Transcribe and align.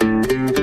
Hej 0.00 0.55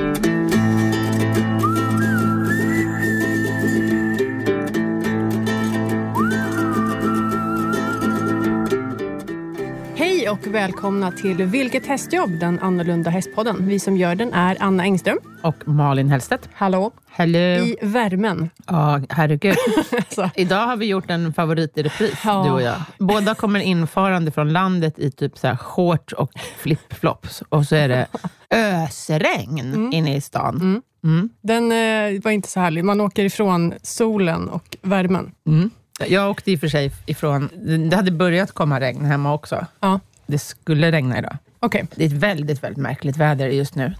och 10.54 10.60
välkomna 10.60 11.12
till 11.12 11.42
Vilket 11.44 11.86
hästjobb? 11.86 12.30
Den 12.40 12.58
annorlunda 12.58 13.10
hästpodden. 13.10 13.68
Vi 13.68 13.78
som 13.78 13.96
gör 13.96 14.14
den 14.14 14.32
är 14.32 14.56
Anna 14.60 14.82
Engström. 14.82 15.18
Och 15.42 15.68
Malin 15.68 16.08
Hellstedt. 16.08 16.48
Hallå. 16.54 16.92
Hello. 17.10 17.38
I 17.38 17.76
värmen. 17.82 18.50
Ja, 18.66 19.00
herregud. 19.08 19.56
Alltså. 19.92 20.30
Idag 20.34 20.66
har 20.66 20.76
vi 20.76 20.86
gjort 20.86 21.10
en 21.10 21.34
favorit 21.34 21.78
i 21.78 21.82
repris, 21.82 22.14
Ja. 22.24 22.44
du 22.44 22.50
och 22.50 22.62
jag. 22.62 22.76
Båda 22.98 23.34
kommer 23.34 23.60
infarande 23.60 24.30
från 24.30 24.52
landet 24.52 24.98
i 24.98 25.10
typ 25.10 25.38
så 25.38 25.46
här 25.46 25.56
shorts 25.56 26.12
och 26.12 26.32
flipflops. 26.58 27.42
Och 27.48 27.64
så 27.66 27.74
är 27.76 27.88
det 27.88 28.06
ösregn 28.50 29.92
inne 29.92 30.16
i 30.16 30.20
stan. 30.20 30.82
Mm. 31.04 31.28
Den 31.42 31.72
eh, 31.72 32.22
var 32.22 32.30
inte 32.30 32.48
så 32.48 32.60
härlig. 32.60 32.84
Man 32.84 33.00
åker 33.00 33.24
ifrån 33.24 33.74
solen 33.82 34.48
och 34.48 34.76
värmen. 34.82 35.32
Mm. 35.46 35.70
Jag 36.08 36.30
åkte 36.30 36.52
i 36.52 36.56
och 36.56 36.60
för 36.60 36.68
sig 36.68 36.92
ifrån... 37.06 37.48
Det 37.90 37.96
hade 37.96 38.10
börjat 38.10 38.52
komma 38.52 38.80
regn 38.80 39.04
hemma 39.04 39.34
också. 39.34 39.66
Ja, 39.80 40.00
Det 40.26 40.38
skulle 40.38 40.92
regna 40.92 41.18
idag. 41.18 41.36
okej. 41.60 41.86
Det 41.96 42.04
är 42.04 42.06
ett 42.06 42.12
väldigt, 42.12 42.62
väldigt 42.62 42.82
märkligt 42.82 43.16
väder 43.16 43.48
just 43.48 43.74
nu. 43.74 43.94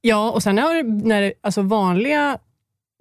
Ja, 0.00 0.30
och 0.30 0.42
sen 0.42 0.54
när 1.04 1.20
det, 1.22 1.32
alltså 1.40 1.62
vanliga 1.62 2.38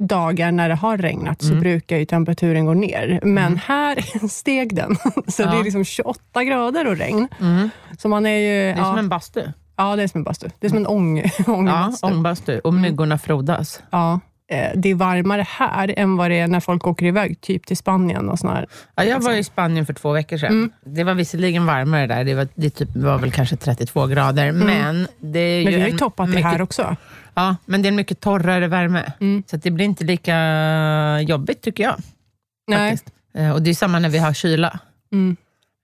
dagar 0.03 0.51
när 0.51 0.69
det 0.69 0.75
har 0.75 0.97
regnat 0.97 1.41
så 1.41 1.47
Mm. 1.47 1.59
brukar 1.59 1.97
ju 1.97 2.05
temperaturen 2.05 2.65
gå 2.65 2.73
ner. 2.73 3.19
Men 3.23 3.57
här 3.57 4.27
steg 4.27 4.75
den. 4.75 4.95
Så 5.27 5.41
Ja. 5.41 5.51
det 5.51 5.57
är 5.59 5.63
liksom 5.63 5.83
28 5.85 6.43
grader 6.43 6.87
och 6.87 6.97
regn. 6.97 7.27
Mm. 7.39 7.69
Så 7.97 8.07
man 8.09 8.25
är 8.25 8.37
ju... 8.37 8.47
Det 8.47 8.63
är 8.71 8.77
ja, 8.77 8.83
som 8.85 8.97
en 8.97 9.09
bastu. 9.09 9.41
ja, 9.75 9.95
det 9.95 10.03
är 10.03 10.07
som 10.07 10.19
en 10.19 10.23
bastu. 10.23 10.49
Det 10.59 10.67
är 10.67 10.69
som 10.69 10.77
en 10.77 10.87
ång, 10.87 11.17
Ja, 11.47 11.53
ångbastu. 11.53 12.07
ångbastu. 12.07 12.59
Och 12.59 12.73
myggorna 12.73 13.17
frodas. 13.17 13.81
Ja, 13.89 14.19
det 14.75 14.89
är 14.89 14.95
varmare 14.95 15.45
här 15.49 15.93
än 15.97 16.17
vad 16.17 16.31
det 16.31 16.39
är 16.39 16.47
när 16.47 16.59
folk 16.59 16.87
åker 16.87 17.05
iväg, 17.05 17.41
typ 17.41 17.65
till 17.65 17.77
Spanien 17.77 18.29
och 18.29 18.39
sådär. 18.39 18.67
Ja, 18.95 19.03
jag 19.03 19.19
var 19.19 19.33
i 19.33 19.43
Spanien 19.43 19.85
för 19.85 19.93
två 19.93 20.11
veckor 20.11 20.37
sedan. 20.37 20.49
Mm. 20.51 20.71
Det 20.85 21.03
var 21.03 21.13
visserligen 21.13 21.65
varmare 21.65 22.07
där. 22.07 22.23
Det 22.23 22.33
var, 22.33 22.47
det 22.55 22.69
typ, 22.69 22.95
var 22.95 23.17
väl 23.17 23.31
kanske 23.31 23.55
32 23.55 24.07
grader. 24.07 24.51
Men 24.51 25.07
det 25.19 25.39
är 25.39 25.61
Mm. 25.61 25.63
Men 25.63 25.73
ju 25.73 25.77
vi 25.77 25.81
har 25.81 25.89
ju 25.89 25.97
toppat 25.97 26.27
det 26.27 26.35
mycket, 26.35 26.51
här 26.51 26.61
också. 26.61 26.95
Ja, 27.33 27.55
men 27.65 27.81
det 27.81 27.87
är 27.87 27.89
en 27.89 27.95
mycket 27.95 28.19
torrare 28.19 28.67
värme. 28.67 29.11
Mm. 29.21 29.43
Så 29.47 29.57
det 29.57 29.71
blir 29.71 29.85
inte 29.85 30.03
lika 30.03 30.35
jobbigt 31.21 31.61
tycker 31.61 31.83
jag. 31.83 31.95
Nej. 32.67 32.91
Faktiskt. 32.91 33.13
Eh, 33.37 33.51
Och 33.51 33.61
det 33.61 33.69
är 33.69 33.73
samma 33.73 33.99
när 33.99 34.09
vi 34.09 34.17
har 34.17 34.33
kyla. 34.33 34.79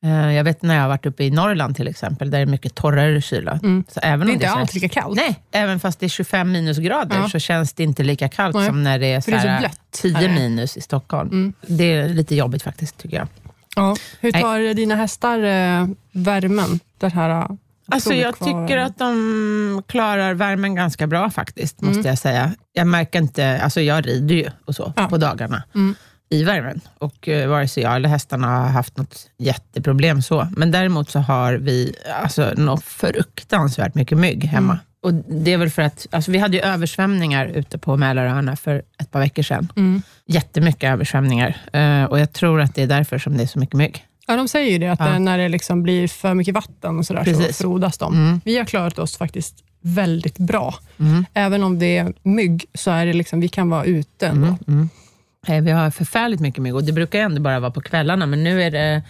Eh, 0.04 0.34
Jag 0.34 0.44
vet 0.44 0.62
när 0.62 0.76
jag 0.76 0.82
har 0.82 0.90
varit 0.90 1.06
uppe 1.06 1.24
i 1.24 1.32
Norrland 1.32 1.76
till 1.76 1.88
exempel, 1.88 2.30
där 2.32 2.38
det 2.38 2.42
är 2.42 2.46
mycket 2.46 2.76
torrare 2.76 3.22
kyla. 3.22 3.52
Mm. 3.64 3.84
Så 3.88 4.00
även 4.04 4.28
Det 4.28 4.32
är 4.32 4.34
inte 4.34 4.46
känns, 4.46 4.58
alls 4.58 4.74
lika 4.74 4.90
kallt. 4.90 5.16
Nej, 5.16 5.40
även 5.52 5.80
fast 5.80 6.00
det 6.00 6.06
är 6.06 6.10
25 6.10 6.52
minusgrader 6.52 7.16
Ja. 7.16 7.30
så 7.30 7.40
känns 7.40 7.74
det 7.74 7.84
inte 7.84 8.04
lika 8.04 8.30
kallt 8.30 8.56
Nej. 8.56 8.68
som 8.68 8.84
när 8.84 9.00
det 9.00 9.08
är, 9.14 9.22
För 9.22 9.32
det 9.32 9.38
är 9.38 9.42
så 9.42 9.48
här 9.48 9.60
blött 9.60 9.80
10 9.92 10.14
här. 10.16 10.30
minus 10.30 10.78
i 10.78 10.82
Stockholm. 10.82 11.30
Mm. 11.30 11.54
Det 11.68 11.84
är 11.94 12.10
lite 12.10 12.36
jobbigt 12.36 12.64
faktiskt 12.64 12.98
tycker 12.98 13.18
jag. 13.18 13.28
Ja. 13.76 13.96
Hur 14.20 14.32
Nej. 14.32 14.42
tar 14.42 14.74
dina 14.74 14.96
hästar 14.96 15.40
eh, 15.40 15.88
värmen? 16.12 16.80
Den 16.98 17.12
här, 17.12 17.30
eh, 17.30 17.48
Alltså 17.92 18.14
jag 18.14 18.36
kvar? 18.36 18.48
tycker 18.68 18.78
att 18.78 18.98
de 18.98 19.84
klarar 19.88 20.34
värmen 20.34 20.76
ganska 20.76 21.08
bra 21.08 21.30
faktiskt, 21.30 21.82
Mm. 21.82 21.96
måste 21.96 22.10
jag 22.10 22.18
säga. 22.18 22.52
Jag 22.74 22.88
märker 22.88 23.20
inte, 23.20 23.62
alltså 23.64 23.82
jag 23.82 24.08
rider 24.08 24.36
ju 24.36 24.50
och 24.66 24.76
så 24.76 24.94
Ja. 24.96 25.08
på 25.08 25.18
dagarna 25.18 25.64
Mm. 25.76 25.96
I 26.32 26.44
värmen. 26.44 26.82
Och 26.98 27.28
uh, 27.28 27.48
vare 27.48 27.68
sig 27.68 27.84
jag 27.84 27.96
eller 27.96 28.10
hästarna 28.10 28.48
har 28.48 28.68
haft 28.68 28.98
något 28.98 29.30
jätteproblem 29.38 30.22
så. 30.22 30.48
Men 30.58 30.72
däremot 30.72 31.10
så 31.10 31.20
har 31.20 31.54
vi 31.54 31.96
alltså, 32.24 32.54
något 32.58 32.84
fruktansvärt 32.84 33.96
mycket 33.96 34.18
mygg 34.18 34.44
hemma. 34.44 34.74
Mm. 34.74 34.86
Och 35.04 35.14
det 35.14 35.54
är 35.54 35.58
väl 35.58 35.70
för 35.70 35.82
att, 35.82 36.08
alltså 36.12 36.32
vi 36.32 36.38
hade 36.38 36.58
ju 36.58 36.64
översvämningar 36.64 37.46
ute 37.46 37.78
på 37.78 37.98
Mälaröarna 37.98 38.56
för 38.56 38.82
ett 39.02 39.12
par 39.12 39.20
veckor 39.20 39.44
sedan. 39.44 39.72
Mm. 39.76 40.02
Jättemycket 40.26 40.84
översvämningar. 40.84 41.58
Eh, 41.74 42.04
och 42.04 42.20
jag 42.20 42.34
tror 42.34 42.62
att 42.62 42.76
det 42.76 42.84
är 42.84 42.88
därför 42.88 43.18
som 43.18 43.38
det 43.38 43.44
är 43.44 43.48
så 43.48 43.60
mycket 43.60 43.76
mygg. 43.76 44.06
Ja, 44.28 44.36
de 44.36 44.48
säger 44.48 44.72
ju 44.72 44.78
det, 44.78 44.88
att 44.88 45.00
Ja. 45.00 45.14
eh, 45.14 45.20
när 45.20 45.38
det 45.38 45.50
liksom 45.50 45.84
blir 45.84 46.08
för 46.08 46.34
mycket 46.34 46.54
vatten 46.54 47.00
och 47.00 47.06
sådär, 47.06 47.34
så 47.34 47.54
frodas 47.54 47.98
de. 47.98 48.14
Mm. 48.14 48.42
Vi 48.46 48.58
har 48.58 48.66
klarat 48.66 49.00
oss 49.00 49.18
faktiskt 49.18 49.56
väldigt 49.82 50.38
bra. 50.38 50.76
Mm. 51.00 51.26
Även 51.34 51.64
om 51.64 51.80
det 51.80 51.98
är 51.98 52.14
mygg, 52.24 52.66
så 52.74 52.92
är 52.92 53.06
det 53.06 53.14
liksom, 53.14 53.40
vi 53.40 53.48
kan 53.48 53.70
vara 53.70 53.86
ute 53.86 54.28
ändå. 54.28 54.48
Mm, 54.48 54.60
mm. 54.68 54.82
Eh, 54.82 55.01
Vi 55.48 55.72
har 55.72 55.92
förfärligt 55.92 56.42
mycket 56.42 56.62
mygg 56.64 56.76
och 56.76 56.84
det 56.84 56.92
brukar 56.94 57.20
ändå 57.20 57.42
bara 57.42 57.60
vara 57.60 57.72
på 57.72 57.82
kvällarna, 57.82 58.26
men 58.26 58.44
nu 58.44 58.62
är 58.64 58.72
det, 58.72 59.04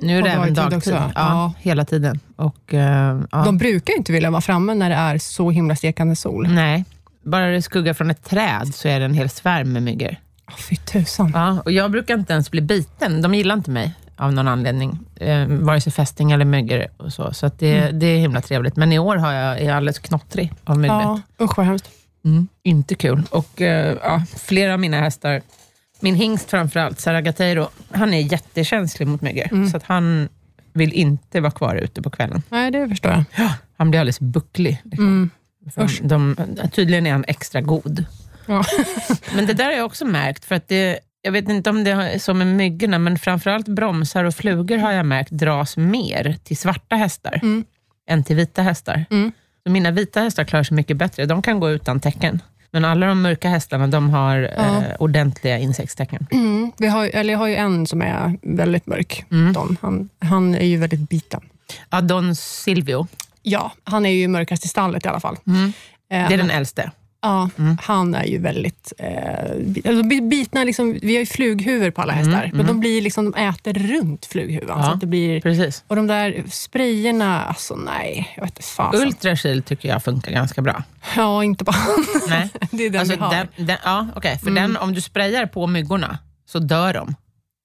nu 0.00 0.18
är 0.18 0.22
det 0.22 0.28
även 0.30 0.54
dagtid 0.54 0.76
också. 0.78 0.90
Ja, 0.90 1.10
Ja. 1.14 1.52
Hela 1.60 1.84
tiden. 1.84 2.20
Och, 2.36 2.74
eh, 2.74 3.20
ja. 3.32 3.44
De 3.44 3.58
brukar 3.58 3.96
inte 3.96 4.12
vilja 4.12 4.30
vara 4.30 4.40
framme 4.40 4.74
när 4.74 4.88
det 4.90 4.96
är 4.96 5.18
så 5.18 5.50
himla 5.50 5.76
stekande 5.76 6.16
sol. 6.16 6.48
Nej, 6.50 6.84
bara 7.22 7.46
det 7.46 7.62
skuggar 7.62 7.94
från 7.94 8.10
ett 8.10 8.24
träd 8.24 8.74
så 8.74 8.88
är 8.88 8.98
det 8.98 9.04
en 9.04 9.14
hel 9.14 9.28
svärm 9.30 9.72
med 9.72 9.82
myggor. 9.82 10.16
Oh, 10.48 10.56
fy 10.56 10.76
tusan. 10.76 11.30
Ja, 11.34 11.62
och 11.64 11.72
jag 11.72 11.90
brukar 11.90 12.14
inte 12.14 12.32
ens 12.32 12.50
bli 12.50 12.60
biten. 12.60 13.22
De 13.22 13.34
gillar 13.34 13.54
inte 13.54 13.70
mig 13.70 13.94
av 14.16 14.32
någon 14.32 14.48
anledning. 14.48 14.98
Eh, 15.16 15.46
vare 15.48 15.80
sig 15.80 15.92
fästing 15.92 16.32
eller 16.32 16.44
myggor. 16.44 16.86
Och 16.96 17.12
så 17.12 17.34
så 17.34 17.50
det, 17.58 17.78
Mm. 17.78 17.98
det 17.98 18.06
är 18.06 18.18
himla 18.18 18.40
trevligt. 18.40 18.76
Men 18.76 18.92
i 18.92 18.98
år 18.98 19.16
har 19.16 19.32
jag, 19.32 19.58
är 19.60 19.64
jag 19.66 19.76
alldeles 19.76 19.98
knottrig 19.98 20.52
av 20.64 20.78
myggbett. 20.78 21.00
Ja, 21.02 21.20
usch 21.40 21.56
vad 21.58 21.66
hemskt. 21.66 21.88
Mm, 22.24 22.48
inte 22.62 22.94
kul. 22.94 23.22
Och 23.30 23.60
eh, 23.60 23.96
ja, 24.02 24.22
flera 24.36 24.72
av 24.74 24.80
mina 24.80 25.00
hästar, 25.00 25.42
min 26.00 26.14
hingst 26.14 26.50
framförallt, 26.50 27.00
Saragateiro, 27.00 27.68
han 27.90 28.14
är 28.14 28.20
jättekänslig 28.32 29.08
mot 29.08 29.20
myggor. 29.20 29.48
Mm. 29.52 29.68
Så 29.70 29.76
att 29.76 29.82
han 29.82 30.28
vill 30.72 30.92
inte 30.92 31.40
vara 31.40 31.50
kvar 31.52 31.76
ute 31.76 32.02
på 32.02 32.10
kvällen. 32.10 32.42
Nej, 32.48 32.70
det 32.70 32.88
förstår 32.88 33.10
jag. 33.12 33.48
Han 33.76 33.90
blir 33.90 34.00
alldeles 34.00 34.20
bucklig. 34.20 34.82
Liksom. 34.84 35.06
Mm. 35.06 35.30
De, 36.02 36.36
tydligen 36.72 37.06
är 37.06 37.12
han 37.12 37.24
extra 37.28 37.60
god. 37.60 38.04
Ja. 38.46 38.64
Men 39.34 39.46
det 39.46 39.52
där 39.52 39.64
har 39.64 39.72
jag 39.72 39.86
också 39.86 40.04
märkt, 40.04 40.44
för 40.44 40.54
att 40.54 40.68
det, 40.68 40.98
jag 41.22 41.32
vet 41.32 41.48
inte 41.48 41.70
om 41.70 41.84
det 41.84 41.90
är 41.90 42.18
så 42.18 42.34
med 42.34 42.46
myggorna, 42.46 42.98
men 42.98 43.18
framförallt 43.18 43.68
bromsar 43.68 44.24
och 44.24 44.34
flugor 44.34 44.78
har 44.78 44.92
jag 44.92 45.06
märkt 45.06 45.30
dras 45.30 45.76
mer 45.76 46.36
till 46.44 46.56
svarta 46.56 46.96
hästar 46.96 47.40
Mm. 47.42 47.64
än 48.08 48.24
till 48.24 48.36
vita 48.36 48.62
hästar. 48.62 49.04
Mm. 49.10 49.32
Så 49.66 49.72
mina 49.72 49.90
vita 49.90 50.20
hästar 50.20 50.44
klarar 50.44 50.62
sig 50.64 50.74
mycket 50.74 50.96
bättre. 50.96 51.26
De 51.26 51.42
kan 51.42 51.60
gå 51.60 51.70
utan 51.70 52.00
tecken. 52.00 52.42
Men 52.70 52.84
alla 52.84 53.06
de 53.06 53.22
mörka 53.22 53.48
hästarna, 53.48 53.86
de 53.86 54.10
har 54.10 54.36
Ja. 54.36 54.48
eh, 54.64 54.94
ordentliga 54.98 55.58
insektstecken. 55.58 56.26
Mm. 56.30 56.72
Vi 56.78 56.86
har, 56.86 57.06
eller 57.14 57.32
jag 57.32 57.38
har 57.38 57.46
ju 57.48 57.54
en 57.56 57.86
som 57.86 58.02
är 58.02 58.38
väldigt 58.42 58.86
mörk. 58.86 59.24
Mm. 59.30 59.52
Don. 59.52 59.76
Han, 59.82 60.08
han 60.20 60.54
är 60.54 60.64
ju 60.66 60.76
väldigt 60.76 61.08
biten. 61.08 61.40
Ja, 61.90 62.00
Don 62.00 62.36
Silvio, 62.36 63.06
Ja, 63.42 63.72
han 63.84 64.06
är 64.06 64.10
ju 64.10 64.28
mörkast 64.28 64.64
i 64.64 64.68
stallet 64.68 65.06
i 65.06 65.08
alla 65.08 65.20
fall. 65.20 65.36
Eh, 65.46 65.58
det 66.08 66.16
är 66.34 66.38
den 66.38 66.50
äldste. 66.50 66.90
Ja, 67.24 67.50
Mm. 67.58 67.76
han 67.82 68.14
är 68.14 68.24
ju 68.24 68.38
väldigt... 68.38 68.92
Eh, 68.98 69.50
alltså 69.90 70.02
bi- 70.02 70.20
bitna, 70.20 70.64
liksom, 70.64 70.98
vi 71.02 71.14
har 71.14 71.20
ju 71.20 71.26
flughuvor 71.26 71.90
på 71.90 72.02
alla 72.02 72.12
hästar, 72.12 72.50
men 72.54 72.66
de 72.66 72.80
blir 72.80 73.02
liksom, 73.02 73.30
de 73.30 73.40
äter 73.48 73.72
runt 73.74 74.26
flughuvan. 74.26 74.78
Ja. 74.80 74.90
Så 74.90 74.94
det 74.96 75.06
blir, 75.06 75.40
Precis. 75.40 75.84
och 75.88 75.96
de 75.96 76.06
där 76.06 76.42
sprayerna, 76.50 77.42
alltså 77.44 77.76
nej, 77.76 78.32
jag 78.36 78.42
vet 78.44 78.64
fasen. 78.64 79.00
Ultrasil 79.06 79.62
tycker 79.62 79.88
jag 79.88 80.04
funkar 80.04 80.32
ganska 80.32 80.62
bra. 80.62 80.82
Ja, 81.16 81.44
inte 81.44 81.64
på 81.64 81.72
han. 81.72 82.04
Nej. 82.28 82.48
det 82.70 82.86
är 82.86 82.90
den 82.90 83.00
Alltså, 83.00 83.14
vi 83.16 83.20
har. 83.22 83.34
den, 83.34 83.66
den, 83.66 83.76
ja, 83.84 84.06
okay, 84.16 84.38
för 84.38 84.48
Mm. 84.50 84.62
den, 84.62 84.76
om 84.82 84.94
du 84.94 85.00
sprayar 85.00 85.46
på 85.46 85.66
myggorna 85.66 86.18
så 86.46 86.58
dör 86.58 86.94
de. 86.94 87.14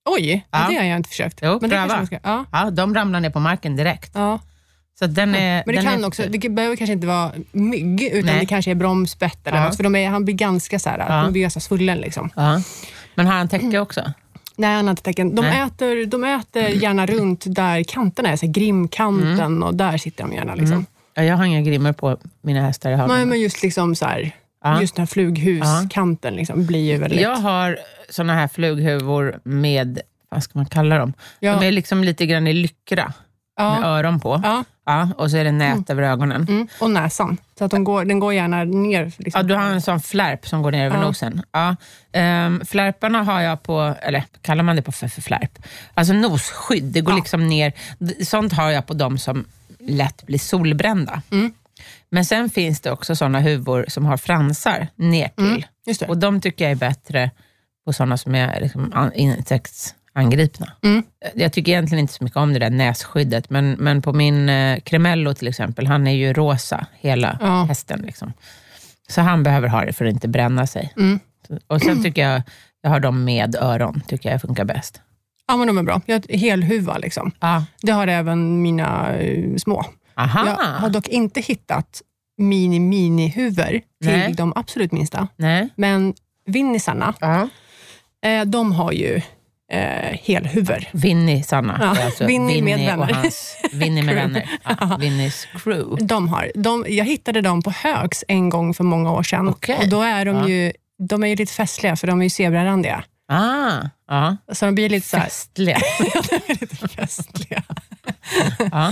Oj, 0.10 0.46
ja. 0.52 0.58
Det 0.70 0.76
har 0.76 0.84
jag 0.84 0.98
inte 0.98 1.10
försökt. 1.10 1.40
Jo, 1.42 1.58
men 1.62 1.70
det 1.70 1.76
pröva. 1.76 2.06
ska, 2.06 2.20
ja, 2.24 2.46
Ja, 2.52 2.70
de 2.72 2.96
ramlar 2.96 3.20
ner 3.20 3.30
på 3.30 3.40
marken 3.40 3.76
direkt. 3.76 4.12
ja. 4.16 4.40
Så 5.00 5.08
den 5.08 5.36
är, 5.36 5.64
Men 5.66 5.76
det 5.76 5.82
kan 5.82 6.04
är, 6.04 6.08
också, 6.08 6.24
det 6.30 6.50
behöver 6.50 6.76
kanske 6.76 6.94
inte 6.94 7.08
vara 7.08 7.32
mygg, 7.52 8.02
utan 8.04 8.26
Nej. 8.26 8.40
det 8.40 8.46
kanske 8.46 8.72
är 8.72 8.76
bromsbett 8.76 9.48
eller 9.48 9.58
Ja. 9.58 9.66
något. 9.66 9.76
För 9.76 9.84
de 9.84 9.96
är, 9.96 10.10
han 10.10 10.26
blir 10.26 10.36
ganska, 10.36 10.80
så 10.80 10.90
här, 10.90 11.00
Ja. 11.10 11.24
de 11.24 11.32
blir 11.32 11.42
ganska 11.42 11.60
svullen. 11.60 11.98
Liksom. 11.98 12.30
Ja. 12.36 12.62
Men 13.16 13.26
har 13.28 13.34
han 13.34 13.48
täcke 13.48 13.80
också? 13.80 14.02
Nej, 14.56 14.76
han 14.76 14.86
har 14.86 14.90
inte 14.92 15.04
tecken. 15.04 15.36
De, 15.36 15.42
Nej. 15.42 15.62
äter, 15.62 16.06
de 16.06 16.24
äter 16.24 16.62
gärna 16.70 17.06
runt 17.06 17.44
där 17.48 17.84
kanterna 17.84 18.30
är, 18.30 18.36
så 18.36 18.46
här, 18.46 18.54
grimkanten 18.54 19.40
Mm. 19.40 19.64
och 19.64 19.76
där 19.76 19.98
sitter 19.98 20.24
de 20.24 20.34
gärna. 20.34 20.56
Liksom. 20.56 20.86
Ja, 21.14 21.24
jag 21.24 21.36
har 21.38 21.46
inga 21.46 21.62
grimmer 21.62 21.94
på 21.94 22.18
mina 22.42 22.62
hästar 22.62 22.92
i 22.92 22.96
hagen. 22.96 23.16
Nej, 23.16 23.26
men 23.26 23.40
just 23.40 23.64
liksom 23.64 23.96
så 23.96 24.06
här, 24.06 24.32
Ja. 24.64 24.82
just 24.82 24.96
den 24.96 25.02
här 25.02 25.08
flughuskanten 25.08 26.36
liksom, 26.36 26.66
blir 26.66 26.92
ju 26.92 26.98
väldigt... 26.98 27.22
Jag 27.22 27.36
har 27.36 27.78
såna 28.10 28.34
här 28.34 28.48
flughuvor 28.48 29.40
med, 29.44 30.00
vad 30.30 30.44
ska 30.44 30.60
man 30.60 30.66
kalla 30.66 30.98
dem? 30.98 31.14
Ja. 31.40 31.56
De 31.60 31.68
är 31.68 31.72
liksom 31.72 32.04
lite 32.04 32.26
grann 32.26 32.48
i 32.48 32.54
lyckra 32.54 33.06
med 33.06 33.14
ja. 33.66 33.86
öron 33.86 34.20
på. 34.20 34.42
Ja. 34.88 35.10
Och 35.18 35.32
så 35.32 35.38
är 35.38 35.44
det 35.44 35.52
nät 35.52 35.90
över 35.90 36.04
ögonen. 36.04 36.46
Mm. 36.50 36.68
Och 36.82 36.92
näsan. 36.92 37.38
Så 37.58 37.66
att 37.66 37.72
de 37.72 37.84
går, 37.84 38.06
den 38.06 38.20
går 38.20 38.34
gärna 38.34 38.64
ner. 38.64 39.12
Liksom. 39.18 39.40
Ja, 39.40 39.44
du 39.44 39.56
har 39.56 39.64
en 39.64 39.82
sån 39.82 40.00
flärp 40.02 40.48
som 40.48 40.62
går 40.62 40.72
ner 40.72 40.86
över 40.86 40.96
Ja. 40.98 41.02
nosen. 41.02 41.42
Ja. 41.52 41.76
Um, 42.46 42.66
flärparna 42.66 43.24
har 43.24 43.42
jag 43.42 43.64
på, 43.64 43.96
eller 44.02 44.24
kallar 44.42 44.64
man 44.64 44.76
det 44.76 44.82
på 44.82 44.92
för, 44.92 45.08
för 45.08 45.22
flärp? 45.22 45.60
Alltså 45.94 46.14
nosskydd, 46.14 46.84
det 46.84 47.02
går 47.02 47.12
Ja. 47.14 47.18
liksom 47.18 47.48
ner. 47.48 47.74
Sånt 48.26 48.54
har 48.54 48.70
jag 48.72 48.86
på 48.86 48.94
de 48.94 49.18
som 49.18 49.46
lätt 49.80 50.24
blir 50.26 50.40
solbrända. 50.40 51.22
Mm. 51.32 51.54
Men 52.10 52.26
sen 52.26 52.50
finns 52.50 52.82
det 52.82 52.92
också 52.92 53.16
såna 53.16 53.40
huvor 53.40 53.86
som 53.88 54.06
har 54.06 54.18
fransar 54.18 54.88
ner 54.96 55.28
till. 55.28 55.46
Mm. 55.46 55.62
Det. 56.00 56.08
Och 56.08 56.18
de 56.18 56.42
tycker 56.42 56.66
jag 56.66 56.72
är 56.72 56.76
bättre 56.76 57.32
på 57.86 57.94
såna 57.94 58.18
som 58.18 58.36
är 58.36 58.62
liksom 58.62 58.94
an- 58.96 59.12
angripna. 60.18 60.72
Mm. 60.84 61.04
Jag 61.36 61.54
tycker 61.54 61.72
egentligen 61.72 62.00
inte 62.02 62.14
så 62.14 62.24
mycket 62.24 62.38
om 62.38 62.54
det 62.54 62.60
där 62.60 62.70
nässkyddet, 62.70 63.50
men, 63.50 63.72
men 63.72 64.02
på 64.02 64.14
min 64.14 64.50
eh, 64.50 64.80
Cremello 64.80 65.34
till 65.34 65.48
exempel, 65.48 65.88
han 65.88 66.08
är 66.08 66.12
ju 66.12 66.34
rosa, 66.34 66.86
hela 67.00 67.38
Ja. 67.42 67.64
hästen. 67.64 68.00
Liksom. 68.06 68.34
Så 69.10 69.22
han 69.22 69.44
behöver 69.44 69.68
ha 69.68 69.86
det 69.86 69.94
för 69.94 70.06
att 70.06 70.14
inte 70.14 70.28
bränna 70.28 70.68
sig. 70.68 70.94
Mm. 70.98 71.20
Och 71.68 71.82
sen 71.82 72.04
tycker 72.04 72.30
jag, 72.30 72.42
jag 72.82 72.90
har 72.90 73.00
dem 73.00 73.24
med 73.24 73.56
öron, 73.56 74.02
tycker 74.08 74.32
jag 74.32 74.42
funkar 74.42 74.66
bäst. 74.66 75.02
Ja, 75.48 75.58
men 75.58 75.68
de 75.68 75.78
är 75.78 75.84
bra. 75.84 76.02
Jag 76.06 76.16
har 76.30 76.38
helhuva. 76.38 76.98
Liksom. 76.98 77.32
Ah. 77.40 77.62
Det 77.82 77.92
har 77.92 78.08
även 78.08 78.62
mina 78.62 79.14
eh, 79.16 79.56
små. 79.58 79.86
Aha, 80.16 80.46
Jag 80.48 80.56
har 80.80 80.90
dock 80.90 81.08
inte 81.08 81.42
hittat 81.42 82.02
mini-mini-huvor 82.42 83.82
till 84.04 84.36
de 84.36 84.54
absolut 84.56 84.92
minsta. 84.92 85.28
nej. 85.36 85.70
Men 85.76 86.14
vinnisarna, 86.46 87.14
Ja. 87.20 87.50
eh, 88.30 88.46
de 88.46 88.72
har 88.72 88.92
ju 88.92 89.22
eh, 89.72 90.18
helhuvor. 90.24 90.84
Vinny, 90.92 91.44
Sanna. 91.44 91.78
Ja, 91.82 92.04
alltså 92.06 92.26
Vinny 92.26 92.62
med 92.62 92.74
och 92.74 92.80
vänner. 93.02 93.14
hans, 93.14 93.58
Vinny 93.74 94.02
med 94.02 94.16
vänner. 94.16 94.50
Ja, 94.64 94.98
Vinnys 95.00 95.48
crew. 95.64 96.06
De 96.06 96.28
har, 96.28 96.52
de, 96.56 96.86
jag 96.90 97.06
hittade 97.06 97.42
dem 97.42 97.62
på 97.62 97.72
Högs 97.72 98.24
en 98.28 98.50
gång 98.50 98.74
för 98.74 98.84
många 98.84 99.12
år 99.12 99.24
sedan. 99.24 99.48
Okej. 99.50 99.78
Och 99.82 99.90
då 99.90 100.02
är 100.02 100.26
de, 100.26 100.36
Ja. 100.36 100.48
ju, 100.50 100.72
de 101.10 101.24
är 101.24 101.28
ju 101.28 101.36
lite 101.36 101.54
festliga, 101.54 101.96
för 101.96 102.08
de 102.08 102.20
är 102.20 102.24
ju 102.24 102.30
zebrarandiga. 102.30 103.04
Ah, 103.30 103.72
ja. 104.08 104.38
Så 104.54 104.66
de 104.66 104.76
blir 104.76 104.90
lite 104.90 105.08
så 105.08 105.18
här, 105.18 105.24
Festliga. 105.24 105.78
lite 106.48 106.88
festliga. 106.88 107.64
Ja. 108.72 108.88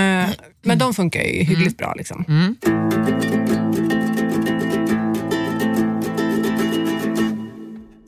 Eh, 0.00 0.28
Men 0.62 0.78
de 0.78 0.94
funkar 0.94 1.20
ju 1.20 1.42
hyggligt 1.42 1.78
bra. 1.78 1.94
Liksom. 1.96 2.24
Mm. 2.28 2.56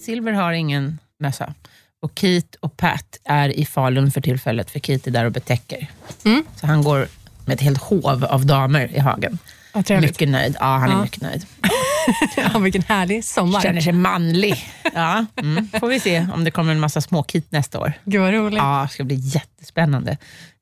Silver 0.01 0.33
har 0.33 0.53
ingen 0.53 0.99
mössa. 1.21 1.55
Och 2.03 2.13
Keith 2.15 2.49
och 2.61 2.77
Pat 2.77 3.19
är 3.25 3.49
i 3.49 3.65
Falun 3.67 4.11
för 4.11 4.21
tillfället, 4.21 4.71
för 4.71 4.81
Keith 4.81 5.09
är 5.09 5.13
där 5.13 5.25
och 5.25 5.33
betäcker. 5.33 5.91
Mm. 6.25 6.45
Så 6.57 6.67
han 6.67 6.83
går 6.83 7.09
med 7.45 7.55
ett 7.55 7.61
helt 7.61 7.83
hov 7.83 8.25
av 8.25 8.47
damer 8.47 8.91
i 8.97 8.99
hagen. 8.99 9.39
Trevligt. 9.87 10.11
Mycket 10.11 10.29
nöjd. 10.29 10.57
Ja, 10.61 10.67
han 10.67 10.91
är 10.91 10.95
Ja. 10.95 11.03
mycket 11.03 11.23
nöjd. 11.23 11.47
Ja, 12.37 12.59
vilken 12.59 12.83
härlig 12.83 13.25
sommar. 13.25 13.61
Känner 13.61 13.81
sig 13.81 13.93
manlig. 13.93 14.65
Ja. 14.95 15.27
Mm. 15.37 15.69
Får 15.81 15.89
vi 15.89 16.01
se 16.01 16.27
om 16.35 16.45
det 16.45 16.51
kommer 16.51 16.73
en 16.73 16.81
massa 16.81 17.01
små 17.01 17.25
Keith 17.29 17.47
nästa 17.51 17.81
år. 17.81 17.93
Gud 18.05 18.21
vad 18.21 18.35
roligt. 18.35 18.59
Ja, 18.59 18.83
det 18.89 18.95
ska 18.95 19.05
bli 19.05 19.15
jättespännande. 19.17 20.17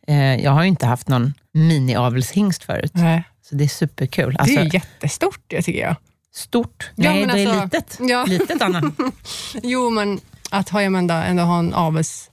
Eh, 0.07 0.17
jag 0.37 0.51
har 0.51 0.63
ju 0.63 0.69
inte 0.69 0.87
haft 0.87 1.09
någon 1.09 1.35
mini-avelshingst 1.55 2.65
förut, 2.65 2.91
Nej. 2.95 3.23
så 3.43 3.55
det 3.55 3.65
är 3.65 3.69
superkul. 3.69 4.33
Det 4.35 4.39
Alltså, 4.41 4.59
är 4.59 4.65
ju 4.65 4.71
jättestort, 4.73 5.41
det 5.47 5.63
tycker 5.63 5.81
jag. 5.81 5.97
stort. 6.35 6.91
Ja, 6.95 7.11
Nej, 7.13 7.27
men 7.27 7.37
det 7.37 7.43
är 7.43 7.47
alltså- 7.49 7.65
litet. 7.65 7.99
Ja. 8.01 8.25
Litet, 8.25 8.63
Anna. 8.63 8.93
Jo, 9.63 9.91
men 9.91 10.21
att 10.51 10.69
ha, 10.69 10.83
jag 10.83 10.95
ändå, 10.99 11.43
ha 11.43 11.59
en 11.59 11.75
avelshingst 11.75 12.31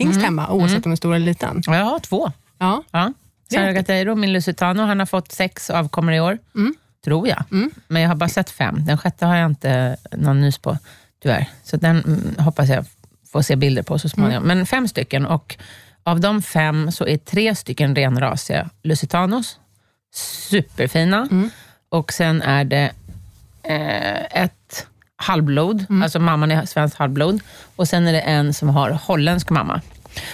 Mm. 0.00 0.22
hemma, 0.22 0.48
oavsett 0.50 0.76
om 0.76 0.82
den 0.82 0.92
är 0.92 0.96
stor 0.96 1.14
eller 1.14 1.26
liten. 1.26 1.62
Ja, 1.66 1.76
Jag 1.76 1.84
har 1.84 1.98
två. 1.98 2.32
Ja. 2.58 2.82
Ja. 2.90 3.12
Saragateiro, 3.52 4.14
min 4.14 4.32
Lusitano, 4.32 4.82
han 4.82 4.98
har 4.98 5.06
fått 5.06 5.32
sex 5.32 5.70
avkommor 5.70 6.14
i 6.14 6.20
år. 6.20 6.38
Mm. 6.54 6.74
Tror 7.04 7.28
jag. 7.28 7.42
Mm. 7.52 7.70
Men 7.88 8.02
jag 8.02 8.08
har 8.08 8.16
bara 8.16 8.28
sett 8.28 8.50
fem. 8.50 8.84
Den 8.84 8.98
sjätte 8.98 9.26
har 9.26 9.36
jag 9.36 9.46
inte 9.50 9.96
någon 10.12 10.40
nys 10.40 10.58
på, 10.58 10.78
tyvärr. 11.22 11.46
Så 11.64 11.76
den 11.76 11.96
mm, 12.04 12.34
hoppas 12.38 12.68
jag 12.68 12.84
få 13.32 13.42
se 13.42 13.56
bilder 13.56 13.82
på 13.82 13.98
så 13.98 14.08
småningom. 14.08 14.44
Mm. 14.44 14.58
Men 14.58 14.66
fem 14.66 14.88
stycken. 14.88 15.26
Och 15.26 15.56
av 16.02 16.20
de 16.20 16.42
fem 16.42 16.92
så 16.92 17.06
är 17.06 17.16
tre 17.16 17.54
stycken 17.54 17.96
renrasiga 17.96 18.70
Lusitanos. 18.82 19.58
Superfina. 20.14 21.28
Mm. 21.30 21.50
Och 21.88 22.12
sen 22.12 22.42
är 22.42 22.64
det 22.64 22.90
eh, 23.62 24.42
ett 24.42 24.86
halvblod, 25.20 25.86
Mm. 25.88 26.02
alltså 26.02 26.18
mamman 26.18 26.50
är 26.50 26.66
svenskt 26.66 26.96
halvblod. 26.98 27.40
Och 27.76 27.88
sen 27.88 28.06
är 28.08 28.12
det 28.12 28.20
en 28.20 28.54
som 28.54 28.68
har 28.68 28.90
holländsk 28.90 29.50
mamma. 29.50 29.80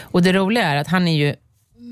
Och 0.00 0.22
det 0.22 0.32
roliga 0.32 0.64
är 0.64 0.76
att 0.76 0.88
han 0.88 1.08
är 1.08 1.16
ju 1.16 1.34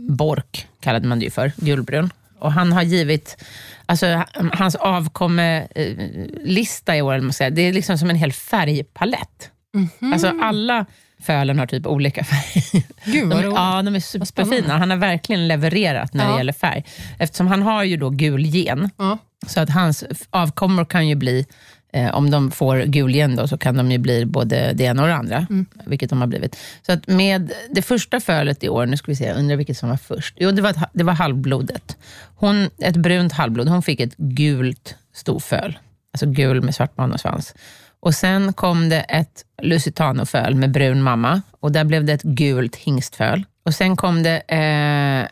Bork, 0.08 0.66
kallade 0.80 1.08
man 1.08 1.18
det 1.18 1.24
ju 1.24 1.30
för, 1.30 1.52
gulbrun. 1.56 2.10
Och 2.38 2.52
han 2.52 2.72
har 2.72 2.82
givit, 2.82 3.44
alltså 3.86 4.22
hans 4.52 4.74
avkommelista 4.74 6.96
i 6.96 7.02
år, 7.02 7.20
man 7.20 7.32
säger, 7.32 7.50
det 7.50 7.62
är 7.62 7.72
liksom 7.72 7.98
som 7.98 8.10
en 8.10 8.16
hel 8.16 8.32
färgpalett. 8.32 9.50
Mhm. 9.74 10.12
Alltså 10.12 10.32
alla 10.42 10.86
fölen 11.22 11.58
har 11.58 11.66
typ 11.66 11.86
olika 11.86 12.24
färg. 12.24 12.84
Gud 13.04 13.28
De, 13.30 13.36
vad 13.36 13.44
roligt. 13.44 13.56
ja, 13.56 13.82
de 13.82 13.94
är 13.94 14.00
superfina. 14.00 14.78
Han 14.78 14.90
har 14.90 14.96
verkligen 14.96 15.48
levererat 15.48 16.14
när 16.14 16.24
det 16.24 16.30
Ja. 16.30 16.38
gäller 16.38 16.52
färg. 16.52 16.84
Eftersom 17.18 17.46
han 17.46 17.62
har 17.62 17.84
ju 17.84 17.96
då 17.96 18.10
gul 18.10 18.46
gen, 18.46 18.90
Ja. 18.98 19.18
så 19.46 19.60
att 19.60 19.70
hans 19.70 20.04
avkommor 20.30 20.84
kan 20.84 21.08
ju 21.08 21.14
bli, 21.14 21.46
eh, 21.94 22.14
om 22.14 22.30
de 22.30 22.50
får 22.50 22.76
gul 22.78 23.14
gen 23.14 23.36
då, 23.36 23.48
så 23.48 23.58
kan 23.58 23.76
de 23.76 23.90
ju 23.92 23.98
bli 23.98 24.24
både 24.26 24.72
det 24.72 24.84
ena 24.84 25.02
och 25.02 25.08
det 25.08 25.14
andra, 25.14 25.46
Mm. 25.50 25.66
vilket 25.86 26.10
de 26.10 26.20
har 26.20 26.26
blivit. 26.28 26.56
Så 26.86 26.92
att 26.92 27.06
med 27.06 27.52
det 27.70 27.82
första 27.82 28.20
fölet 28.20 28.64
i 28.64 28.68
år, 28.68 28.86
nu 28.86 28.96
ska 28.96 29.12
vi 29.12 29.16
se, 29.16 29.24
jag 29.24 29.36
undrar 29.38 29.56
vilket 29.56 29.76
som 29.78 29.88
var 29.88 29.96
först. 29.96 30.34
Jo, 30.40 30.50
det 30.50 30.62
var, 30.62 30.74
det 30.92 31.04
var 31.04 31.12
halvblodet. 31.12 31.96
Hon, 32.36 32.70
ett 32.78 32.96
brunt 32.96 33.32
halvblod. 33.32 33.68
Hon 33.68 33.82
fick 33.82 34.00
ett 34.00 34.16
gult 34.16 34.96
storföl, 35.14 35.78
alltså 36.12 36.26
gul 36.26 36.62
med 36.62 36.74
svart 36.74 36.96
man 36.96 37.12
och 37.12 37.20
svans. 37.20 37.54
Och 38.00 38.14
sen 38.14 38.52
kom 38.52 38.88
det 38.88 39.00
ett 39.00 39.44
lusitanoföl 39.62 40.54
med 40.54 40.70
brun 40.70 41.02
mamma 41.02 41.42
och 41.60 41.72
där 41.72 41.84
blev 41.84 42.04
det 42.04 42.12
ett 42.12 42.22
gult 42.22 42.76
hingstföl. 42.76 43.44
Och 43.64 43.74
sen 43.74 43.96
kom 43.96 44.22
det 44.22 44.36
eh, 44.36 45.28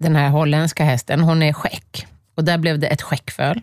den 0.00 0.16
här 0.16 0.28
holländska 0.28 0.84
hästen, 0.84 1.20
hon 1.20 1.42
är 1.42 1.52
skäck. 1.52 2.06
Och 2.36 2.44
där 2.44 2.58
blev 2.58 2.78
det 2.78 2.86
ett 2.86 3.02
skäckföl. 3.02 3.60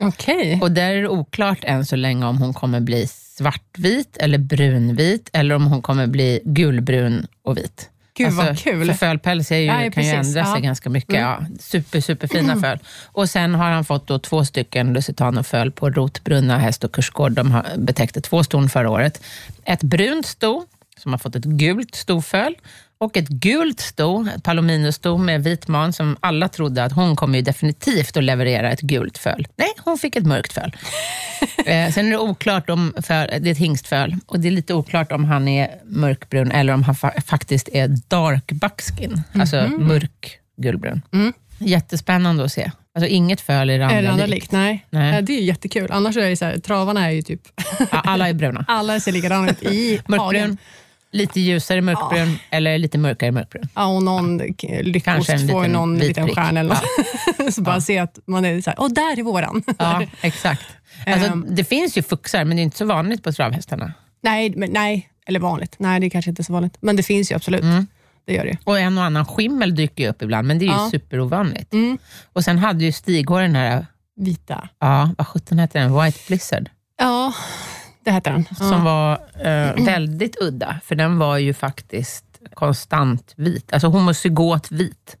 Okej. 0.00 0.58
Och 0.62 0.70
där 0.72 0.90
är 0.92 1.02
det 1.02 1.08
oklart 1.08 1.58
än 1.62 1.86
så 1.86 1.96
länge 1.96 2.26
om 2.26 2.38
hon 2.38 2.54
kommer 2.54 2.80
bli 2.80 3.06
svartvit 3.06 4.16
eller 4.16 4.38
brunvit 4.38 5.30
eller 5.32 5.54
om 5.54 5.66
hon 5.66 5.82
kommer 5.82 6.06
bli 6.06 6.40
gulbrun 6.44 7.26
och 7.44 7.56
vit. 7.56 7.90
Gud 8.14 8.32
vad 8.32 8.58
kul. 8.58 8.86
För 8.86 8.94
fölpäls 8.94 9.52
är 9.52 9.56
ju, 9.56 9.64
Ja, 9.64 9.72
kan 9.74 9.84
ju 9.84 9.90
precis. 9.90 10.12
ändra 10.12 10.24
sig 10.24 10.40
Ja. 10.42 10.48
Mm. 10.50 10.62
ganska 10.62 10.90
mycket. 10.90 11.14
Ja, 11.20 11.40
super, 11.60 12.00
superfina 12.00 12.56
föl. 12.60 12.78
Och 13.04 13.30
sen 13.30 13.54
har 13.54 13.70
han 13.70 13.84
fått 13.84 14.06
då 14.06 14.18
två 14.18 14.44
stycken 14.44 14.92
lusitanoföl 14.92 15.72
på 15.72 15.90
Rotbrunna 15.90 16.58
häst 16.58 16.84
och 16.84 16.92
kursgård. 16.92 17.32
De 17.32 17.50
har 17.50 17.66
betäckte 17.76 18.20
två 18.20 18.44
ston 18.44 18.68
förra 18.68 18.90
året. 18.90 19.22
Ett 19.64 19.82
brunt 19.82 20.26
sto 20.26 20.66
som 20.98 21.12
har 21.12 21.18
fått 21.18 21.36
ett 21.36 21.44
gult 21.44 21.94
stoföl 21.94 22.54
och 23.00 23.16
ett 23.16 23.28
gult 23.28 23.80
sto, 23.80 24.26
ett 24.36 24.42
palominosto 24.42 25.16
med 25.18 25.44
vit 25.44 25.68
man 25.68 25.92
som 25.92 26.16
alla 26.20 26.48
trodde 26.48 26.84
att 26.84 26.92
hon 26.92 27.16
kommer 27.16 27.38
ju 27.38 27.42
definitivt 27.42 28.16
att 28.16 28.24
leverera 28.24 28.70
ett 28.72 28.80
gult 28.80 29.18
föl. 29.18 29.46
Nej, 29.56 29.68
hon 29.84 29.98
fick 29.98 30.16
ett 30.16 30.26
mörkt 30.26 30.52
föl. 30.52 30.76
eh, 31.66 31.90
sen 31.92 32.06
är 32.06 32.10
det 32.10 32.18
oklart 32.18 32.70
om, 32.70 32.94
föl, 33.02 33.26
det 33.40 33.48
är 33.48 33.52
ett 33.52 33.58
hingstföl, 33.58 34.16
och 34.26 34.40
det 34.40 34.48
är 34.48 34.52
lite 34.52 34.74
oklart 34.74 35.12
om 35.12 35.24
han 35.24 35.48
är 35.48 35.70
mörkbrun 35.84 36.50
eller 36.50 36.72
om 36.72 36.82
han 36.82 36.94
fa- 36.94 37.20
faktiskt 37.20 37.68
är 37.72 37.88
dark 38.08 38.52
buckskin, 38.52 39.22
alltså 39.34 39.68
mörk 39.68 40.38
gulbrun. 40.56 41.02
Mm. 41.12 41.32
Jättespännande 41.58 42.44
att 42.44 42.52
se. 42.52 42.70
Alltså 42.94 43.08
inget 43.08 43.40
föl 43.40 43.70
är 43.70 43.78
det 43.78 43.86
andra, 43.86 44.10
andra 44.10 44.26
likt. 44.26 44.52
Nej. 44.52 44.86
Nej. 44.90 45.22
Det 45.22 45.32
är 45.32 45.40
jättekul. 45.42 45.88
Annars 45.92 46.16
är 46.16 46.30
det 46.30 46.36
så 46.36 46.44
här, 46.44 46.58
travarna 46.58 47.06
är 47.06 47.10
ju 47.10 47.22
typ, 47.22 47.40
Ja, 47.78 47.86
alla 48.04 48.28
är 48.28 48.32
bruna. 48.32 48.64
alla 48.68 49.00
ser 49.00 49.12
likadana 49.12 49.50
ut 49.50 49.62
i 49.62 50.00
Mörkbrun. 50.06 50.58
Lite 51.12 51.40
ljusare 51.40 51.80
mörkbrun 51.82 52.38
eller 52.50 52.78
lite 52.78 52.98
mörkare 52.98 53.32
mörkbrun. 53.32 53.68
Ja, 53.74 53.86
och 53.86 54.02
någon 54.02 54.38
k- 54.54 54.68
lyckost 54.82 55.30
får 55.50 55.68
någon 55.68 55.98
liten 55.98 56.28
stjärna 56.28 56.60
eller 56.60 56.74
något. 57.38 57.54
Så 57.54 57.62
bara 57.62 57.80
se 57.80 57.98
att 57.98 58.18
man 58.26 58.44
är 58.44 58.60
så 58.60 58.70
här, 58.70 58.80
åh 58.80 58.88
där 58.88 59.18
är 59.18 59.22
våran. 59.22 59.62
Ja, 59.78 60.02
exakt. 60.20 60.62
Alltså, 61.06 61.26
Ehm. 61.32 61.46
det 61.50 61.64
finns 61.64 61.98
ju 61.98 62.02
fuxar, 62.02 62.44
men 62.44 62.56
det 62.56 62.60
är 62.60 62.64
inte 62.64 62.76
så 62.78 62.84
vanligt 62.84 63.22
på 63.22 63.32
travhästarna. 63.32 63.92
nej, 64.22 64.52
men, 64.56 64.70
nej, 64.70 65.10
eller 65.26 65.40
vanligt. 65.40 65.74
Nej, 65.78 66.00
det 66.00 66.06
är 66.06 66.10
kanske 66.10 66.30
inte 66.30 66.44
så 66.44 66.52
vanligt. 66.52 66.76
Men 66.80 66.96
det 66.96 67.02
finns 67.02 67.30
ju 67.32 67.36
absolut. 67.36 67.62
Mm. 67.62 67.86
Det 68.26 68.34
gör 68.34 68.44
det. 68.44 68.56
Och 68.64 68.78
en 68.78 68.98
och 68.98 69.04
annan 69.04 69.26
skimmel 69.26 69.74
dyker 69.74 70.04
ju 70.04 70.10
upp 70.10 70.22
ibland, 70.22 70.48
men 70.48 70.58
det 70.58 70.64
är 70.64 70.66
ju 70.66 70.72
Ja. 70.72 70.88
superovanligt. 70.90 71.72
Mm. 71.72 71.98
Och 72.32 72.44
sen 72.44 72.58
hade 72.58 72.84
ju 72.84 72.92
Stighår 72.92 73.40
den 73.42 73.54
här, 73.56 73.86
Vita. 74.16 74.68
ja, 74.78 75.10
vad 75.18 75.26
sjutton 75.26 75.58
hette 75.58 75.78
den? 75.78 76.00
White 76.02 76.18
Blizzard. 76.26 76.70
Ja, 76.98 77.32
det 78.10 78.14
heter 78.14 78.30
den. 78.30 78.44
Ja. 78.50 78.56
Som 78.56 78.84
var 78.84 79.12
eh, 79.34 79.84
väldigt 79.84 80.42
udda, 80.42 80.80
för 80.84 80.94
den 80.94 81.18
var 81.18 81.38
ju 81.38 81.54
faktiskt 81.54 82.24
konstant 82.54 83.32
vit. 83.36 83.72
Alltså 83.72 83.88
homozygot 83.88 84.70
vit. 84.72 85.16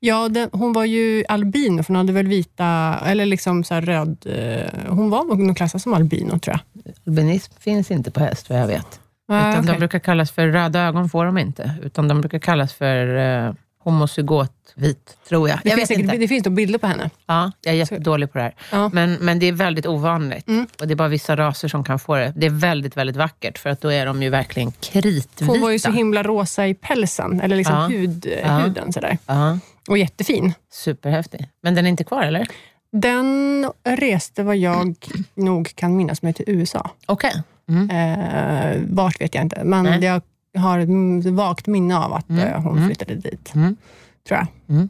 Ja, 0.00 0.28
den, 0.28 0.48
hon 0.52 0.72
var 0.72 0.84
ju 0.84 1.24
albino, 1.28 1.82
för 1.82 1.88
hon 1.88 1.96
hade 1.96 2.12
väl 2.12 2.26
vita, 2.26 2.98
eller 3.06 3.26
liksom 3.26 3.64
så 3.64 3.74
här 3.74 3.82
röd... 3.82 4.16
Eh, 4.26 4.88
hon 4.88 5.10
var 5.10 5.24
nog 5.24 5.56
klassad 5.56 5.82
som 5.82 5.94
albino, 5.94 6.38
tror 6.38 6.56
jag. 6.56 6.94
Albinism 7.06 7.52
finns 7.60 7.90
inte 7.90 8.10
på 8.10 8.20
häst, 8.20 8.50
vad 8.50 8.60
jag 8.60 8.66
vet. 8.66 9.00
Ah, 9.28 9.50
utan 9.50 9.60
okej. 9.60 9.72
De 9.72 9.78
brukar 9.78 9.98
kallas 9.98 10.30
för 10.30 10.48
röda 10.48 10.80
ögon, 10.80 11.08
får 11.08 11.26
de 11.26 11.38
inte. 11.38 11.74
Utan 11.82 12.08
de 12.08 12.20
brukar 12.20 12.38
kallas 12.38 12.74
för 12.74 13.16
eh, 13.16 13.54
homozygot 13.82 14.52
vit, 14.74 15.16
tror 15.28 15.48
jag. 15.48 15.58
det, 15.62 15.68
jag 15.68 15.78
finns 15.78 15.90
vet 15.90 15.98
inte. 15.98 16.16
det 16.16 16.28
finns 16.28 16.44
då 16.44 16.50
bilder 16.50 16.78
på 16.78 16.86
henne. 16.86 17.10
Ja, 17.26 17.52
jag 17.62 17.74
är 17.74 17.78
jättedålig 17.78 18.32
på 18.32 18.38
det 18.38 18.44
här. 18.44 18.54
Ja. 18.72 18.90
Men, 18.92 19.12
men 19.14 19.38
det 19.38 19.46
är 19.46 19.52
väldigt 19.52 19.86
ovanligt. 19.86 20.48
Mm. 20.48 20.66
Och 20.80 20.86
det 20.86 20.94
är 20.94 20.96
bara 20.96 21.08
vissa 21.08 21.36
raser 21.36 21.68
som 21.68 21.84
kan 21.84 21.98
få 21.98 22.14
det. 22.16 22.32
Det 22.36 22.46
är 22.46 22.50
väldigt, 22.50 22.96
väldigt 22.96 23.16
vackert, 23.16 23.58
för 23.58 23.70
att 23.70 23.80
då 23.80 23.88
är 23.92 24.06
de 24.06 24.22
ju 24.22 24.30
verkligen 24.30 24.72
kritvita. 24.72 25.44
Hon 25.44 25.60
var 25.60 25.70
ju 25.70 25.78
så 25.78 25.90
himla 25.90 26.22
rosa 26.22 26.66
i 26.66 26.74
pälsen, 26.74 27.40
eller 27.40 27.56
liksom 27.56 27.76
Ja. 27.76 27.86
hud, 27.86 28.26
Ja. 28.46 28.58
huden. 28.58 28.92
Sådär. 28.92 29.18
Ja, 29.26 29.58
Och 29.88 29.98
jättefin. 29.98 30.54
superhäftig. 30.72 31.48
Men 31.62 31.74
den 31.74 31.86
är 31.86 31.90
inte 31.90 32.04
kvar, 32.04 32.22
eller? 32.22 32.46
Den 32.92 33.70
reste 33.84 34.42
vad 34.42 34.56
jag 34.56 34.96
nog 35.34 35.72
kan 35.74 35.96
minnas 35.96 36.22
med 36.22 36.36
till 36.36 36.44
USA. 36.48 36.90
Okej. 37.06 37.42
Mm. 37.68 37.90
Eh, 37.90 38.80
vart 38.88 39.20
vet 39.20 39.34
jag 39.34 39.44
inte, 39.44 39.64
men 39.64 39.84
Nej. 39.84 40.04
jag 40.04 40.22
har 40.58 40.78
ett 40.78 41.24
vagt 41.24 41.66
minne 41.66 41.98
av 41.98 42.12
att 42.12 42.30
Mm. 42.30 42.48
eh, 42.48 42.62
hon 42.62 42.76
Mm. 42.76 42.86
flyttade 42.88 43.14
dit. 43.14 43.54
Mm. 43.54 43.76
Tror 44.28 44.38
jag. 44.38 44.46
Mm. 44.76 44.88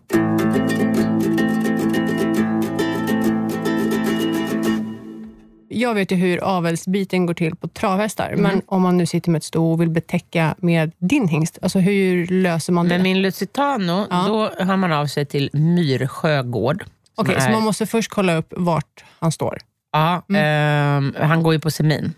Jag 5.75 5.95
vet 5.95 6.13
ju 6.13 6.17
hur 6.17 6.39
avelsbiten 6.45 7.27
går 7.27 7.35
till 7.35 7.57
på 7.57 7.69
travhästar, 7.69 8.29
Mm. 8.29 8.43
men 8.43 8.63
om 8.67 8.83
man 8.83 8.97
nu 8.97 9.07
sitter 9.07 9.31
med 9.31 9.39
ett 9.39 9.45
sto 9.45 9.73
och 9.73 9.81
vill 9.81 9.91
betäcka 9.91 10.55
med 10.59 10.93
din 10.99 11.29
hingst, 11.29 11.59
alltså 11.63 11.79
hur 11.79 12.27
löser 12.27 12.73
man 12.73 12.89
det? 12.89 12.95
Med 12.95 13.03
min 13.03 13.23
Lusitano, 13.23 14.07
Ja. 14.11 14.25
då 14.29 14.65
hör 14.65 14.77
man 14.77 14.93
av 14.93 15.07
sig 15.07 15.27
till 15.27 15.51
Myrsjö 15.53 16.43
gård. 16.43 16.85
som 17.15 17.27
Okej, 17.27 17.41
så 17.41 17.47
är- 17.49 17.53
man 17.53 17.63
måste 17.63 17.87
först 17.87 18.11
kolla 18.11 18.35
upp 18.37 18.53
vart 18.57 19.05
han 19.21 19.33
står. 19.33 19.59
Ja, 19.93 20.23
ehm, 20.37 21.15
han 21.21 21.43
går 21.43 21.53
ju 21.55 21.61
på 21.61 21.71
semin. 21.71 22.15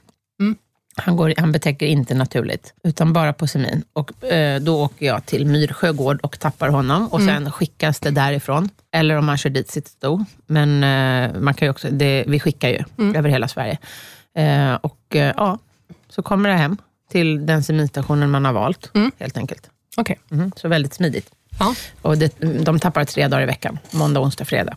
Mm. 0.96 1.04
Han, 1.06 1.16
går, 1.16 1.34
han 1.36 1.52
betäcker 1.52 1.86
inte 1.86 2.14
naturligt, 2.14 2.74
utan 2.84 3.12
bara 3.12 3.32
på 3.32 3.46
semin. 3.46 3.84
Och, 3.92 4.24
eh, 4.24 4.60
då 4.60 4.82
åker 4.84 5.06
jag 5.06 5.26
till 5.26 5.46
Myrsjö 5.46 5.92
gård 5.92 6.20
och 6.22 6.38
tappar 6.38 6.68
honom 6.68 7.08
och 7.08 7.20
Mm. 7.20 7.34
sen 7.44 7.52
skickas 7.52 8.00
det 8.00 8.10
därifrån. 8.10 8.68
Eller 8.92 9.16
om 9.16 9.26
man 9.26 9.36
kör 9.38 9.50
dit 9.50 9.70
sitt 9.70 9.88
sto. 9.88 10.24
Men 10.46 10.84
eh, 10.84 11.40
man 11.40 11.54
kan 11.54 11.68
också, 11.68 11.88
det, 11.90 12.24
vi 12.26 12.40
skickar 12.40 12.68
ju 12.68 12.84
Mm. 12.98 13.16
över 13.16 13.28
hela 13.30 13.48
Sverige. 13.48 13.78
Eh, 14.36 14.74
och 14.74 15.16
eh, 15.16 15.32
ja, 15.36 15.58
så 16.08 16.22
kommer 16.22 16.48
det 16.48 16.56
hem 16.56 16.76
till 17.10 17.46
den 17.46 17.62
seminstationen 17.62 18.30
man 18.30 18.44
har 18.44 18.52
valt, 18.52 18.90
Mm. 18.94 19.10
helt 19.18 19.36
enkelt. 19.36 19.70
Okej. 19.96 20.18
Mm, 20.30 20.52
så 20.56 20.68
väldigt 20.68 20.94
smidigt. 20.94 21.30
Ja. 21.58 21.74
Och 22.02 22.18
det, 22.18 22.34
de 22.64 22.78
tappar 22.80 23.04
tre 23.04 23.28
dagar 23.28 23.42
i 23.42 23.46
veckan, 23.46 23.78
måndag, 23.90 24.20
onsdag, 24.20 24.44
fredag. 24.44 24.74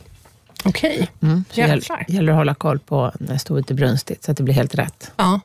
Okej. 0.66 1.10
Mm. 1.22 1.44
Så 1.52 1.60
gäller, 1.60 1.84
gäller 2.08 2.32
att 2.32 2.38
hålla 2.38 2.56
koll 2.56 2.80
på 2.80 3.12
när 3.20 3.38
stoet 3.38 3.72
är 3.72 3.76
brunstigt, 3.76 4.24
så 4.24 4.32
att 4.32 4.38
det 4.38 4.44
blir 4.44 4.54
helt 4.54 4.76
rätt. 4.76 5.12
Ja. 5.18 5.40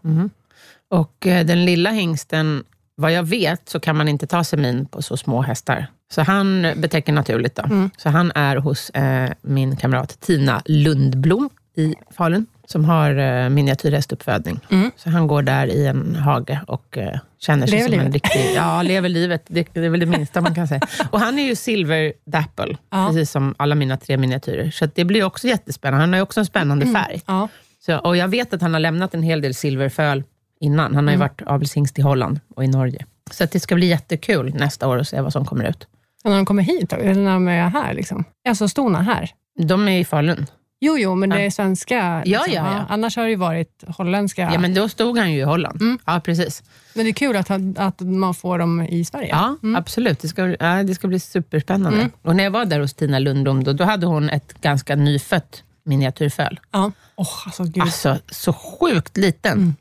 Och 0.92 1.26
eh, 1.26 1.46
den 1.46 1.64
lilla 1.64 1.90
hingsten, 1.90 2.64
vad 2.94 3.12
jag 3.12 3.22
vet, 3.22 3.68
så 3.68 3.80
kan 3.80 3.96
man 3.96 4.08
inte 4.08 4.26
ta 4.26 4.44
semin 4.44 4.86
på 4.86 5.02
så 5.02 5.16
små 5.16 5.42
hästar. 5.42 5.86
Så 6.12 6.22
han 6.22 6.66
betäcker 6.76 7.12
naturligt. 7.12 7.56
Då. 7.56 7.62
Mm. 7.62 7.90
Så 7.96 8.08
han 8.08 8.32
är 8.34 8.56
hos 8.56 8.90
eh, 8.90 9.30
min 9.42 9.76
kamrat 9.76 10.20
Tina 10.20 10.62
Lundblom 10.64 11.50
i 11.76 11.94
Falun, 12.16 12.46
som 12.66 12.84
har 12.84 13.16
eh, 13.16 13.48
miniatyrhästuppfödning. 13.48 14.60
Mm. 14.70 14.90
Så 14.96 15.10
han 15.10 15.26
går 15.26 15.42
där 15.42 15.66
i 15.66 15.86
en 15.86 16.16
hage 16.16 16.60
och 16.66 16.98
eh, 16.98 17.18
känner 17.40 17.66
sig 17.66 17.78
Lever 17.78 17.90
som 17.90 17.98
en 18.00 18.04
livet. 18.12 18.14
riktig... 18.14 18.52
Ja, 18.56 18.82
lever 18.82 19.08
livet. 19.08 19.42
Det, 19.46 19.68
det 19.72 19.84
är 19.84 19.88
väl 19.88 20.00
det 20.00 20.06
minsta 20.06 20.40
man 20.40 20.54
kan 20.54 20.68
säga. 20.68 20.80
Och 21.10 21.20
han 21.20 21.38
är 21.38 21.42
ju 21.42 21.54
silver 21.56 22.12
dapple, 22.26 22.76
Ja. 22.90 23.06
precis 23.08 23.30
som 23.30 23.54
alla 23.58 23.74
mina 23.74 23.96
tre 23.96 24.16
miniatyrer. 24.16 24.70
Så 24.70 24.88
det 24.94 25.04
blir 25.04 25.24
också 25.24 25.48
jättespännande. 25.48 26.02
Han 26.02 26.12
har 26.12 26.18
ju 26.18 26.22
också 26.22 26.40
en 26.40 26.46
spännande 26.46 26.86
färg. 26.86 27.22
Ja. 27.26 27.48
Så, 27.86 27.98
och 27.98 28.16
jag 28.16 28.28
vet 28.28 28.54
att 28.54 28.62
han 28.62 28.72
har 28.72 28.80
lämnat 28.80 29.14
en 29.14 29.22
hel 29.22 29.40
del 29.40 29.54
silverföl 29.54 30.24
innan. 30.62 30.94
Han 30.94 31.06
har 31.06 31.14
ju 31.14 31.20
varit 31.20 31.42
avelshingst 31.42 31.98
i 31.98 32.02
Holland 32.02 32.40
och 32.54 32.64
i 32.64 32.66
Norge. 32.66 33.06
Så 33.30 33.44
det 33.52 33.60
ska 33.60 33.74
bli 33.74 33.86
jättekul 33.86 34.54
nästa 34.54 34.88
år 34.88 34.98
att 34.98 35.08
se 35.08 35.20
vad 35.20 35.32
som 35.32 35.44
kommer 35.44 35.64
ut. 35.64 35.86
Och 36.24 36.30
när 36.30 36.36
de 36.36 36.46
kommer 36.46 36.62
hit, 36.62 36.92
eller 36.92 37.14
när 37.14 37.32
de 37.32 37.48
är 37.48 37.68
här? 37.68 37.94
Liksom. 37.94 38.24
Alltså 38.48 38.68
stona 38.68 39.02
här? 39.02 39.30
De 39.58 39.88
är 39.88 39.98
i 39.98 40.04
Falun. 40.04 40.46
Jo, 40.84 40.98
jo, 40.98 41.14
men 41.14 41.30
det 41.30 41.40
är 41.40 41.50
svenska. 41.50 42.22
Ja, 42.24 42.44
ja, 42.46 42.46
ja. 42.48 42.86
Annars 42.88 43.16
har 43.16 43.24
det 43.24 43.30
ju 43.30 43.36
varit 43.36 43.84
holländska. 43.86 44.50
Ja. 44.52 44.58
men 44.58 44.74
då 44.74 44.88
stod 44.88 45.18
han 45.18 45.32
ju 45.32 45.38
i 45.38 45.42
Holland. 45.42 45.82
Mm. 45.82 45.98
Ja, 46.04 46.20
precis. 46.24 46.62
Men 46.94 47.04
det 47.04 47.10
är 47.10 47.12
kul 47.12 47.36
att, 47.36 47.50
att 47.76 48.00
man 48.00 48.34
får 48.34 48.58
dem 48.58 48.82
i 48.82 49.04
Sverige. 49.04 49.28
Ja, 49.28 49.56
absolut. 49.76 50.20
Det 50.20 50.28
ska, 50.28 50.48
ja, 50.48 50.82
det 50.82 50.94
ska 50.94 51.08
bli 51.08 51.20
superspännande. 51.20 51.98
Mm. 51.98 52.10
Och 52.22 52.36
när 52.36 52.44
jag 52.44 52.50
var 52.50 52.64
där 52.64 52.80
hos 52.80 52.94
Tina 52.94 53.18
Lundblom, 53.18 53.64
då, 53.64 53.72
då 53.72 53.84
hade 53.84 54.06
hon 54.06 54.30
ett 54.30 54.60
ganska 54.60 54.96
nyfött 54.96 55.62
miniatyrföl. 55.84 56.60
Ja. 56.70 56.92
Åh, 57.16 57.46
alltså, 57.46 57.64
gud. 57.64 57.82
Alltså, 57.82 58.18
så 58.30 58.52
sjukt 58.52 59.16
liten. 59.16 59.76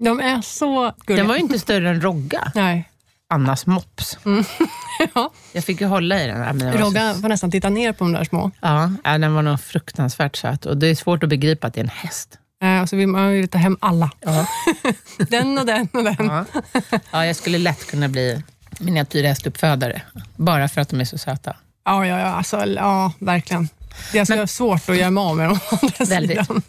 Mm. 0.00 0.16
De 0.18 0.20
är 0.24 0.42
så 0.42 0.92
gulliga. 1.06 1.22
Den 1.22 1.28
var 1.28 1.34
ju 1.36 1.40
inte 1.40 1.58
större 1.58 1.88
än 1.90 2.00
Rogga, 2.00 2.52
Nej. 2.54 2.88
Annas 3.28 3.66
mops. 3.66 4.18
Ja. 5.14 5.30
Jag 5.52 5.64
fick 5.64 5.80
ju 5.80 5.86
hålla 5.86 6.22
i 6.24 6.26
den. 6.26 6.58
där, 6.58 6.66
var 6.72 6.78
så- 6.78 6.84
Rogga 6.84 7.14
får 7.14 7.28
nästan 7.28 7.50
titta 7.50 7.68
ner 7.68 7.92
på 7.92 8.04
de 8.04 8.12
där 8.12 8.24
små. 8.24 8.50
Ja, 8.60 8.92
ja, 9.04 9.18
den 9.18 9.34
var 9.34 9.42
nog 9.42 9.60
fruktansvärt 9.60 10.36
söt. 10.36 10.66
Och 10.66 10.76
det 10.76 10.86
är 10.86 10.94
svårt 10.94 11.22
att 11.22 11.28
begripa 11.28 11.66
att 11.66 11.74
det 11.74 11.80
är 11.80 11.84
en 11.84 11.90
häst. 11.90 12.38
Eh, 12.62 12.82
och 12.82 12.88
så 12.88 12.96
vill 12.96 13.08
man 13.08 13.30
vill 13.32 13.48
ta 13.48 13.58
hem 13.58 13.76
alla. 13.80 14.10
Ja. 14.20 14.46
Den 15.28 15.58
och 15.58 15.66
den 15.66 15.88
och 15.92 16.04
den. 16.04 16.16
Ja. 16.18 16.44
ja, 17.10 17.26
jag 17.26 17.36
skulle 17.36 17.58
lätt 17.58 17.86
kunna 17.90 18.08
bli 18.08 18.42
miniatyrhästuppfödare. 18.80 20.02
Bara 20.36 20.68
för 20.68 20.80
att 20.80 20.88
de 20.88 21.00
är 21.00 21.04
så 21.04 21.18
söta. 21.18 21.56
Ja, 21.84 22.06
ja, 22.06 22.18
ja, 22.20 22.26
alltså, 22.26 22.66
ja 22.66 23.12
verkligen. 23.18 23.68
Det 24.12 24.26
ska 24.26 24.36
vara 24.36 24.46
svårt 24.46 24.88
att 24.88 24.96
göra 24.96 25.10
mig 25.10 25.22
av 25.22 25.36
med 25.36 25.48
dem. 25.48 25.58
Väldigt. 26.08 26.30
sidan. 26.46 26.62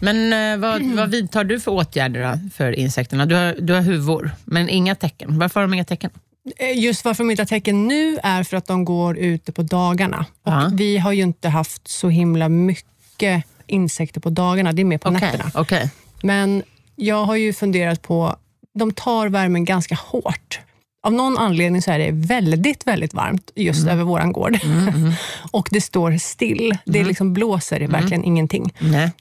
Men 0.00 0.32
eh, 0.52 0.58
vad, 0.60 0.82
vad 0.82 1.10
vidtar 1.10 1.44
du 1.44 1.60
för 1.60 1.70
åtgärder 1.70 2.22
då 2.32 2.38
för 2.54 2.72
insekterna? 2.72 3.26
Du 3.26 3.34
har, 3.34 3.56
du 3.60 3.72
har 3.72 3.80
huvor, 3.80 4.30
men 4.44 4.68
inga 4.68 4.94
tecken. 4.94 5.38
Varför 5.38 5.60
har 5.60 5.66
de 5.68 5.74
inga 5.74 5.84
tecken? 5.84 6.10
Eh, 6.56 6.78
Just 6.78 7.04
varför 7.04 7.24
de 7.24 7.30
inte 7.30 7.40
har 7.42 7.46
tecken 7.46 7.88
nu 7.88 8.18
är 8.22 8.42
för 8.42 8.56
att 8.56 8.66
de 8.66 8.84
går 8.84 9.18
ute 9.18 9.52
på 9.52 9.62
dagarna. 9.62 10.26
Och. 10.42 10.80
Vi 10.80 10.98
har 10.98 11.12
ju 11.12 11.22
inte 11.22 11.48
haft 11.48 11.88
så 11.88 12.08
himla 12.08 12.48
mycket 12.48 13.44
insekter 13.66 14.20
på 14.20 14.30
dagarna, 14.30 14.72
det 14.72 14.82
är 14.82 14.84
mer 14.84 14.98
på 14.98 15.08
Okej, 15.08 15.20
nätterna. 15.20 15.50
okej. 15.54 15.90
Men 16.22 16.62
jag 16.96 17.24
har 17.24 17.36
ju 17.36 17.52
funderat 17.52 18.02
på, 18.02 18.36
de 18.74 18.92
tar 18.92 19.28
värmen 19.28 19.64
ganska 19.64 19.94
hårt. 19.94 20.60
Av 21.02 21.12
någon 21.12 21.38
anledning 21.38 21.82
så 21.82 21.90
är 21.90 21.98
det 21.98 22.10
väldigt, 22.12 22.86
väldigt 22.86 23.14
varmt 23.14 23.50
just 23.54 23.82
Mm. 23.82 23.92
över 23.92 24.04
våran 24.04 24.32
gård. 24.32 24.58
och 25.50 25.68
det 25.70 25.80
står 25.80 26.16
still. 26.18 26.72
Det 26.84 26.98
Mm. 26.98 27.08
liksom 27.08 27.32
blåser 27.32 27.80
verkligen 27.80 28.24
ingenting. 28.24 28.72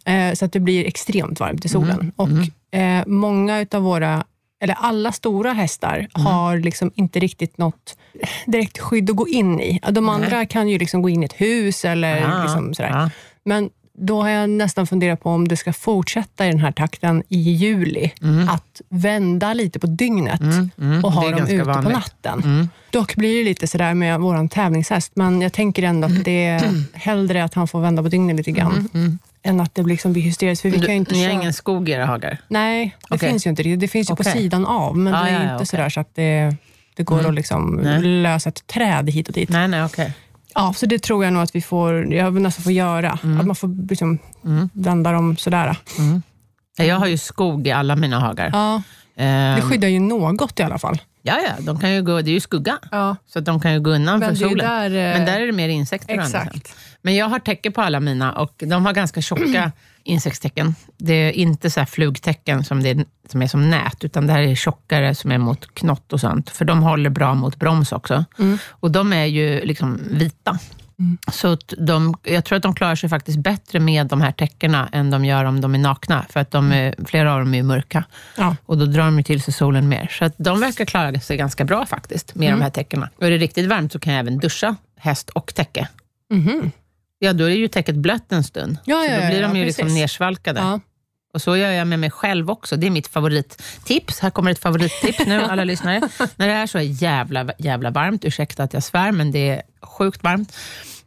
Eh, 0.06 0.34
så 0.34 0.46
att 0.46 0.52
det 0.52 0.60
blir 0.60 0.86
extremt 0.86 1.40
varmt 1.40 1.66
i 1.66 1.70
solen. 1.70 2.00
Mm. 2.00 2.12
Och 2.16 2.80
eh, 2.80 3.04
många 3.08 3.60
utav 3.60 3.84
våra, 3.84 4.24
eller 4.64 4.74
alla 4.80 5.12
stora 5.12 5.54
hästar 5.54 5.96
Mm. 6.16 6.26
har 6.26 6.58
liksom 6.58 6.92
inte 6.96 7.20
riktigt 7.20 7.58
något 7.58 7.98
direkt 8.46 8.80
skydd 8.80 9.10
att 9.10 9.16
gå 9.16 9.28
in 9.28 9.60
i. 9.62 9.80
De 9.92 10.10
andra 10.10 10.46
kan 10.46 10.70
ju 10.70 10.78
liksom 10.80 11.02
gå 11.02 11.10
in 11.10 11.24
i 11.24 11.26
ett 11.26 11.42
hus 11.42 11.86
eller 11.86 12.18
Ja, 12.22 12.44
liksom 12.44 12.74
sådär. 12.74 12.90
ja. 12.90 13.10
Men 13.46 13.70
då 14.00 14.22
har 14.22 14.30
jag 14.30 14.50
nästan 14.50 14.88
funderat 14.88 15.22
på 15.24 15.30
om 15.30 15.48
det 15.48 15.58
ska 15.58 15.74
fortsätta 15.74 16.46
i 16.48 16.50
den 16.50 16.60
här 16.60 16.72
takten 16.72 17.24
i 17.30 17.38
juli. 17.38 18.12
Att 18.50 18.82
vända 18.90 19.54
lite 19.54 19.80
på 19.80 19.88
dygnet 19.88 20.42
mm. 20.42 21.04
och 21.06 21.12
Det 21.12 21.18
ha 21.18 21.30
dem 21.32 21.44
ute 21.48 21.58
på 21.58 21.64
vanligt. 21.72 21.94
natten. 21.94 22.42
Mm. 22.44 22.70
Dock 22.90 23.16
blir 23.16 23.38
det 23.38 23.44
lite 23.44 23.68
sådär 23.68 23.94
med 23.94 24.20
vår 24.20 24.48
tävlingshäst, 24.48 25.12
men 25.16 25.42
jag 25.42 25.54
tänker 25.54 25.84
ändå 25.84 26.08
att 26.08 26.24
det 26.26 26.46
är 26.46 26.84
hellre 26.94 27.44
att 27.44 27.54
han 27.54 27.68
får 27.68 27.80
vända 27.82 28.04
på 28.04 28.10
dygnet 28.10 28.36
lite 28.36 28.52
grann, 28.52 28.90
än 29.44 29.60
att 29.62 29.76
det 29.76 29.84
liksom 29.84 30.14
blir 30.14 30.24
hysteriskt. 30.24 30.62
För 30.62 30.70
vi 30.70 30.76
kan 30.80 30.82
ju 30.86 30.88
Du, 30.92 30.94
inte 30.96 31.14
ni 31.14 31.24
har 31.26 31.32
ingen 31.32 31.54
skog 31.54 31.90
i 31.90 31.92
era 31.92 32.06
hagar? 32.06 32.38
Nej, 32.48 32.96
det 33.10 33.16
Okej. 33.16 33.30
finns 33.30 33.46
ju 33.46 33.50
inte 33.50 33.64
det. 33.64 33.76
Det 33.76 33.88
finns 33.88 34.12
ju 34.12 34.16
på 34.16 34.22
Okej. 34.22 34.34
sidan 34.34 34.66
av, 34.66 34.98
men 34.98 35.14
Ja, 35.14 35.20
det 35.24 35.30
är 35.30 35.34
ja, 35.34 35.42
inte 35.44 35.56
okej. 35.56 35.66
sådär 35.66 35.90
så 35.90 36.00
att 36.00 36.16
det, 36.16 36.56
det 36.96 37.04
går 37.04 37.28
att 37.28 37.34
liksom 37.34 37.80
lösa 38.04 38.50
ett 38.50 38.68
träd 38.68 39.10
hit 39.10 39.28
och 39.28 39.34
dit. 39.34 39.50
Nej, 39.50 39.68
nej, 39.68 39.84
okej. 39.84 40.14
Ja, 40.56 40.74
så 40.74 40.86
det 40.86 41.00
tror 41.00 41.24
jag 41.24 41.34
nog 41.34 41.44
att 41.44 41.56
vi 41.56 41.62
får, 41.62 42.14
jag 42.14 42.42
nästan 42.42 42.64
få 42.64 42.72
göra. 42.72 43.12
Att 43.12 43.46
man 43.46 43.56
får 43.56 43.90
liksom 43.90 44.20
vända 44.74 45.12
dem 45.12 45.38
sådär. 45.38 45.76
Ja, 46.78 46.84
Jag 46.86 46.96
har 46.96 47.08
ju 47.08 47.18
skog 47.18 47.68
i 47.68 47.72
alla 47.72 47.96
mina 47.96 48.20
hagar. 48.20 48.50
Ja, 48.54 48.82
det 49.16 49.24
Ehm, 49.24 49.62
skyddar 49.70 49.88
ju 49.88 50.00
något 50.00 50.60
i 50.60 50.64
alla 50.64 50.78
fall. 50.80 50.98
ja, 51.22 51.38
ja, 51.48 51.52
de 51.60 51.80
kan 51.80 51.94
ju 51.94 52.02
gå, 52.02 52.22
det 52.22 52.30
är 52.32 52.34
ju 52.34 52.40
skugga, 52.40 52.78
Ja, 52.92 53.16
så 53.28 53.40
att 53.40 53.46
de 53.46 53.60
kan 53.60 53.74
ju 53.74 53.80
gå 53.80 53.90
undan 53.90 54.20
Men 54.20 54.28
för 54.36 54.44
det 54.44 54.50
solen. 54.50 54.66
där, 54.68 54.86
eh, 54.86 55.18
Men 55.18 55.26
där 55.26 55.40
är 55.40 55.46
det 55.46 55.52
mer 55.52 55.70
insekter 55.70 56.20
exakt. 56.20 56.76
Men 57.02 57.16
jag 57.16 57.26
har 57.30 57.40
täcke 57.40 57.72
på 57.72 57.82
alla 57.82 58.00
mina 58.00 58.34
och 58.34 58.54
de 58.68 58.86
har 58.86 58.94
ganska 58.94 59.22
tjocka 59.22 59.72
insektstecken. 60.08 60.76
Det 60.98 61.14
är 61.14 61.32
inte 61.32 61.70
så 61.70 61.80
här 61.80 61.86
flugtecken 61.88 62.64
som, 62.64 62.84
det 62.84 62.90
är, 62.90 63.06
som 63.30 63.42
är 63.42 63.48
som 63.48 63.70
nät, 63.70 64.04
utan 64.04 64.28
det 64.28 64.34
här 64.34 64.42
är 64.42 64.56
tjockare 64.56 65.16
som 65.16 65.32
är 65.32 65.38
mot 65.38 65.74
knott 65.76 66.14
och 66.14 66.20
sånt. 66.20 66.50
För 66.50 66.66
de 66.66 66.84
håller 66.84 67.10
bra 67.10 67.34
mot 67.36 67.56
broms 67.56 67.92
också. 67.92 68.26
Och 68.70 68.92
de 68.92 69.14
är 69.14 69.26
ju 69.26 69.66
liksom 69.66 70.00
vita. 70.12 70.60
Så 71.32 71.48
att 71.54 71.74
de, 71.78 72.16
jag 72.24 72.46
tror 72.46 72.56
att 72.58 72.64
de 72.64 72.76
klarar 72.76 72.96
sig 72.96 73.10
faktiskt 73.10 73.38
bättre 73.38 73.80
med 73.80 74.08
de 74.08 74.22
här 74.22 74.32
täckena 74.32 74.90
än 74.92 75.10
de 75.12 75.26
gör 75.26 75.46
om 75.46 75.62
de 75.62 75.76
är 75.76 75.80
nakna. 75.80 76.26
För 76.30 76.40
att 76.40 76.52
de 76.52 76.72
är, 76.72 76.96
flera 77.08 77.34
av 77.34 77.40
dem 77.40 77.54
är 77.54 77.64
mörka. 77.64 78.04
Ja. 78.38 78.56
Och 78.66 78.78
då 78.78 78.86
drar 78.86 79.06
de 79.06 79.24
till 79.24 79.42
sig 79.42 79.54
solen 79.54 79.90
mer. 79.90 80.08
Så 80.12 80.26
att 80.26 80.34
de 80.38 80.60
verkar 80.60 80.86
klara 80.86 81.20
sig 81.20 81.38
ganska 81.38 81.66
bra 81.66 81.86
faktiskt 81.86 82.36
med 82.36 82.48
Mm. 82.48 82.60
de 82.60 82.64
här 82.64 82.72
täckena. 82.72 83.10
Och 83.18 83.24
är 83.24 83.32
det 83.32 83.38
riktigt 83.38 83.68
varmt 83.70 83.92
så 83.92 84.00
kan 84.00 84.14
jag 84.14 84.20
även 84.20 84.38
duscha 84.40 84.76
häst 85.00 85.30
och 85.30 85.54
täcke. 85.56 85.88
Mhm. 86.34 86.72
Ja, 87.20 87.34
då 87.34 87.44
är 87.46 87.56
ju 87.56 87.68
täcket 87.68 87.96
blött 87.96 88.32
en 88.32 88.44
stund. 88.44 88.78
Ja, 88.86 89.00
så 89.00 89.12
ja, 89.12 89.18
då 89.18 89.24
ja, 89.24 89.30
blir 89.30 89.42
de 89.42 89.52
ja, 89.52 89.58
ju 89.58 89.66
liksom 89.66 89.84
precis. 89.84 90.00
nersvalkade. 90.02 90.60
ja. 90.60 90.80
Och 91.34 91.42
så 91.42 91.58
gör 91.58 91.72
jag 91.72 91.88
med 91.88 92.00
mig 92.00 92.12
själv 92.12 92.50
också. 92.50 92.76
Det 92.76 92.88
är 92.88 92.92
mitt 92.92 93.08
favorittips. 93.08 94.20
Här 94.20 94.30
kommer 94.30 94.52
ett 94.52 94.60
favorittips 94.60 95.20
nu, 95.26 95.42
alla 95.42 95.64
lyssnare. 95.64 96.02
När 96.36 96.48
det 96.48 96.54
är 96.54 96.68
så 96.68 96.80
jävla, 96.80 97.46
jävla 97.58 97.90
varmt, 97.92 98.26
ursäkta 98.26 98.64
att 98.64 98.74
jag 98.74 98.84
svär, 98.84 99.12
men 99.12 99.32
det 99.32 99.50
är 99.50 99.62
sjukt 99.82 100.24
varmt. 100.24 100.56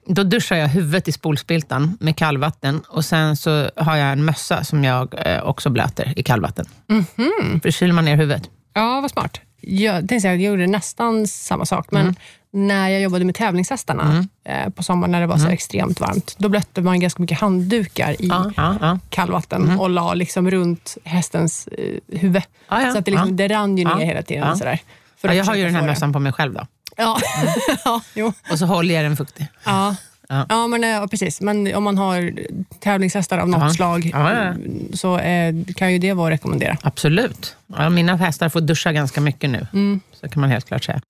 Då 0.06 0.22
duschar 0.22 0.56
jag 0.56 0.68
huvudet 0.68 1.08
i 1.08 1.12
spolspiltan 1.12 1.96
med 2.00 2.16
kallvatten 2.16 2.80
och 2.88 3.04
sen 3.04 3.36
så 3.36 3.70
har 3.76 3.96
jag 3.96 4.12
en 4.12 4.24
mössa 4.24 4.64
som 4.64 4.84
jag 4.84 5.14
eh, 5.26 5.42
också 5.42 5.70
blöter 5.70 6.12
i 6.16 6.22
kallvatten. 6.22 6.66
Mhm. 6.88 7.60
För 7.62 7.70
kyler 7.70 7.92
man 7.92 8.04
ner 8.04 8.16
huvudet. 8.16 8.50
ja, 8.74 9.00
vad 9.00 9.10
smart. 9.10 9.40
Jag, 9.60 9.94
tänkte 9.98 10.20
säga 10.20 10.34
att 10.34 10.40
jag 10.40 10.50
gjorde 10.50 10.66
nästan 10.66 11.26
samma 11.26 11.66
sak, 11.66 11.86
men 11.90 12.02
Mm. 12.02 12.14
När 12.52 12.88
jag 12.88 13.00
jobbade 13.00 13.24
med 13.24 13.34
tävlingshästarna 13.34 14.26
eh, 14.44 14.68
på 14.70 14.82
sommaren 14.82 15.12
när 15.12 15.20
det 15.20 15.26
var 15.26 15.38
så 15.38 15.48
extremt 15.48 16.00
varmt, 16.00 16.34
då 16.38 16.48
blötte 16.48 16.80
man 16.80 17.00
ganska 17.00 17.22
mycket 17.22 17.40
handdukar 17.40 18.22
i 18.22 18.30
Mm. 18.30 18.36
Ja, 18.38 18.52
ja, 18.56 18.76
ja. 18.80 18.98
kallvatten 19.10 19.78
och 19.78 19.90
la 19.90 20.14
liksom 20.14 20.50
runt 20.50 20.96
hästens 21.04 21.68
eh, 21.78 22.18
huvud. 22.20 22.42
Så 22.68 22.98
att 22.98 23.04
det, 23.04 23.10
liksom, 23.10 23.36
det 23.36 23.48
rann 23.48 23.78
ju 23.78 23.84
ner 23.84 23.96
hela 24.06 24.22
tiden. 24.22 24.50
Och 24.50 24.58
sådär. 24.58 24.78
Jag 25.20 25.44
har 25.44 25.54
ju 25.54 25.64
den 25.64 25.74
här 25.74 25.86
mössan 25.86 26.12
på 26.12 26.18
mig 26.18 26.32
själv 26.32 26.54
då. 26.54 26.66
Ja, 26.96 27.18
ja, 27.84 28.00
jo. 28.14 28.32
Och 28.50 28.58
så 28.58 28.66
håller 28.66 28.94
jag 28.94 29.04
den 29.04 29.16
fuktig. 29.16 29.46
Ja. 29.64 29.96
Ja. 30.28 30.46
Ja. 30.48 30.66
men, 30.66 30.84
eh, 30.84 30.90
ja, 30.90 31.08
precis. 31.10 31.40
Men 31.40 31.74
om 31.74 31.84
man 31.84 31.98
har 31.98 32.32
tävlingshästar 32.80 33.38
av 33.38 33.48
något 33.48 33.60
Ja. 33.62 33.70
slag 33.74 34.10
Ja, 34.14 34.54
så 34.94 35.18
eh, 35.18 35.54
kan 35.76 35.92
ju 35.92 35.98
det 35.98 36.12
vara 36.12 36.26
att 36.26 36.32
rekommendera. 36.32 36.76
Absolut. 36.82 37.56
Mina 37.90 38.16
hästar 38.16 38.48
får 38.48 38.60
duscha 38.60 38.92
ganska 38.92 39.20
mycket 39.20 39.50
nu. 39.50 39.66
Mm. 39.72 40.00
Så 40.20 40.28
kan 40.28 40.40
man 40.40 40.50
helt 40.50 40.66
klart 40.66 40.84
säga. 40.84 41.00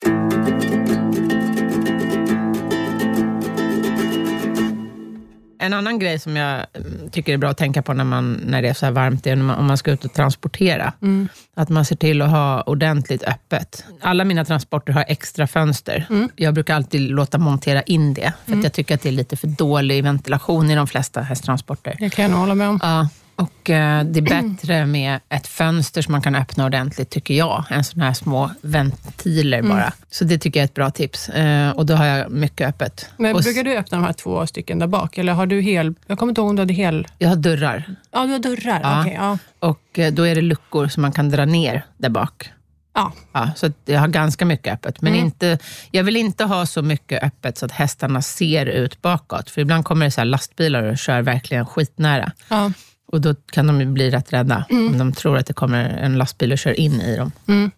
En 5.63 5.73
annan 5.73 5.99
grej 5.99 6.19
som 6.19 6.37
jag 6.37 6.67
mm, 6.75 7.11
tycker 7.11 7.33
är 7.33 7.37
bra 7.37 7.51
att 7.51 7.59
tänka 7.59 7.83
på 7.83 7.93
när, 7.93 8.05
man, 8.05 8.33
när 8.33 8.63
det 8.63 8.69
är 8.69 8.75
så 8.75 8.87
här 8.87 8.93
varmt, 8.93 9.27
är 9.27 9.37
man, 9.37 9.59
om 9.59 9.67
man 9.67 9.79
ska 9.79 9.91
ut 9.91 10.05
och 10.05 10.13
transportera. 10.13 10.93
Mm. 11.03 11.29
Att 11.55 11.69
man 11.69 11.85
ser 11.85 11.97
till 11.97 12.23
att 12.23 12.31
ha 12.31 12.63
ordentligt 12.63 13.23
öppet. 13.23 13.85
Alla 14.01 14.25
mina 14.25 14.45
transporter 14.45 14.93
har 14.93 15.05
extra 15.09 15.47
fönster. 15.47 16.07
Mm. 16.11 16.29
Jag 16.37 16.55
brukar 16.55 16.75
alltid 16.75 17.01
låta 17.01 17.39
montera 17.39 17.83
in 17.83 18.15
det, 18.15 18.33
för 18.47 18.53
att 18.53 18.63
jag 18.63 18.73
tycker 18.73 18.95
att 18.95 19.03
det 19.03 19.09
är 19.09 19.13
lite 19.13 19.37
för 19.37 19.47
dålig 19.47 20.05
ventilation 20.05 20.71
i 20.71 20.75
de 20.75 20.87
flesta 20.87 21.21
hästtransporter. 21.21 21.97
Det 21.99 22.11
kan 22.11 22.31
jag 22.31 22.39
hålla 22.39 22.55
med 22.55 22.69
om. 22.69 22.81
Ja, 22.83 23.09
och 23.41 23.71
eh, 23.71 24.05
det 24.05 24.21
är 24.21 24.43
bättre 24.43 24.87
med 24.87 25.21
ett 25.29 25.47
fönster 25.47 26.03
som 26.03 26.13
man 26.13 26.23
kan 26.23 26.35
öppna 26.35 26.65
ordentligt, 26.67 27.11
tycker 27.11 27.35
jag, 27.35 27.65
än 27.71 27.85
sådana 27.85 28.07
här 28.07 28.15
små 28.15 28.51
ventiler 28.63 29.59
Mm. 29.59 29.71
bara. 29.71 29.93
Så 30.11 30.25
det 30.25 30.39
tycker 30.39 30.61
jag 30.61 30.65
är 30.65 30.69
ett 30.69 30.75
bra 30.75 30.91
tips. 30.91 31.29
Eh, 31.29 31.71
och 31.71 31.87
då 31.87 31.95
har 31.95 32.05
jag 32.07 32.31
mycket 32.31 32.69
öppet. 32.69 33.11
Men 33.17 33.37
och 33.37 33.43
brukar 33.43 33.65
du 33.65 33.77
öppna 33.77 33.99
de 33.99 34.05
här 34.05 34.13
två 34.13 34.47
stycken 34.47 34.79
där 34.79 34.87
bak? 34.87 35.19
Eller 35.19 35.33
har 35.33 35.47
du 35.47 35.61
hel... 35.61 35.95
Jag 36.07 36.19
kommer 36.19 36.31
inte 36.31 36.41
ihåg 36.41 36.51
om 36.51 36.57
du 36.57 36.63
hade 36.63 36.75
hel... 36.75 37.07
Jag 37.19 37.29
har 37.29 37.37
dörrar 37.37 37.85
Ja, 38.13 38.25
du 38.27 38.33
har 38.33 38.39
dörrar. 38.39 38.81
Ja. 38.83 39.01
Okej, 39.01 39.15
ja. 39.21 39.39
och 39.59 39.99
eh, 39.99 40.13
då 40.13 40.23
är 40.27 40.35
det 40.35 40.43
luckor 40.43 40.89
som 40.89 41.01
man 41.03 41.13
kan 41.13 41.31
dra 41.31 41.45
ner 41.45 41.85
där 41.99 42.09
bak. 42.09 42.51
Ja. 42.95 43.13
Ja, 43.33 43.51
så 43.57 43.73
jag 43.85 44.01
har 44.01 44.09
ganska 44.09 44.45
mycket 44.45 44.75
öppet. 44.75 45.01
Men 45.03 45.13
Mm. 45.13 45.25
inte, 45.25 45.59
jag 45.91 46.05
vill 46.05 46.17
inte 46.17 46.45
ha 46.45 46.67
så 46.67 46.83
mycket 46.83 47.23
öppet 47.23 47.59
så 47.59 47.67
att 47.67 47.73
hästarna 47.73 48.23
ser 48.23 48.67
ut 48.67 49.03
bakåt. 49.03 49.51
För 49.51 49.61
ibland 49.61 49.85
kommer 49.85 50.05
det 50.07 50.11
så 50.11 50.21
här 50.21 50.27
lastbilar 50.27 50.83
och 50.83 50.99
kör 50.99 51.23
verkligen 51.23 51.67
skitnära. 51.67 52.33
Ja. 52.49 52.73
Och 53.13 53.21
då 53.21 53.35
kan 53.53 53.67
de 53.67 53.81
ju 53.81 53.87
bli 53.87 54.11
rätt 54.11 54.33
rädda 54.33 54.65
om 54.71 54.99
de 54.99 55.13
tror 55.13 55.37
att 55.39 55.47
det 55.47 55.53
kommer 55.53 55.85
en 55.89 56.19
lastbil 56.19 56.53
och 56.53 56.59
kör 56.59 56.81
in 56.81 57.01
i 57.01 57.17
dem. 57.17 57.33
Mm. 57.49 57.71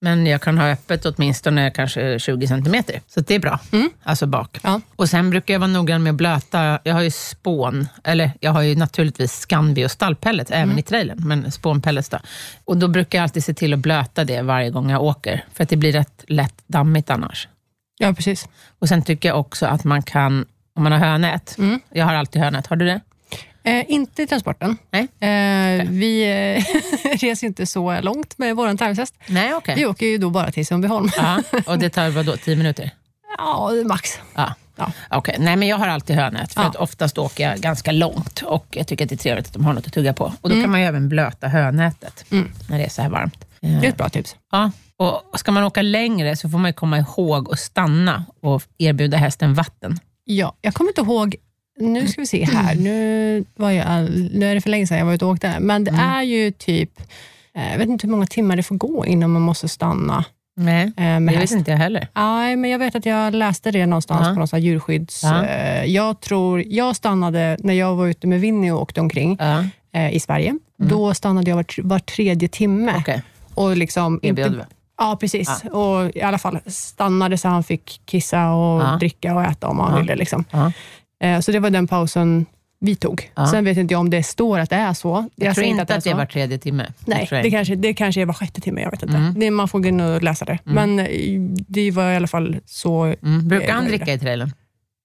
Men 0.00 0.26
jag 0.26 0.42
kan 0.42 0.58
ha 0.58 0.70
öppet 0.70 1.06
åtminstone 1.06 1.70
kanske 1.70 2.18
20 2.18 2.46
centimeter, 2.48 3.00
så 3.08 3.20
det 3.20 3.34
är 3.34 3.38
bra. 3.38 3.60
Mm. 3.72 3.90
Alltså 4.02 4.26
bak. 4.26 4.58
Ja. 4.62 4.80
Och 4.96 5.08
sen 5.08 5.30
brukar 5.30 5.54
jag 5.54 5.58
vara 5.60 5.70
noggrann 5.70 6.02
med 6.02 6.10
att 6.10 6.16
blöta. 6.16 6.78
Jag 6.84 6.94
har 6.94 7.02
ju 7.02 7.10
spån, 7.10 7.88
eller 8.04 8.30
jag 8.40 8.50
har 8.52 8.62
ju 8.62 8.76
naturligtvis 8.76 9.32
Scanbi 9.32 9.86
och 9.86 9.90
stallpellets, 9.90 10.50
Mm. 10.50 10.62
även 10.68 10.78
i 10.78 10.82
trailern, 10.82 11.28
men 11.28 11.52
spånpellets 11.52 12.08
då. 12.08 12.18
Och 12.64 12.76
då 12.76 12.88
brukar 12.88 13.18
jag 13.18 13.22
alltid 13.22 13.44
se 13.44 13.54
till 13.54 13.72
att 13.72 13.78
blöta 13.78 14.24
det 14.24 14.42
varje 14.42 14.70
gång 14.70 14.90
jag 14.90 15.02
åker, 15.02 15.44
för 15.52 15.62
att 15.64 15.68
det 15.70 15.76
blir 15.76 15.92
rätt 15.92 16.24
lätt 16.28 16.54
dammigt 16.66 17.10
annars. 17.10 17.48
ja, 17.98 18.12
precis. 18.14 18.48
Och 18.78 18.88
sen 18.88 19.02
tycker 19.02 19.28
jag 19.28 19.40
också 19.40 19.66
att 19.66 19.84
man 19.84 20.02
kan, 20.02 20.46
om 20.76 20.82
man 20.82 20.92
har 20.92 20.98
hönät, 20.98 21.54
Mm. 21.58 21.80
jag 21.90 22.04
har 22.06 22.14
alltid 22.14 22.42
hönät, 22.42 22.66
har 22.66 22.76
du 22.76 22.84
det? 22.86 23.00
Eh, 23.68 23.84
inte 23.88 24.22
i 24.22 24.26
transporten. 24.26 24.76
Nej. 24.90 25.02
Eh, 25.80 25.86
vi 25.90 26.22
eh, 26.22 26.64
reser 27.20 27.46
inte 27.46 27.66
så 27.66 28.00
långt 28.00 28.38
med 28.38 28.56
vår 28.56 28.76
tävlingshäst. 28.76 29.14
Nej, 29.26 29.54
okej. 29.54 29.74
Vi 29.76 29.86
åker 29.86 30.06
ju 30.06 30.18
då 30.18 30.30
bara 30.30 30.52
till 30.52 30.66
Sundbyholm. 30.66 31.10
Ja, 31.16 31.42
och 31.66 31.78
det 31.78 31.90
tar 31.90 32.08
vadå, 32.10 32.36
tio 32.36 32.56
minuter? 32.56 32.90
Ja, 33.38 33.70
max. 33.86 34.18
Ja. 34.34 34.54
Ja. 34.76 34.92
Okej, 35.10 35.36
nej 35.38 35.56
men 35.56 35.68
jag 35.68 35.76
har 35.76 35.88
alltid 35.88 36.16
hönät, 36.16 36.54
för 36.54 36.62
Ja. 36.62 36.68
att 36.68 36.76
oftast 36.76 37.18
åker 37.18 37.48
jag 37.48 37.58
ganska 37.58 37.92
långt 37.92 38.42
och 38.42 38.66
jag 38.70 38.86
tycker 38.86 39.04
att 39.04 39.08
det 39.08 39.14
är 39.14 39.16
trevligt 39.16 39.46
att 39.46 39.52
de 39.52 39.64
har 39.64 39.72
något 39.72 39.86
att 39.86 39.92
tugga 39.92 40.12
på. 40.12 40.32
Och 40.40 40.48
då 40.50 40.60
kan 40.60 40.70
man 40.70 40.80
ju 40.80 40.86
även 40.86 41.08
blöta 41.08 41.48
hönätet 41.48 42.24
Mm. 42.30 42.50
när 42.68 42.78
det 42.78 42.84
är 42.84 42.88
så 42.88 43.02
här 43.02 43.08
varmt. 43.08 43.44
Det 43.60 43.66
är 43.68 43.84
ett 43.84 43.96
bra 43.96 44.08
tips. 44.08 44.36
Ja, 44.52 44.70
och 44.96 45.38
ska 45.40 45.52
man 45.52 45.64
åka 45.64 45.82
längre 45.82 46.36
så 46.36 46.48
får 46.48 46.58
man 46.58 46.72
komma 46.72 46.98
ihåg 46.98 47.52
att 47.52 47.58
stanna 47.58 48.24
och 48.42 48.62
erbjuda 48.78 49.16
hästen 49.16 49.54
vatten. 49.54 49.98
Ja, 50.24 50.54
jag 50.60 50.74
kommer 50.74 50.90
inte 50.90 51.00
ihåg, 51.00 51.36
nu 51.80 52.08
ska 52.08 52.20
vi 52.20 52.26
se 52.26 52.44
här, 52.44 52.74
nu, 52.74 53.44
var 53.56 53.70
jag, 53.70 54.10
nu 54.32 54.46
är 54.50 54.54
det 54.54 54.60
för 54.60 54.70
länge 54.70 54.86
sedan 54.86 54.98
jag 54.98 55.06
var 55.06 55.12
ute 55.14 55.24
och 55.24 55.30
åkte, 55.30 55.56
men 55.60 55.84
det 55.84 55.90
är 55.90 56.22
ju 56.22 56.50
typ, 56.50 56.90
eh, 57.54 57.70
jag 57.72 57.78
vet 57.78 57.88
inte 57.88 58.06
hur 58.06 58.10
många 58.12 58.26
timmar 58.26 58.56
det 58.56 58.62
får 58.62 58.76
gå 58.76 59.06
innan 59.06 59.30
man 59.30 59.42
måste 59.42 59.68
stanna 59.68 60.24
Nej, 60.56 60.82
eh, 60.84 60.92
med 60.96 61.22
det 61.22 61.26
vet 61.30 61.36
häst. 61.40 61.52
inte 61.52 61.70
jag 61.70 61.78
heller. 61.78 62.08
Nej, 62.14 62.56
men 62.56 62.70
jag 62.70 62.78
vet 62.78 62.94
att 62.94 63.06
jag 63.06 63.34
läste 63.34 63.70
det 63.70 63.86
någonstans 63.86 64.26
Ja. 64.26 64.32
på 64.32 64.38
någon 64.38 64.48
sån 64.48 64.56
här 64.56 64.64
djurskydds... 64.64 65.22
Ja. 65.22 65.44
Eh, 65.44 65.84
jag 65.84 66.20
tror, 66.20 66.62
jag 66.66 66.96
stannade, 66.96 67.56
när 67.60 67.74
jag 67.74 67.94
var 67.96 68.06
ute 68.06 68.26
med 68.26 68.40
Winnie 68.40 68.70
och 68.70 68.82
åkte 68.82 69.00
omkring 69.00 69.36
Ja, 69.40 69.64
i 70.10 70.20
Sverige, 70.20 70.54
då 70.78 71.14
stannade 71.14 71.50
jag 71.50 71.56
var, 71.56 71.82
var 71.82 71.98
tredje 71.98 72.48
timme. 72.48 72.94
okej. 72.98 73.22
Och 73.54 73.76
liksom 73.76 74.20
inte? 74.22 74.66
Ja, 74.98 75.16
precis. 75.20 75.62
Och 75.72 76.16
i 76.16 76.22
alla 76.22 76.38
fall 76.38 76.58
stannade 76.66 77.38
så 77.38 77.48
han 77.48 77.64
fick 77.64 78.00
kissa 78.04 78.50
och 78.50 78.80
Ja. 78.82 78.96
dricka 79.00 79.34
och 79.34 79.42
äta 79.44 79.68
om 79.68 79.78
han 79.78 79.92
Ja. 79.94 79.98
ville. 80.00 80.14
Liksom. 80.16 80.44
Eh, 81.24 81.40
så 81.40 81.52
det 81.52 81.60
var 81.60 81.70
den 81.70 81.86
pausen 81.86 82.46
vi 82.80 82.96
tog. 82.96 83.30
Ja. 83.34 83.46
Sen 83.46 83.64
vet 83.64 83.76
inte 83.78 83.94
jag 83.94 84.00
om 84.00 84.10
det 84.10 84.22
står 84.22 84.58
att 84.58 84.70
det 84.70 84.76
är 84.76 84.94
så. 84.94 85.28
Jag, 85.36 85.44
tror 85.44 85.54
säger 85.54 85.68
inte 85.70 85.82
att 85.82 85.88
det 85.88 85.94
är 85.94 86.00
så. 86.00 86.14
var 86.16 86.26
tredje 86.26 86.58
timme. 86.58 86.86
Nej, 87.06 87.26
tror 87.26 87.36
jag 87.36 87.44
det 87.44 87.50
kanske, 87.50 87.74
det 87.74 87.94
kanske 87.94 88.20
är 88.22 88.26
var 88.26 88.34
sjätte 88.34 88.60
timme. 88.60 88.80
Jag 88.80 88.90
vet 88.90 89.02
inte. 89.02 89.16
Mm. 89.16 89.34
Det, 89.40 89.50
man 89.50 89.68
får 89.68 89.80
gå 89.80 89.88
in 89.88 90.00
och 90.00 90.22
läsa 90.22 90.44
det. 90.44 90.58
Men 90.64 90.98
eh, 90.98 91.06
det 91.68 91.90
var 91.90 92.10
i 92.12 92.16
alla 92.16 92.26
fall 92.26 92.56
så. 92.66 93.04
Mm. 93.04 93.48
Brukar 93.48 93.68
Eh, 93.68 93.74
han 93.74 93.84
är 93.84 93.88
dricka 93.88 94.12
i 94.12 94.18
trailern? 94.18 94.52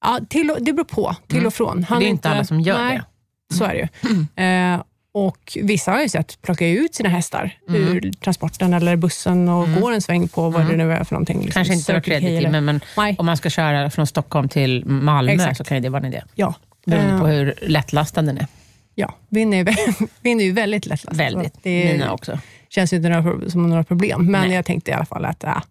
Ja, 0.05 0.19
till, 0.29 0.51
och- 0.51 0.57
det 0.61 0.73
beror 0.73 0.85
på. 0.85 1.15
Till 1.27 1.37
Mm. 1.37 1.47
och 1.47 1.53
från. 1.53 1.85
För 1.85 1.99
det 1.99 2.05
är 2.05 2.09
inte 2.09 2.29
alla 2.29 2.43
som 2.45 2.61
gör 2.61 2.77
nej, 2.77 3.01
det. 3.49 3.55
Så 3.55 3.63
är 3.63 3.73
det 3.73 3.77
ju. 3.79 4.43
Eh, 4.45 4.81
och 5.13 5.57
vissa 5.61 5.91
har 5.91 6.01
ju 6.01 6.09
sett 6.09 6.41
plocka 6.41 6.67
ut 6.67 6.95
sina 6.95 7.09
hästar 7.09 7.57
Mm. 7.69 7.81
ur 7.81 8.11
transporten 8.11 8.73
eller 8.73 8.95
bussen 8.95 9.49
och 9.49 9.67
går 9.81 9.91
en 9.91 10.01
sväng 10.01 10.27
på 10.27 10.49
vad 10.49 10.65
det 10.69 10.77
nu 10.77 10.93
är 10.93 11.03
för 11.03 11.15
någonting. 11.15 11.37
Liksom 11.37 11.53
Kanske 11.59 11.73
inte 11.73 11.93
var 11.93 11.99
tredje 11.99 12.29
eller- 12.29 12.41
timme, 12.41 12.61
men 12.61 12.81
Nej, 12.97 13.15
om 13.19 13.25
man 13.25 13.37
ska 13.37 13.49
köra 13.49 13.89
från 13.89 14.07
Stockholm 14.07 14.49
till 14.49 14.85
Malmö 14.85 15.31
Exakt. 15.31 15.57
så 15.57 15.63
kan 15.63 15.81
det 15.81 15.89
vara 15.89 16.01
en 16.01 16.13
idé. 16.13 16.23
ja. 16.35 16.53
Beroende 16.85 17.13
Eh, 17.13 17.19
på 17.19 17.27
hur 17.27 17.53
lättlastad 17.61 18.21
den 18.21 18.37
är. 18.37 18.47
Ja, 18.95 19.15
Vinn 19.29 19.53
är, 19.53 19.57
ju 20.41 20.51
väldigt 20.53 20.85
lättlastad. 20.85 21.11
Väldigt. 21.13 21.53
Det 21.63 21.91
Mina 21.93 22.11
också. 22.13 22.39
känns 22.69 22.93
ju 22.93 22.97
inte 22.97 23.09
några, 23.09 23.49
som 23.49 23.69
några 23.69 23.83
problem, 23.83 24.25
men 24.31 24.41
Nej. 24.41 24.51
jag 24.55 24.65
tänkte 24.65 24.91
i 24.91 24.93
alla 24.93 25.05
fall 25.05 25.25
att 25.25 25.43
ja, 25.43 25.61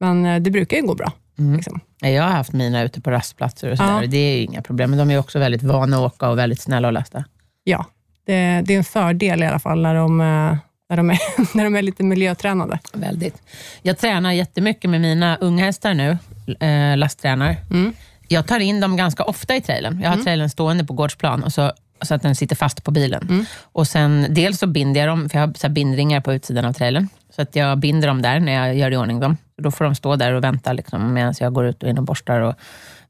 men 0.00 0.26
eh, 0.26 0.40
det 0.40 0.50
brukar 0.50 0.76
ju 0.76 0.82
gå 0.82 0.94
bra. 0.94 1.12
Mm. 1.38 1.56
Liksom. 1.56 1.80
Ja, 2.00 2.08
Jag 2.08 2.22
har 2.22 2.30
haft 2.30 2.52
mina 2.52 2.82
ute 2.82 3.00
på 3.00 3.10
rastplatser 3.10 3.70
och 3.70 3.76
sådär. 3.78 4.00
Ja. 4.02 4.06
Det 4.06 4.16
är 4.18 4.36
ju 4.36 4.42
inga 4.42 4.62
problem, 4.62 4.90
men 4.90 4.98
de 4.98 5.10
är 5.10 5.18
också 5.18 5.38
väldigt 5.38 5.62
vana 5.62 5.96
att 5.96 6.02
åka 6.14 6.28
och 6.28 6.38
väldigt 6.38 6.60
snälla 6.60 6.88
att 6.88 6.94
lasta. 6.94 7.24
Ja, 7.64 7.84
det, 8.26 8.62
det 8.64 8.74
är 8.74 8.78
en 8.78 8.84
fördel 8.84 9.42
i 9.42 9.46
alla 9.46 9.58
fall 9.58 9.82
när 9.82 9.94
de, 9.94 10.20
eh, 10.20 10.56
när 10.88 10.96
de, 10.96 11.10
är, 11.10 11.18
när 11.56 11.64
de 11.64 11.76
är 11.76 11.82
lite 11.82 12.02
miljötränade. 12.02 12.78
Väldigt. 12.92 13.42
Jag 13.82 13.98
tränar 13.98 14.32
jättemycket 14.32 14.90
med 14.90 15.00
mina 15.00 15.36
unghästar 15.36 15.94
nu, 15.94 16.18
eh, 16.60 16.96
lasttränar. 16.96 17.56
Mm. 17.70 17.92
Jag 18.28 18.46
tar 18.46 18.60
in 18.60 18.80
dem 18.80 18.96
ganska 18.96 19.24
ofta 19.24 19.56
i 19.56 19.60
trailern. 19.60 20.00
Jag 20.02 20.10
har 20.10 20.22
trailern 20.22 20.50
stående 20.50 20.84
på 20.84 20.92
gårdsplan 20.92 21.42
och 21.42 21.52
så, 21.52 21.72
så 22.02 22.14
att 22.14 22.22
den 22.22 22.34
sitter 22.34 22.56
fast 22.56 22.84
på 22.84 22.90
bilen. 22.90 23.22
Mm. 23.28 23.44
Och 23.62 23.86
sen, 23.86 24.26
dels 24.30 24.58
så 24.58 24.66
binder 24.66 25.00
jag 25.00 25.08
dem, 25.08 25.28
för 25.28 25.38
jag 25.38 25.46
har 25.46 25.54
så 25.54 25.68
bindringar 25.68 26.20
på 26.20 26.32
utsidan 26.32 26.64
av 26.64 26.72
trailern. 26.72 27.08
Så 27.36 27.42
att 27.42 27.56
jag 27.56 27.78
binder 27.78 28.08
dem 28.08 28.22
där 28.22 28.40
när 28.40 28.52
jag 28.52 28.76
gör 28.76 28.90
i 28.90 28.96
ordning 28.96 29.20
dem. 29.20 29.36
Då 29.56 29.70
får 29.70 29.84
de 29.84 29.94
stå 29.94 30.16
där 30.16 30.32
och 30.32 30.44
vänta 30.44 30.72
liksom, 30.72 31.12
medan 31.12 31.34
jag 31.40 31.52
går 31.52 31.66
ut 31.66 31.82
och 31.82 31.88
in 31.88 31.98
och 31.98 32.04
borstar 32.04 32.40
och 32.40 32.54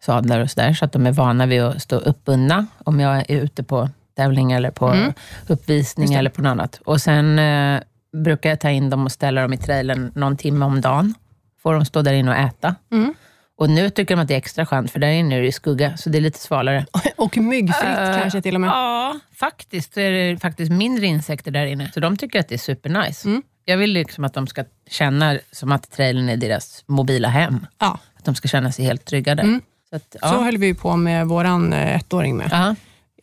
sadlar 0.00 0.40
och 0.40 0.50
sådär. 0.50 0.74
Så 0.74 0.84
att 0.84 0.92
de 0.92 1.06
är 1.06 1.12
vana 1.12 1.46
vid 1.46 1.62
att 1.62 1.82
stå 1.82 1.96
uppbundna 1.96 2.66
om 2.84 3.00
jag 3.00 3.30
är 3.30 3.36
ute 3.36 3.62
på 3.62 3.88
tävling 4.16 4.52
eller 4.52 4.70
på 4.70 4.86
Mm. 4.88 5.12
uppvisning 5.46 6.14
eller 6.14 6.30
på 6.30 6.42
något 6.42 6.50
annat. 6.50 6.80
Och 6.84 7.00
sen 7.00 7.38
eh, 7.38 7.80
brukar 8.24 8.50
jag 8.50 8.60
ta 8.60 8.70
in 8.70 8.90
dem 8.90 9.04
och 9.04 9.12
ställa 9.12 9.42
dem 9.42 9.52
i 9.52 9.56
trailern 9.56 10.12
någon 10.14 10.36
timme 10.36 10.64
om 10.64 10.80
dagen. 10.80 11.14
Får 11.62 11.74
de 11.74 11.84
stå 11.84 12.02
där 12.02 12.12
inne 12.12 12.30
och 12.30 12.36
äta. 12.36 12.74
Mm. 12.92 13.14
Och 13.58 13.70
nu 13.70 13.90
tycker 13.90 14.16
de 14.16 14.22
att 14.22 14.28
det 14.28 14.34
är 14.34 14.38
extra 14.38 14.66
skönt, 14.66 14.90
för 14.90 14.98
där 14.98 15.08
inne 15.08 15.36
är 15.38 15.42
det 15.42 15.52
skugga, 15.52 15.96
så 15.96 16.10
det 16.10 16.18
är 16.18 16.22
lite 16.22 16.38
svalare. 16.38 16.86
Och 17.16 17.36
myggfritt 17.38 17.84
Eh, 17.98 18.18
kanske 18.20 18.42
till 18.42 18.54
och 18.54 18.60
med. 18.60 18.68
Ja, 18.68 19.18
faktiskt 19.34 19.94
så 19.94 20.00
är 20.00 20.10
det 20.10 20.38
faktiskt 20.40 20.72
mindre 20.72 21.06
insekter 21.06 21.50
där 21.50 21.66
inne. 21.66 21.90
Så 21.94 22.00
de 22.00 22.16
tycker 22.16 22.40
att 22.40 22.48
det 22.48 22.54
är 22.54 22.58
supernice. 22.58 23.28
Mm. 23.28 23.42
Jag 23.64 23.76
vill 23.76 23.90
liksom 23.92 24.24
att 24.24 24.34
de 24.34 24.46
ska 24.46 24.64
känna 24.90 25.38
som 25.52 25.72
att 25.72 25.90
trailern 25.90 26.28
är 26.28 26.36
deras 26.36 26.84
mobila 26.86 27.28
hem. 27.28 27.66
Ja, 27.78 27.98
Att 28.18 28.24
de 28.24 28.34
ska 28.34 28.48
känna 28.48 28.72
sig 28.72 28.84
helt 28.84 29.04
trygga 29.04 29.34
där. 29.34 29.42
Mm. 29.42 29.60
Så 29.90 29.96
att, 29.96 30.12
Så 30.12 30.18
ja. 30.22 30.42
höll 30.42 30.56
vi 30.58 30.74
på 30.74 30.96
med 30.96 31.26
vår 31.26 31.44
ettåring 31.44 32.36
med. 32.36 32.48
Ja. 32.52 32.68
Eh, 32.68 32.74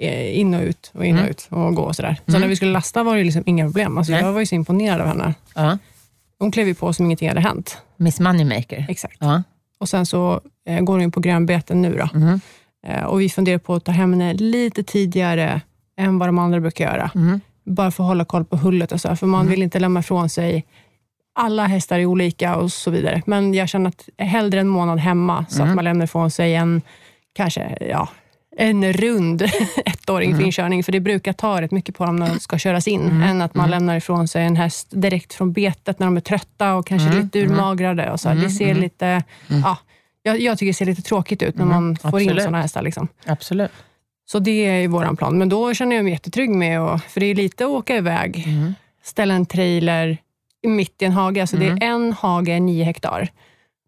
In 0.02 0.54
och 0.54 0.62
ut 0.62 0.92
och 0.96 1.06
in 1.06 1.16
och 1.16 1.20
Mm. 1.20 1.32
ut 1.32 1.48
och 1.50 1.76
gå 1.76 1.82
och 1.84 1.96
sådär. 1.96 2.16
Så 2.26 2.32
Mm. 2.32 2.42
när 2.42 2.48
vi 2.48 2.56
skulle 2.56 2.72
lasta 2.72 3.04
var 3.04 3.16
det 3.18 3.24
liksom 3.24 3.44
inga 3.46 3.66
problem. 3.66 3.98
Alltså 3.98 4.12
Nej. 4.14 4.22
jag 4.22 4.34
var 4.34 4.40
ju 4.40 4.46
så 4.46 4.56
imponerad 4.56 5.02
av 5.02 5.08
henne. 5.08 5.34
ja. 5.56 5.78
Hon 6.40 6.52
klev 6.52 6.68
ju 6.68 6.76
på 6.76 6.94
som 6.94 7.06
ingenting 7.06 7.28
hade 7.28 7.42
hänt. 7.42 7.78
Miss 7.98 8.20
Moneymaker. 8.20 8.86
Exakt. 8.90 9.18
Ja. 9.20 9.44
Och 9.80 9.90
sen 9.90 10.06
så 10.06 10.42
eh, 10.68 10.80
går 10.82 10.94
hon 10.94 11.02
ju 11.02 11.12
på 11.12 11.20
grönbeten 11.20 11.82
nu. 11.82 11.98
Då. 11.98 12.20
Mhm. 12.20 12.42
Eh, 12.88 13.04
och 13.04 13.22
vi 13.22 13.30
funderar 13.30 13.58
på 13.58 13.74
att 13.76 13.84
ta 13.86 13.92
hem 13.92 14.14
henne 14.14 14.34
lite 14.34 14.84
tidigare 14.84 15.62
än 15.98 16.20
vad 16.20 16.28
de 16.30 16.40
andra 16.40 16.60
brukar 16.60 16.86
göra. 16.86 17.12
Mhm. 17.16 17.42
Bara 17.66 17.92
för 17.92 18.04
att 18.04 18.08
hålla 18.08 18.26
koll 18.26 18.46
på 18.46 18.58
hullet 18.58 18.92
och 18.92 19.02
så. 19.02 19.16
För 19.16 19.28
man 19.28 19.42
Mm. 19.42 19.52
vill 19.52 19.64
inte 19.64 19.80
lämna 19.80 20.00
ifrån 20.00 20.30
sig 20.30 20.66
alla 21.34 21.66
hästar 21.66 22.00
är 22.00 22.06
olika 22.06 22.56
och 22.56 22.72
så 22.72 22.92
vidare. 22.92 23.22
Men 23.26 23.54
jag 23.54 23.70
känner 23.70 23.90
att 23.90 24.10
hellre 24.18 24.60
en 24.60 24.68
månad 24.68 25.00
hemma, 25.00 25.46
så 25.50 25.56
Mm. 25.62 25.70
att 25.70 25.76
man 25.76 25.84
lämnar 25.86 26.06
ifrån 26.06 26.32
sig 26.32 26.56
en 26.56 26.82
kanske 27.34 27.78
ja, 27.90 28.10
en 28.58 28.94
rund 28.94 29.42
ettåring 29.86 30.30
Mm. 30.30 30.40
för 30.40 30.46
inkörning. 30.46 30.84
För 30.84 30.92
det 30.92 31.00
brukar 31.00 31.34
ta 31.34 31.62
rätt 31.62 31.72
mycket 31.72 31.96
på 31.96 32.06
dem 32.06 32.16
när 32.16 32.28
de 32.34 32.40
ska 32.40 32.58
köras 32.58 32.88
in, 32.88 33.02
Mm. 33.02 33.24
än 33.24 33.42
att 33.42 33.56
man 33.56 33.70
lämnar 33.70 33.96
ifrån 33.98 34.28
sig 34.28 34.46
en 34.46 34.56
häst 34.56 34.88
direkt 34.92 35.34
från 35.34 35.54
betet 35.54 36.00
när 36.00 36.08
de 36.08 36.18
är 36.18 36.22
trötta 36.22 36.74
och 36.76 36.88
kanske 36.88 37.10
Mm. 37.10 37.22
lite 37.24 37.40
urmagrade. 37.40 38.12
Och 38.12 38.20
så. 38.20 38.30
Det 38.30 38.50
ser 38.50 38.74
lite... 38.76 39.24
Ja, 39.48 39.78
jag, 40.24 40.40
jag 40.40 40.58
tycker 40.58 40.70
det 40.70 40.74
ser 40.74 40.86
lite 40.86 41.02
tråkigt 41.02 41.42
ut 41.44 41.56
när 41.56 41.66
man 41.66 41.96
får 41.98 42.10
in 42.22 42.28
Mm. 42.28 42.28
Absolut. 42.32 42.44
såna 42.44 42.62
hästar. 42.62 42.82
Liksom. 42.82 43.08
Absolut. 43.26 43.72
Så 44.26 44.40
det 44.40 44.66
är 44.66 44.76
ju 44.82 44.88
vår 44.88 45.16
plan. 45.16 45.38
Men 45.38 45.50
då 45.50 45.74
känner 45.74 45.96
jag 45.96 46.04
mig 46.04 46.14
jättetrygg 46.14 46.50
med, 46.50 46.80
att, 46.82 47.04
för 47.04 47.20
det 47.20 47.26
är 47.26 47.36
lite 47.36 47.64
att 47.66 47.70
åka 47.70 47.96
iväg, 47.96 48.44
Mm. 48.48 48.74
ställa 49.04 49.34
en 49.34 49.46
trailer 49.46 50.18
mitt 50.68 51.02
i 51.02 51.06
en 51.06 51.12
hage. 51.12 51.42
Alltså 51.42 51.58
Det 51.58 51.68
är 51.68 51.84
en 51.84 52.14
hage, 52.14 52.60
nio 52.60 52.84
hektar. 52.84 53.28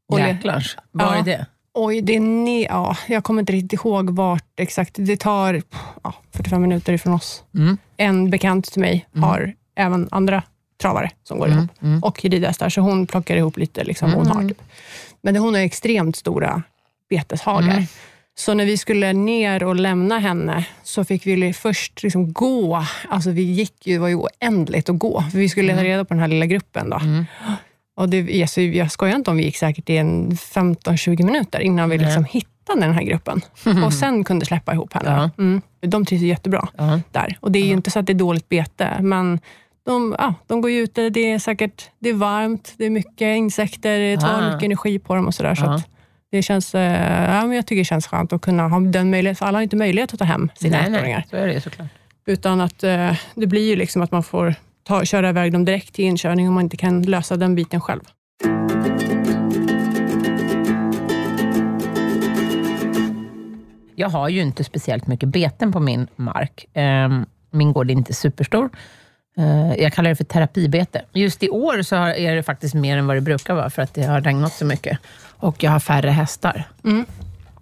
Och 0.10 0.20
Jäklars. 0.20 0.78
Var 0.92 1.16
är 1.16 1.22
det? 1.24 1.46
Oj, 1.74 2.02
det 2.02 2.16
är 2.16 2.20
ne- 2.20 2.66
ja, 2.70 2.98
jag 3.08 3.24
kommer 3.24 3.42
inte 3.42 3.54
riktigt 3.54 3.74
ihåg 3.74 4.10
vart 4.10 4.60
exakt. 4.60 4.96
Det 4.98 5.18
tar 5.18 5.62
ja, 6.04 6.14
45 6.34 6.62
minuter 6.62 6.94
ifrån 6.94 7.14
oss. 7.14 7.44
Mm. 7.56 7.78
En 7.98 8.30
bekant 8.30 8.72
till 8.72 8.82
mig 8.82 9.06
har 9.22 9.54
även 9.76 10.08
andra 10.12 10.44
travare 10.82 11.12
som 11.24 11.40
går 11.40 11.48
ihop 11.50 11.70
och 12.04 12.26
ridhästar, 12.26 12.70
så 12.70 12.82
hon 12.82 13.08
plockar 13.08 13.36
ihop 13.36 13.58
lite 13.58 13.84
liksom, 13.84 14.14
hon 14.14 14.28
har. 14.28 14.48
Typ. 14.50 14.62
Men 15.22 15.36
hon 15.36 15.54
har 15.54 15.62
extremt 15.62 16.16
stora 16.16 16.64
beteshagar. 17.10 17.86
Så 18.36 18.54
när 18.54 18.66
vi 18.66 18.78
skulle 18.78 19.14
ner 19.14 19.64
och 19.64 19.76
lämna 19.76 20.20
henne 20.20 20.66
så 20.84 21.04
fick 21.06 21.26
vi 21.28 21.54
först 21.54 22.04
liksom 22.04 22.34
gå. 22.34 22.86
Alltså 23.10 23.30
vi 23.32 23.42
gick 23.42 23.88
ju, 23.88 23.94
det 23.94 24.00
var 24.00 24.08
ju 24.08 24.16
oändligt 24.16 24.90
att 24.90 25.00
gå. 25.00 25.24
För 25.32 25.38
vi 25.38 25.50
skulle 25.50 25.76
ta 25.76 25.84
reda 25.84 26.06
på 26.06 26.14
den 26.14 26.22
här 26.22 26.28
lilla 26.28 26.46
gruppen. 26.46 26.90
Då. 26.90 27.00
Och 27.96 28.10
det, 28.10 28.42
alltså, 28.42 28.62
jag 28.62 28.92
skojar 28.92 29.16
inte 29.16 29.32
om 29.32 29.38
vi 29.38 29.44
gick 29.44 29.58
säkert 29.58 29.90
i 29.90 29.98
en 29.98 30.32
15-20 30.32 31.24
minuter 31.24 31.60
innan 31.60 31.90
vi 31.90 31.98
liksom 31.98 32.24
hittade 32.26 32.80
den 32.82 32.94
här 32.94 33.04
gruppen. 33.04 33.42
Och 33.86 33.94
sen 33.94 34.24
kunde 34.24 34.46
släppa 34.46 34.74
ihop 34.74 34.94
henne. 34.94 35.10
Ja. 35.38 35.44
Mm. 35.44 35.62
De 35.82 36.06
trivs 36.06 36.22
jättebra 36.22 36.68
Ja. 36.78 37.00
där. 37.12 37.38
Och 37.40 37.52
det 37.52 37.60
är 37.60 37.66
ju 37.66 37.72
inte 37.74 37.92
så 37.92 38.00
att 38.00 38.06
det 38.06 38.14
är 38.14 38.16
dåligt 38.16 38.50
bete, 38.50 38.90
men 39.02 39.40
de, 39.86 40.16
ja, 40.20 40.34
de 40.48 40.62
går 40.62 40.72
ju 40.72 40.80
ute, 40.80 41.10
det 41.10 41.32
är 41.32 41.40
säkert 41.40 41.90
det 42.00 42.10
är 42.10 42.14
varmt, 42.14 42.74
det 42.78 42.86
är 42.86 42.90
mycket 42.90 43.38
insekter, 43.38 44.00
det 44.00 44.18
tar 44.18 44.42
Ah. 44.42 44.48
mycket 44.54 44.64
energi 44.64 45.00
på 45.00 45.16
dem 45.16 45.28
och 45.28 45.34
sådär. 45.36 45.56
Så 45.56 45.66
att 45.66 45.88
det 46.32 46.42
känns, 46.42 46.76
eh, 46.76 47.34
ja, 47.36 47.42
men 47.48 47.52
jag 47.56 47.66
tycker 47.66 47.80
det 47.82 47.86
känns 47.86 48.08
skönt 48.08 48.34
att 48.34 48.42
kunna 48.42 48.68
ha 48.68 48.80
den 48.80 49.10
möjligheten, 49.10 49.36
för 49.36 49.46
alla 49.46 49.58
har 49.58 49.64
inte 49.64 49.76
möjlighet 49.76 50.14
att 50.14 50.20
ta 50.20 50.26
hem 50.26 50.50
sina 50.56 50.78
Nej, 50.78 50.90
nej, 50.90 51.00
ettåringar. 51.00 51.26
Utan 52.26 52.62
att 52.62 52.84
eh, 52.84 53.16
det 53.36 53.48
blir 53.48 53.70
ju 53.70 53.76
liksom 53.76 54.02
att 54.02 54.12
man 54.12 54.24
får 54.24 54.56
ta, 54.84 55.06
köra 55.06 55.30
iväg 55.30 55.52
dem 55.52 55.66
direkt 55.66 55.94
till 55.94 56.06
inkörning 56.06 56.48
om 56.48 56.54
man 56.54 56.64
inte 56.64 56.78
kan 56.78 57.02
lösa 57.02 57.38
den 57.38 57.56
biten 57.56 57.82
själv. 57.82 58.02
Jag 63.96 64.10
har 64.10 64.30
ju 64.30 64.42
inte 64.42 64.64
speciellt 64.64 65.08
mycket 65.08 65.30
beten 65.30 65.72
på 65.72 65.80
min 65.80 66.08
mark. 66.16 66.66
Ehm, 66.74 67.26
Min 67.52 67.74
gård 67.74 67.90
är 67.90 67.94
inte 67.94 68.14
superstor. 68.14 68.70
Eh, 69.38 69.74
Jag 69.84 69.94
kallar 69.94 70.10
det 70.10 70.16
för 70.16 70.24
terapibete. 70.24 71.02
Just 71.14 71.44
i 71.44 71.50
år 71.50 71.82
så 71.82 71.96
är 71.96 72.36
det 72.36 72.44
faktiskt 72.44 72.74
mer 72.76 72.98
än 72.98 73.08
vad 73.08 73.18
det 73.18 73.22
brukar 73.22 73.54
vara, 73.54 73.70
för 73.70 73.82
att 73.82 73.94
det 73.94 74.04
har 74.04 74.22
regnat 74.22 74.54
så 74.54 74.66
mycket. 74.66 75.00
Och 75.38 75.64
jag 75.64 75.72
har 75.72 75.80
färre 75.80 76.10
hästar. 76.10 76.64
Mm. 76.84 77.06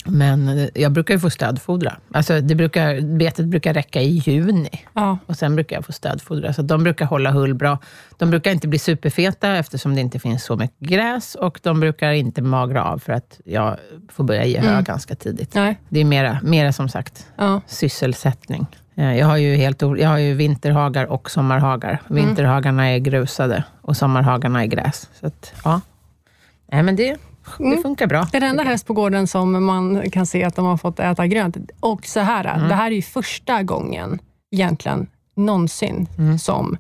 Men 0.05 0.47
eh, 0.59 0.67
jag 0.75 0.91
brukar 0.91 1.13
ju 1.13 1.19
få 1.19 1.29
stödfodra. 1.29 1.95
Alltså 2.13 2.41
det 2.41 2.55
brukar, 2.55 3.01
betet 3.17 3.45
brukar 3.45 3.73
räcka 3.73 4.01
i 4.01 4.07
juni. 4.25 4.69
Ja. 4.93 5.17
Och 5.25 5.35
sen 5.37 5.55
brukar 5.55 5.75
jag 5.75 5.85
få 5.85 5.91
stödfodra. 5.91 6.53
Så 6.53 6.61
de 6.61 6.83
brukar 6.83 7.05
hålla 7.05 7.31
hull 7.31 7.53
bra. 7.53 7.77
De 8.17 8.29
brukar 8.29 8.51
inte 8.51 8.67
bli 8.67 8.79
superfeta 8.79 9.55
eftersom 9.57 9.95
det 9.95 10.01
inte 10.01 10.19
finns 10.19 10.43
så 10.43 10.55
mycket 10.55 10.79
gräs. 10.79 11.35
Och 11.35 11.59
de 11.63 11.79
brukar 11.79 12.11
inte 12.11 12.41
magra 12.41 12.83
av 12.83 12.97
för 12.99 13.13
att 13.13 13.39
jag 13.45 13.77
får 14.09 14.23
börja 14.23 14.45
ge 14.45 14.59
hö 14.59 14.81
ganska 14.81 15.15
tidigt. 15.15 15.53
Nej. 15.55 15.79
Det 15.89 15.99
är 15.99 16.05
mera, 16.05 16.39
mera 16.43 16.73
som 16.73 16.89
sagt 16.89 17.27
Ja. 17.37 17.61
sysselsättning. 17.67 18.67
Eh, 18.95 19.17
Jag 19.17 19.25
har 19.27 19.37
ju, 19.37 19.55
helt, 19.55 19.81
jag 19.81 20.07
har 20.09 20.17
ju 20.17 20.33
vinterhagar 20.33 21.05
och 21.05 21.31
sommarhagar. 21.31 22.01
Vinterhagarna 22.07 22.89
är 22.89 22.97
grusade 22.99 23.63
och 23.81 23.97
sommarhagarna 23.97 24.61
är 24.63 24.67
gräs. 24.67 25.09
Så 25.19 25.27
att, 25.27 25.53
ja. 25.63 25.81
Nej, 26.71 26.83
men 26.83 26.95
det, 26.95 27.17
det 27.57 27.81
funkar 27.81 28.07
bra. 28.07 28.27
Den 28.31 28.43
enda 28.43 28.63
häst 28.63 28.87
på 28.87 28.93
gården 28.93 29.27
som 29.27 29.65
man 29.65 30.11
kan 30.11 30.25
se 30.25 30.43
att 30.43 30.55
de 30.55 30.65
har 30.65 30.77
fått 30.77 30.99
äta 30.99 31.27
grönt. 31.27 31.57
Och 31.79 32.05
så 32.05 32.19
här, 32.19 32.45
Mm. 32.55 32.67
det 32.69 32.75
här 32.75 32.91
är 32.91 33.01
första 33.01 33.63
gången 33.63 34.19
egentligen 34.51 35.07
någonsin 35.35 36.07
Mm. 36.17 36.39
som 36.39 36.77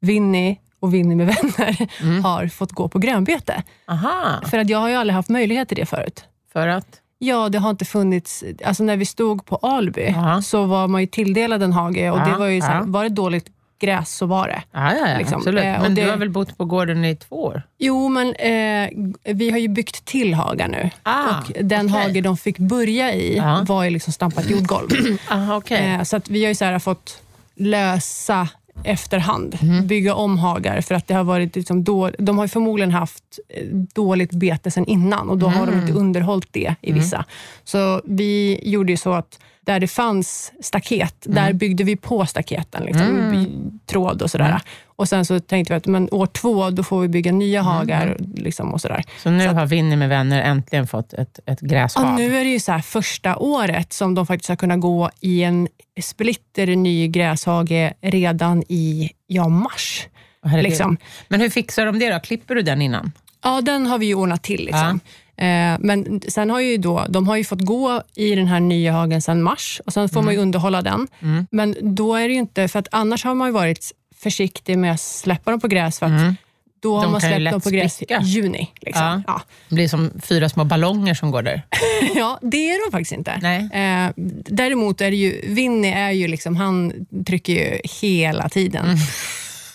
Winnie 0.00 0.56
och 0.80 0.94
Winnie 0.94 1.16
med 1.16 1.26
vänner 1.26 1.88
Mm. 2.02 2.24
har 2.24 2.46
fått 2.48 2.72
gå 2.72 2.88
på 2.88 2.98
grönbete. 2.98 3.62
Aha, 3.88 4.40
För 4.50 4.58
att 4.58 4.68
jag 4.68 4.78
har 4.78 4.88
ju 4.88 4.94
aldrig 4.94 5.14
haft 5.14 5.28
möjlighet 5.28 5.68
till 5.68 5.76
det 5.76 5.86
förut. 5.86 6.24
för 6.52 6.68
att? 6.68 6.86
Ja, 7.18 7.48
det 7.48 7.58
har 7.58 7.70
inte 7.70 7.84
funnits... 7.84 8.44
Alltså 8.64 8.82
när 8.84 8.96
vi 8.96 9.06
stod 9.06 9.44
på 9.46 9.56
Alby 9.56 10.12
Ja. 10.16 10.42
så 10.42 10.64
var 10.64 10.88
man 10.88 11.00
ju 11.00 11.06
tilldelad 11.06 11.62
en 11.62 11.72
hage 11.72 12.10
och 12.10 12.18
Ja, 12.18 12.24
det 12.24 12.38
var 12.38 12.46
ju 12.46 12.60
så 12.60 12.66
här, 12.66 12.74
ja. 12.78 12.84
var 12.86 13.02
det 13.02 13.08
dåligt 13.08 13.46
gräs 13.80 14.14
så 14.16 14.26
var 14.26 14.48
det. 14.48 14.62
Ja, 14.72 14.94
ja, 14.94 15.08
ja 15.08 15.18
Liksom, 15.18 15.36
absolut. 15.38 15.64
eh, 15.64 15.82
Men 15.82 15.94
det- 15.94 16.04
du 16.04 16.10
har 16.10 16.16
väl 16.16 16.30
bott 16.30 16.58
på 16.58 16.64
gården 16.64 17.04
i 17.04 17.16
två 17.16 17.44
år? 17.44 17.62
Jo, 17.78 18.08
men 18.08 18.34
eh, 18.34 18.90
vi 19.34 19.50
har 19.50 19.58
ju 19.58 19.68
byggt 19.68 20.04
till 20.04 20.34
hagar 20.34 20.68
nu. 20.68 20.90
Ah, 21.02 21.38
och 21.38 21.52
den 21.64 21.86
okej. 21.86 22.02
hage 22.02 22.20
de 22.20 22.36
fick 22.36 22.58
börja 22.58 23.14
i 23.14 23.36
Ja. 23.36 23.64
var 23.68 23.84
ju 23.84 23.90
liksom 23.90 24.12
stampat 24.12 24.50
jordgolv. 24.50 24.88
Aha, 25.30 25.56
okej. 25.56 25.86
eh, 25.94 26.02
så 26.02 26.16
att 26.16 26.28
vi 26.30 26.42
har 26.44 26.48
ju 26.48 26.54
så 26.54 26.64
här 26.64 26.78
fått 26.78 27.20
lösa 27.56 28.48
efterhand, 28.84 29.58
Mhm. 29.62 29.86
bygga 29.86 30.14
om 30.14 30.38
hagar 30.38 30.80
för 30.80 30.94
att 30.94 31.06
det 31.08 31.14
har 31.14 31.24
varit 31.24 31.56
liksom 31.56 31.84
då, 31.84 32.10
de 32.18 32.38
har 32.38 32.46
förmodligen 32.46 32.90
haft 32.90 33.24
eh, 33.48 33.66
dåligt 33.94 34.30
bete 34.30 34.70
sedan 34.70 34.84
innan 34.86 35.30
och 35.30 35.38
då 35.38 35.46
har 35.46 35.66
de 35.66 35.72
Mm. 35.72 35.80
inte 35.86 35.92
underhållit 35.98 36.48
det 36.52 36.74
i 36.80 36.92
vissa. 36.92 37.24
Så 37.64 38.02
vi 38.04 38.60
gjorde 38.64 38.92
ju 38.92 38.96
så 38.96 39.12
att 39.12 39.38
där 39.64 39.80
det 39.80 39.86
fanns 39.88 40.52
staket, 40.60 41.26
Mm. 41.26 41.34
där 41.34 41.52
byggde 41.52 41.84
vi 41.84 41.96
på 41.96 42.26
staketen. 42.26 42.82
Liksom, 42.84 43.34
i 43.34 43.48
Tråd 43.86 44.22
och 44.22 44.30
sådär. 44.30 44.60
Mm. 45.00 45.02
Och 45.02 45.08
sen 45.08 45.24
så 45.24 45.40
tänkte 45.40 45.72
vi 45.72 45.76
att 45.76 45.86
men 45.86 46.08
år 46.10 46.26
två, 46.26 46.70
då 46.70 46.82
får 46.82 47.00
vi 47.00 47.08
bygga 47.08 47.32
nya 47.32 47.62
hagar. 47.62 48.16
Liksom, 48.34 48.74
och 48.74 48.80
sådär. 48.80 49.04
Så 49.22 49.30
nu 49.30 49.48
har 49.48 49.66
Winnie 49.66 49.96
med 49.96 50.08
vänner 50.08 50.42
äntligen 50.42 50.86
fått 50.86 51.12
ett, 51.12 51.40
ett 51.46 51.60
gräshav. 51.60 52.06
Och 52.06 52.14
nu 52.14 52.36
är 52.36 52.44
det 52.44 52.50
ju 52.50 52.60
så 52.60 52.78
första 52.78 53.36
året 53.36 53.92
som 53.92 54.14
de 54.14 54.26
faktiskt 54.26 54.48
har 54.48 54.56
kunnat 54.56 54.80
gå 54.80 55.10
i 55.20 55.42
en 55.42 55.68
splitter 56.00 56.66
ny 56.66 57.08
gräshage 57.08 57.92
redan 58.00 58.62
i 58.68 59.10
ja, 59.26 59.48
mars. 59.48 60.06
Liksom. 60.44 60.96
Men 61.28 61.40
hur 61.40 61.50
fixar 61.50 61.86
de 61.86 61.98
det 61.98 62.12
då? 62.12 62.20
Klipper 62.20 62.54
du 62.54 62.62
den 62.62 62.82
innan? 62.82 63.12
Ja, 63.42 63.60
den 63.60 63.86
har 63.86 63.98
vi 63.98 64.06
ju 64.06 64.14
ordnat 64.14 64.42
till. 64.42 64.64
Liksom. 64.64 65.00
Eh, 65.36 65.76
men 65.80 66.20
sen 66.28 66.50
har 66.50 66.60
ju 66.60 66.76
då, 66.76 67.06
de 67.08 67.28
har 67.28 67.36
ju 67.36 67.44
fått 67.44 67.60
gå 67.60 68.02
i 68.14 68.34
den 68.34 68.46
här 68.46 68.60
nya 68.60 68.92
hagen 68.92 69.22
sedan 69.22 69.42
mars 69.42 69.80
och 69.86 69.92
sen 69.92 70.08
får 70.08 70.22
man 70.22 70.34
ju 70.34 70.40
underhålla 70.40 70.82
den. 70.82 71.08
Men 71.50 71.76
då 71.82 72.14
är 72.14 72.28
det 72.28 72.34
ju 72.34 72.40
inte, 72.40 72.68
för 72.68 72.78
att 72.78 72.88
annars 72.90 73.24
har 73.24 73.34
man 73.34 73.48
ju 73.48 73.52
varit 73.52 73.92
försiktig 74.22 74.78
med 74.78 74.92
att 74.92 75.00
släppa 75.00 75.50
dem 75.50 75.60
på 75.60 75.68
gräs 75.68 75.98
för 75.98 76.06
att 76.06 76.34
då 76.82 76.96
har 76.96 77.02
De 77.02 77.12
man 77.12 77.20
släppt 77.20 77.50
dem 77.50 77.60
på 77.60 77.70
gräs 77.70 78.02
i 78.02 78.06
juni. 78.22 78.70
Liksom. 78.80 79.02
Ja. 79.04 79.22
Ja. 79.26 79.42
Det 79.68 79.74
blir 79.74 79.88
som 79.88 80.10
fyra 80.22 80.48
små 80.48 80.64
ballonger 80.64 81.14
som 81.14 81.30
går 81.30 81.42
där. 81.42 81.62
Ja, 82.14 82.38
det 82.42 82.70
är 82.70 82.86
de 82.86 82.92
faktiskt 82.92 83.12
inte. 83.12 83.38
Nej. 83.42 83.58
Eh, 83.72 84.10
däremot 84.48 85.00
är 85.00 85.10
det 85.10 85.16
ju, 85.16 85.54
Winnie 85.54 85.92
är 85.94 86.10
ju 86.10 86.28
liksom, 86.28 86.56
han 86.56 86.92
trycker 87.26 87.52
ju 87.52 87.80
hela 88.00 88.48
tiden. 88.48 88.96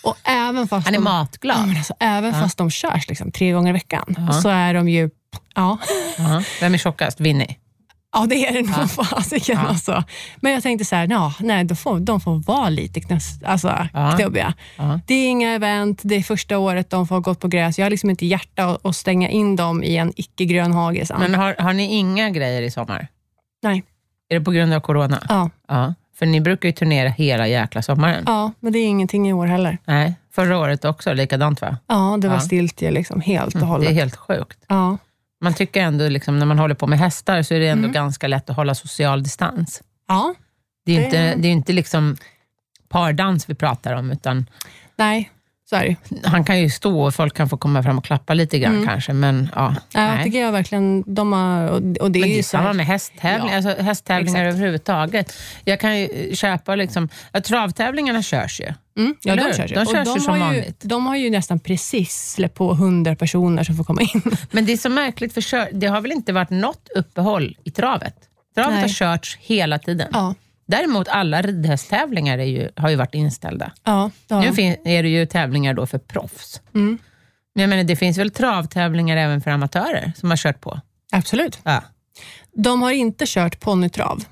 Och 0.04 0.16
även 0.24 0.68
fast 0.68 0.88
Han 0.88 0.94
är 0.94 0.98
de, 0.98 1.04
matglad. 1.04 1.70
ja, 1.74 1.78
alltså, 1.78 1.94
även 2.00 2.34
fast 2.34 2.58
de 2.58 2.72
körs 2.72 3.08
liksom, 3.10 3.32
tre 3.32 3.52
gånger 3.52 3.70
i 3.70 3.74
veckan, 3.74 4.16
så 4.44 4.50
är 4.50 4.74
de 4.74 4.90
ju, 4.90 5.10
ja, 5.56 5.78
Ja. 6.18 6.44
Vem 6.60 6.74
är 6.74 6.78
tjockast? 6.78 7.20
Winnie? 7.20 7.58
Ja 8.16 8.26
det 8.30 8.48
är 8.48 8.54
det 8.54 8.62
nog 8.62 8.90
fasiken. 9.10 9.58
Alltså. 9.58 10.04
Men 10.36 10.52
jag 10.52 10.64
tänkte 10.64 10.86
så 10.86 10.96
här, 10.96 11.08
ja, 11.10 11.34
nej, 11.40 11.64
de, 11.64 11.76
får, 11.76 12.00
de 12.00 12.22
får 12.22 12.36
vara 12.36 12.70
lite 12.70 13.02
knäs, 13.02 13.44
alltså, 13.46 13.88
Ja. 13.94 14.12
knubbiga. 14.20 14.54
Ja. 14.78 15.00
Det 15.08 15.14
är 15.14 15.30
inga 15.30 15.54
event, 15.54 16.00
det 16.04 16.16
är 16.16 16.24
första 16.24 16.58
året 16.58 16.90
de 16.90 17.08
får 17.08 17.20
gått 17.20 17.40
på 17.40 17.48
gräs. 17.48 17.78
Jag 17.80 17.86
har 17.86 17.90
liksom 17.90 18.10
inte 18.10 18.26
hjärta 18.26 18.78
att, 18.84 18.96
stänga 18.96 19.30
in 19.30 19.56
dem 19.56 19.84
i 19.84 19.96
en 19.98 20.14
icke-grön 20.16 20.72
hage. 20.74 21.06
Men 21.20 21.36
har, 21.36 21.56
har 21.60 21.74
ni 21.74 21.96
inga 21.96 22.30
grejer 22.30 22.62
i 22.62 22.72
sommar? 22.72 23.08
Nej. 23.64 23.84
Är 24.30 24.40
det 24.40 24.46
på 24.46 24.52
grund 24.52 24.74
av 24.74 24.80
corona? 24.80 25.22
Ja, 25.30 25.50
Ja. 25.68 25.94
För 26.20 26.26
ni 26.26 26.42
brukar 26.42 26.70
ju 26.70 26.74
turnera 26.74 27.10
hela 27.10 27.48
jäkla 27.48 27.82
sommaren. 27.82 28.24
ja, 28.28 28.52
men 28.60 28.74
det 28.74 28.80
är 28.80 28.86
ingenting 28.88 29.30
i 29.30 29.34
år 29.34 29.46
heller. 29.46 29.78
Nej. 29.86 30.14
Förra 30.36 30.58
året 30.58 30.86
också, 30.86 31.14
likadant 31.14 31.62
va? 31.62 31.78
Ja, 31.88 32.18
det 32.22 32.28
var 32.28 32.36
Ja. 32.36 32.42
stiltje 32.42 32.92
liksom, 32.92 33.22
helt 33.22 33.54
och 33.54 33.60
Det 33.60 33.66
hållet. 33.66 33.90
är 33.90 33.94
helt 33.94 34.16
sjukt. 34.16 34.60
Ja. 34.68 34.98
Man 35.42 35.54
tycker 35.54 35.82
ändå, 35.82 36.10
liksom, 36.10 36.40
när 36.40 36.46
man 36.46 36.60
håller 36.60 36.76
på 36.76 36.88
med 36.88 37.00
hästar, 37.00 37.42
så 37.44 37.54
är 37.54 37.60
det 37.60 37.68
Mm. 37.70 37.84
ändå 37.86 37.94
ganska 37.94 38.28
lätt 38.28 38.50
att 38.50 38.56
hålla 38.56 38.76
social 38.76 39.24
distans. 39.24 39.82
ja, 40.08 40.36
Det 40.86 40.92
är 40.92 40.96
ju 40.96 41.02
Det- 41.02 41.06
inte, 41.06 41.36
det 41.42 41.48
är 41.48 41.52
inte 41.52 41.74
liksom 41.74 42.18
pardans 42.90 43.50
vi 43.50 43.56
pratar 43.56 43.94
om, 43.94 44.12
utan 44.12 44.46
nej, 44.96 45.32
han 46.24 46.44
kan 46.44 46.60
ju 46.60 46.70
stå 46.70 47.02
och 47.06 47.16
folk 47.16 47.38
kan 47.38 47.50
få 47.50 47.58
komma 47.58 47.84
fram 47.84 47.98
och 47.98 48.06
klappa 48.06 48.34
lite 48.34 48.60
grann 48.60 48.74
Mm. 48.76 48.88
kanske, 48.88 49.14
men 49.14 49.50
ja. 49.56 49.76
Ja, 49.94 50.00
nej. 50.08 50.24
tycker 50.24 50.42
jag 50.42 50.52
verkligen, 50.52 51.04
de 51.16 51.34
har, 51.34 51.70
och, 51.70 51.82
det 51.82 52.00
är 52.00 52.04
Men 52.04 52.12
det 52.12 52.40
är 52.40 52.44
samma 52.44 52.74
med 52.74 52.86
hästtävling, 52.86 53.50
Ja, 53.50 53.56
alltså 53.56 53.84
hästtävlingar 53.84 54.40
exakt. 54.46 54.56
överhuvudtaget. 54.56 55.34
Jag 55.64 55.80
kan 55.80 56.00
ju 56.00 56.36
köpa, 56.36 56.76
liksom, 56.76 57.10
ja, 57.32 57.42
travtävlingarna 57.42 58.22
körs 58.24 58.60
ju. 58.62 58.74
Mm, 58.98 59.16
ja, 59.24 59.36
de 59.36 59.42
körs 59.54 59.72
ju. 59.72 59.76
De 59.76 59.86
körs 59.86 60.08
ju 60.16 60.20
som 60.20 60.30
har 60.30 60.38
ju, 60.38 60.44
vanligt. 60.44 60.82
De 60.82 61.06
har 61.06 61.16
ju 61.16 61.30
nästan 61.30 61.60
precis 61.60 62.32
släppt 62.34 62.56
på 62.56 62.72
100 62.74 63.16
personer 63.16 63.64
som 63.64 63.76
får 63.78 63.84
komma 63.84 64.02
in. 64.02 64.22
Men 64.52 64.66
det 64.66 64.74
är 64.74 64.78
så 64.78 64.90
märkligt, 64.90 65.34
för 65.34 65.42
kör, 65.42 65.70
det 65.74 65.88
har 65.88 66.02
väl 66.02 66.12
inte 66.12 66.34
varit 66.34 66.50
något 66.50 66.90
uppehåll 66.96 67.58
i 67.64 67.72
travet? 67.72 68.16
Travet 68.56 68.74
Nej. 68.74 68.82
har 68.82 68.90
körts 68.90 69.38
hela 69.42 69.80
tiden. 69.80 70.08
Ja, 70.14 70.36
Däremot 70.68 71.08
alla 71.08 71.42
ridhästtävlingar 71.42 72.38
ju, 72.38 72.70
har 72.76 72.90
ju 72.90 72.96
varit 72.96 73.16
inställda. 73.16 73.72
ja 73.84 74.12
har 74.30 74.42
Nu 74.42 74.78
är 74.86 75.04
det 75.04 75.10
ju 75.10 75.26
tävlingar 75.26 75.74
då 75.74 75.86
för 75.86 75.98
proffs. 75.98 76.62
Mm. 76.76 76.98
Men 77.56 77.62
jag 77.62 77.70
menar, 77.70 77.84
det 77.84 77.96
finns 77.96 78.18
väl 78.18 78.32
travtävlingar 78.32 79.18
även 79.18 79.42
för 79.42 79.52
amatörer 79.52 80.12
som 80.18 80.30
har 80.30 80.38
kört 80.38 80.62
på? 80.62 80.80
Absolut. 81.12 81.60
Ja. 81.64 81.84
De 82.54 82.82
har 82.82 82.92
inte 82.92 83.26
kört 83.28 83.60
ponnytrav. 83.60 84.24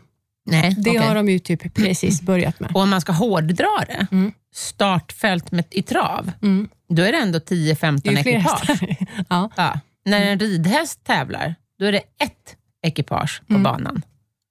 Nej, 0.45 0.75
Det 0.77 0.89
okej. 0.89 1.01
har 1.07 1.15
de 1.15 1.29
ju 1.29 1.39
typ 1.39 1.73
precis 1.73 2.21
börjat 2.21 2.59
med. 2.59 2.71
Och 2.75 2.81
om 2.81 2.89
man 2.89 3.01
ska 3.01 3.11
hårddra 3.11 3.85
det, 3.87 4.07
Mm. 4.11 4.31
startfält 4.53 5.51
med, 5.51 5.65
i 5.69 5.81
trav, 5.81 6.31
Mm. 6.41 6.69
då 6.89 7.01
är 7.03 7.11
det 7.11 7.17
ändå 7.17 7.39
10-15 7.39 8.01
Det 8.03 8.09
är 8.09 8.13
ju 8.17 8.23
fler 8.23 8.33
ekipage. 8.33 8.97
ja. 9.29 9.49
Ja. 9.55 9.79
När 10.05 10.21
en 10.21 10.39
ridhäst 10.39 11.03
tävlar, 11.03 11.55
då 11.79 11.85
är 11.85 11.91
det 11.91 11.97
ett 11.97 12.55
ekipage 12.85 13.41
på 13.47 13.53
Mm. 13.53 13.63
banan. 13.63 14.01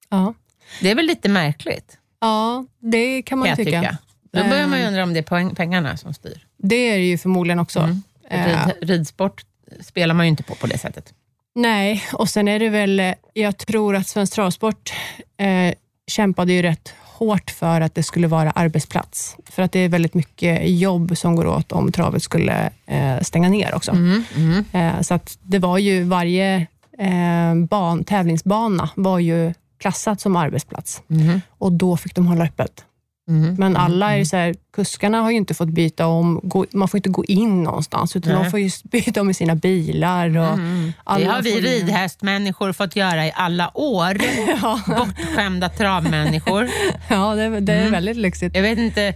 Ja. 0.09 0.33
Det 0.81 0.91
är 0.91 0.95
väl 0.95 1.05
lite 1.05 1.29
märkligt, 1.29 1.97
ja, 2.21 2.65
det 2.79 3.21
kan 3.21 3.39
man 3.39 3.47
kan 3.47 3.57
tycka. 3.57 3.81
tycka. 3.81 3.97
Då 4.31 4.43
börjar 4.49 4.67
man 4.67 4.77
ju 4.79 4.83
Eh. 4.83 4.87
undra 4.87 5.03
om 5.03 5.13
det 5.13 5.19
är 5.31 5.55
pengarna 5.55 5.97
som 5.97 6.13
styr. 6.13 6.45
Det 6.57 6.75
är 6.75 6.97
det 6.97 7.03
ju 7.05 7.17
förmodligen 7.17 7.59
också. 7.59 7.79
Mm. 7.79 8.01
Eh, 8.29 8.67
Rid, 8.67 8.89
ridsport 8.89 9.43
spelar 9.81 10.13
man 10.15 10.25
ju 10.25 10.29
inte 10.29 10.43
på 10.43 10.55
på 10.55 10.67
det 10.67 10.77
sättet. 10.77 11.13
nej, 11.55 12.03
och 12.13 12.29
sen 12.29 12.47
är 12.47 12.59
det 12.59 12.69
väl, 12.69 13.13
jag 13.33 13.57
tror 13.57 13.95
att 13.95 14.07
Svensk 14.07 14.33
Travsport 14.33 14.93
eh, 15.37 15.73
kämpade 16.07 16.53
ju 16.53 16.61
rätt 16.61 16.93
hårt 17.03 17.51
för 17.51 17.81
att 17.81 17.95
det 17.95 18.03
skulle 18.03 18.27
vara 18.27 18.51
arbetsplats. 18.51 19.37
För 19.45 19.63
att 19.63 19.71
det 19.71 19.79
är 19.79 19.89
väldigt 19.89 20.13
mycket 20.13 20.69
jobb 20.69 21.17
som 21.17 21.35
går 21.35 21.45
åt 21.47 21.71
om 21.71 21.91
travet 21.91 22.23
skulle 22.23 22.69
eh, 22.85 23.19
stänga 23.21 23.49
ner 23.49 23.75
också. 23.75 23.91
Mm. 23.91 24.23
Mm. 24.35 24.65
Eh, 24.73 25.01
så 25.01 25.13
att 25.13 25.37
det 25.41 25.59
var 25.59 25.77
ju 25.77 26.03
varje 26.03 26.67
eh, 26.99 27.55
ban, 27.69 28.03
tävlingsbana 28.03 28.89
var 28.95 29.19
ju 29.19 29.53
klassat 29.83 30.21
som 30.21 30.35
arbetsplats 30.35 31.01
Mm. 31.09 31.41
och 31.57 31.71
då 31.71 31.97
fick 31.97 32.15
de 32.15 32.27
hålla 32.27 32.43
öppet. 32.43 32.85
Mm. 33.29 33.55
Men 33.55 33.77
alla 33.77 34.13
är 34.13 34.17
ju 34.17 34.25
så 34.25 34.37
här, 34.37 34.55
kuskarna 34.75 35.21
har 35.21 35.31
ju 35.31 35.37
inte 35.37 35.53
fått 35.53 35.69
byta 35.69 36.07
om, 36.07 36.39
gå, 36.43 36.65
man 36.73 36.87
får 36.87 36.97
inte 36.97 37.09
gå 37.09 37.25
in 37.25 37.63
någonstans, 37.63 38.15
utan 38.15 38.33
Nej. 38.33 38.43
de 38.43 38.51
får 38.51 38.59
ju 38.59 38.69
byta 38.83 39.21
om 39.21 39.29
i 39.29 39.33
sina 39.33 39.55
bilar. 39.55 40.27
Och 40.37 40.53
Mm. 40.53 40.93
Det 41.17 41.25
har 41.25 41.41
vi 41.41 41.61
ridhästmänniskor 41.61 42.73
fått 42.73 42.95
göra 42.95 43.27
i 43.27 43.31
alla 43.35 43.71
år. 43.77 44.17
Ja, 44.61 44.79
Bortskämda 44.87 45.69
travmänniskor. 45.69 46.69
ja 47.09 47.35
det, 47.35 47.59
det 47.59 47.73
är 47.73 47.79
Mm. 47.79 47.91
väldigt 47.91 48.17
lyxigt. 48.17 48.55
Jag 48.55 48.61
vet 48.63 48.79
inte, 48.79 49.13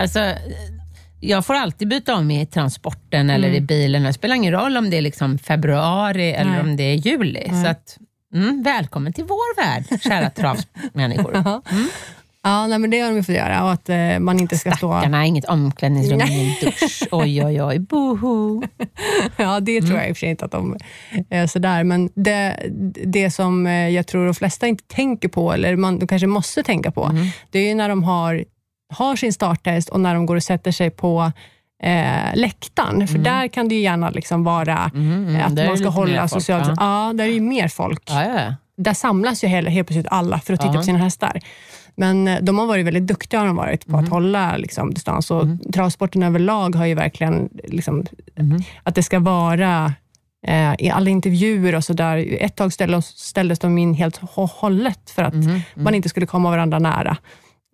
alltså, 0.00 0.20
jag 1.20 1.46
får 1.46 1.54
alltid 1.54 1.88
byta 1.88 2.14
om 2.14 2.30
i 2.30 2.46
transporten 2.46 3.30
eller 3.30 3.48
Mm. 3.48 3.58
i 3.58 3.66
bilen. 3.66 4.02
Det 4.02 4.12
spelar 4.12 4.34
ingen 4.34 4.52
roll 4.52 4.76
om 4.76 4.90
det 4.90 4.96
är 4.98 5.02
liksom 5.02 5.38
februari 5.38 6.32
eller 6.32 6.50
Nej. 6.50 6.60
om 6.60 6.76
det 6.76 6.82
är 6.84 6.94
juli. 6.94 7.48
Så 7.64 7.66
att, 7.70 7.98
mm, 8.34 8.62
välkommen 8.62 9.12
till 9.12 9.24
vår 9.24 9.56
värld, 9.56 9.84
kära 10.02 10.30
travmänniskor. 10.30 11.32
Ja. 11.44 11.62
Ja, 12.46 12.66
nej, 12.66 12.78
men 12.78 12.90
det 12.90 13.00
har 13.00 13.08
de 13.10 13.16
ju 13.16 13.22
fått 13.22 13.34
göra 13.34 13.64
och 13.64 13.72
att 13.72 13.88
eh, 13.88 14.18
man 14.18 14.40
inte 14.40 14.58
ska 14.58 14.72
stå... 14.72 14.92
Stackarna, 14.92 15.26
inget 15.26 15.44
omklädningsrum, 15.44 16.20
ingen 16.20 16.54
dusch. 16.62 17.02
Oj, 17.10 17.44
oj, 17.44 17.62
oj, 17.62 17.78
boho. 17.78 18.62
Ja, 19.36 19.60
det 19.60 19.78
Mm. 19.78 19.86
tror 19.90 19.98
jag 20.00 20.08
i 20.08 20.12
och 20.12 20.16
för 20.16 20.20
sig 20.20 20.28
inte 20.28 20.44
att 20.44 20.50
de 20.50 20.76
är 21.30 21.46
sådär, 21.46 21.84
men 21.84 22.10
det, 22.14 22.56
det 23.04 23.30
som 23.30 23.66
eh, 23.66 23.88
jag 23.88 24.06
tror 24.06 24.24
de 24.24 24.34
flesta 24.34 24.66
inte 24.66 24.84
tänker 24.84 25.28
på, 25.28 25.52
eller 25.52 25.76
man 25.76 25.98
de 25.98 26.06
kanske 26.06 26.26
måste 26.26 26.62
tänka 26.62 26.90
på, 26.90 27.04
Mm. 27.04 27.26
det 27.50 27.58
är 27.58 27.68
ju 27.68 27.74
när 27.74 27.88
de 27.88 28.02
har, 28.04 28.44
har 28.94 29.16
sin 29.16 29.32
starttest 29.32 29.88
och 29.88 30.00
när 30.00 30.14
de 30.14 30.26
går 30.26 30.36
och 30.36 30.42
sätter 30.42 30.70
sig 30.72 30.90
på 30.90 31.32
eh, 31.84 32.34
läktaren, 32.36 33.08
för 33.08 33.18
där 33.18 33.48
kan 33.48 33.68
det 33.68 33.74
ju 33.74 33.80
gärna 33.80 34.10
liksom 34.10 34.44
vara 34.44 34.90
Mm, 34.94 35.28
mm, 35.28 35.46
att 35.46 35.56
där 35.56 35.64
är 35.64 35.68
man 35.68 35.78
ska 35.78 35.88
hålla 35.88 36.18
folk, 36.28 36.30
socialt... 36.30 36.64
Ja. 36.68 36.74
Ja. 37.08 37.12
där 37.12 37.24
är 37.24 37.28
ju 37.32 37.40
mer 37.40 37.68
folk. 37.68 38.02
Ja, 38.06 38.24
ja. 38.24 38.54
Där 38.76 38.94
samlas 38.94 39.44
ju 39.44 39.48
helt, 39.48 39.68
helt 39.68 39.88
plötsligt 39.88 40.06
alla 40.10 40.38
för 40.40 40.54
att 40.54 40.60
titta 40.60 40.72
på 40.72 40.82
sina 40.82 40.98
hästar. 40.98 41.40
Men 41.96 42.28
eh, 42.28 42.38
de 42.42 42.58
har 42.58 42.66
varit 42.66 42.86
väldigt 42.86 43.06
duktiga 43.06 43.40
har 43.40 43.46
de 43.46 43.56
varit 43.56 43.86
på 43.86 43.92
Mm. 43.92 44.04
att 44.04 44.10
hålla 44.10 44.56
liksom, 44.56 44.94
distans. 44.94 45.30
Och 45.30 45.44
Travsporten 45.74 46.22
överlag 46.22 46.74
har 46.74 46.86
ju 46.86 46.94
verkligen 46.94 47.48
liksom, 47.64 48.04
Mm. 48.38 48.62
att 48.82 48.94
det 48.94 49.02
ska 49.02 49.18
vara 49.18 49.92
eh, 50.46 50.74
i 50.78 50.90
alla 50.90 51.10
intervjuer 51.10 51.74
och 51.74 51.84
så 51.84 51.92
där. 51.92 52.36
Ett 52.40 52.56
tag 52.56 52.72
ställdes, 52.72 53.06
ställdes 53.06 53.58
de 53.58 53.78
in 53.78 53.94
helt 53.94 54.20
och 54.22 54.50
hållet 54.50 55.10
för 55.10 55.22
att 55.22 55.34
Mm. 55.34 55.60
man 55.74 55.94
inte 55.94 56.08
skulle 56.08 56.26
komma 56.26 56.50
varandra 56.50 56.78
nära. 56.78 57.16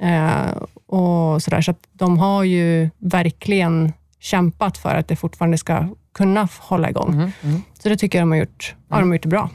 Eh, 0.03 0.51
och 0.87 1.43
så 1.43 1.51
där, 1.51 1.61
så 1.61 1.71
att 1.71 1.81
de 1.93 2.19
har 2.19 2.45
ju 2.45 2.91
verkligen 2.99 3.93
kämpat 4.21 4.79
för 4.79 4.95
att 4.95 5.09
det 5.09 5.17
fortfarande 5.17 5.59
ska 5.59 5.89
kunna 6.15 6.49
hålla 6.59 6.91
igång. 6.91 7.13
Mm. 7.13 7.33
Mm. 7.43 7.63
Så 7.83 7.89
det 7.89 7.97
tycker 7.97 8.19
jag 8.19 8.23
de 8.23 8.31
har 8.31 8.39
gjort, 8.39 8.75
ja, 8.89 8.99
de 8.99 9.09
har 9.09 9.15
gjort 9.15 9.27
bra. 9.27 9.51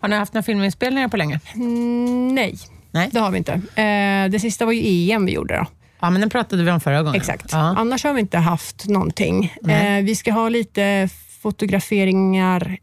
Har 0.00 0.08
ni 0.08 0.16
haft 0.16 0.34
några 0.34 0.42
filminspelningar 0.42 1.08
på 1.08 1.16
länge? 1.16 1.40
Mm, 1.54 2.34
nej, 2.34 2.58
Nej. 2.90 3.08
det 3.12 3.20
har 3.20 3.30
vi 3.30 3.38
inte. 3.38 3.52
Eh, 3.52 4.30
det 4.30 4.40
sista 4.40 4.64
var 4.64 4.72
ju 4.72 5.10
EM 5.12 5.26
vi 5.26 5.32
gjorde. 5.32 5.56
Då. 5.56 5.66
Ja, 6.00 6.10
men 6.10 6.20
den 6.20 6.30
pratade 6.30 6.64
vi 6.64 6.70
om 6.70 6.80
förra 6.80 7.02
gången. 7.02 7.20
Exakt. 7.20 7.52
Ja. 7.52 7.58
Annars 7.58 8.04
har 8.04 8.12
vi 8.12 8.20
inte 8.20 8.38
haft 8.38 8.88
någonting. 8.88 9.52
Eh, 9.68 10.04
vi 10.04 10.16
ska 10.16 10.32
ha 10.32 10.48
lite 10.48 11.08
fotograferingar, 11.42 12.76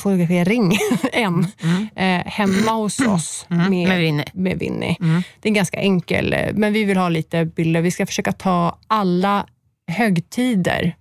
fotografering, 0.00 0.72
en, 1.12 1.46
Mm. 1.62 1.88
eh, 1.96 2.26
hemma 2.32 2.72
hos 2.72 3.00
oss 3.00 3.46
Mm. 3.50 3.70
med, 3.70 3.88
Med 3.88 3.98
Winnie. 4.00 4.24
med 4.32 4.58
Winnie. 4.58 4.96
Mm. 5.00 5.22
Det 5.40 5.48
är 5.48 5.52
ganska 5.52 5.78
enkel, 5.80 6.32
eh, 6.32 6.48
men 6.54 6.72
vi 6.72 6.84
vill 6.84 6.96
ha 6.96 7.08
lite 7.08 7.44
bilder. 7.44 7.80
Vi 7.82 7.90
ska 7.90 8.06
försöka 8.06 8.32
ta 8.32 8.78
alla 8.86 9.46
högtider 9.92 10.96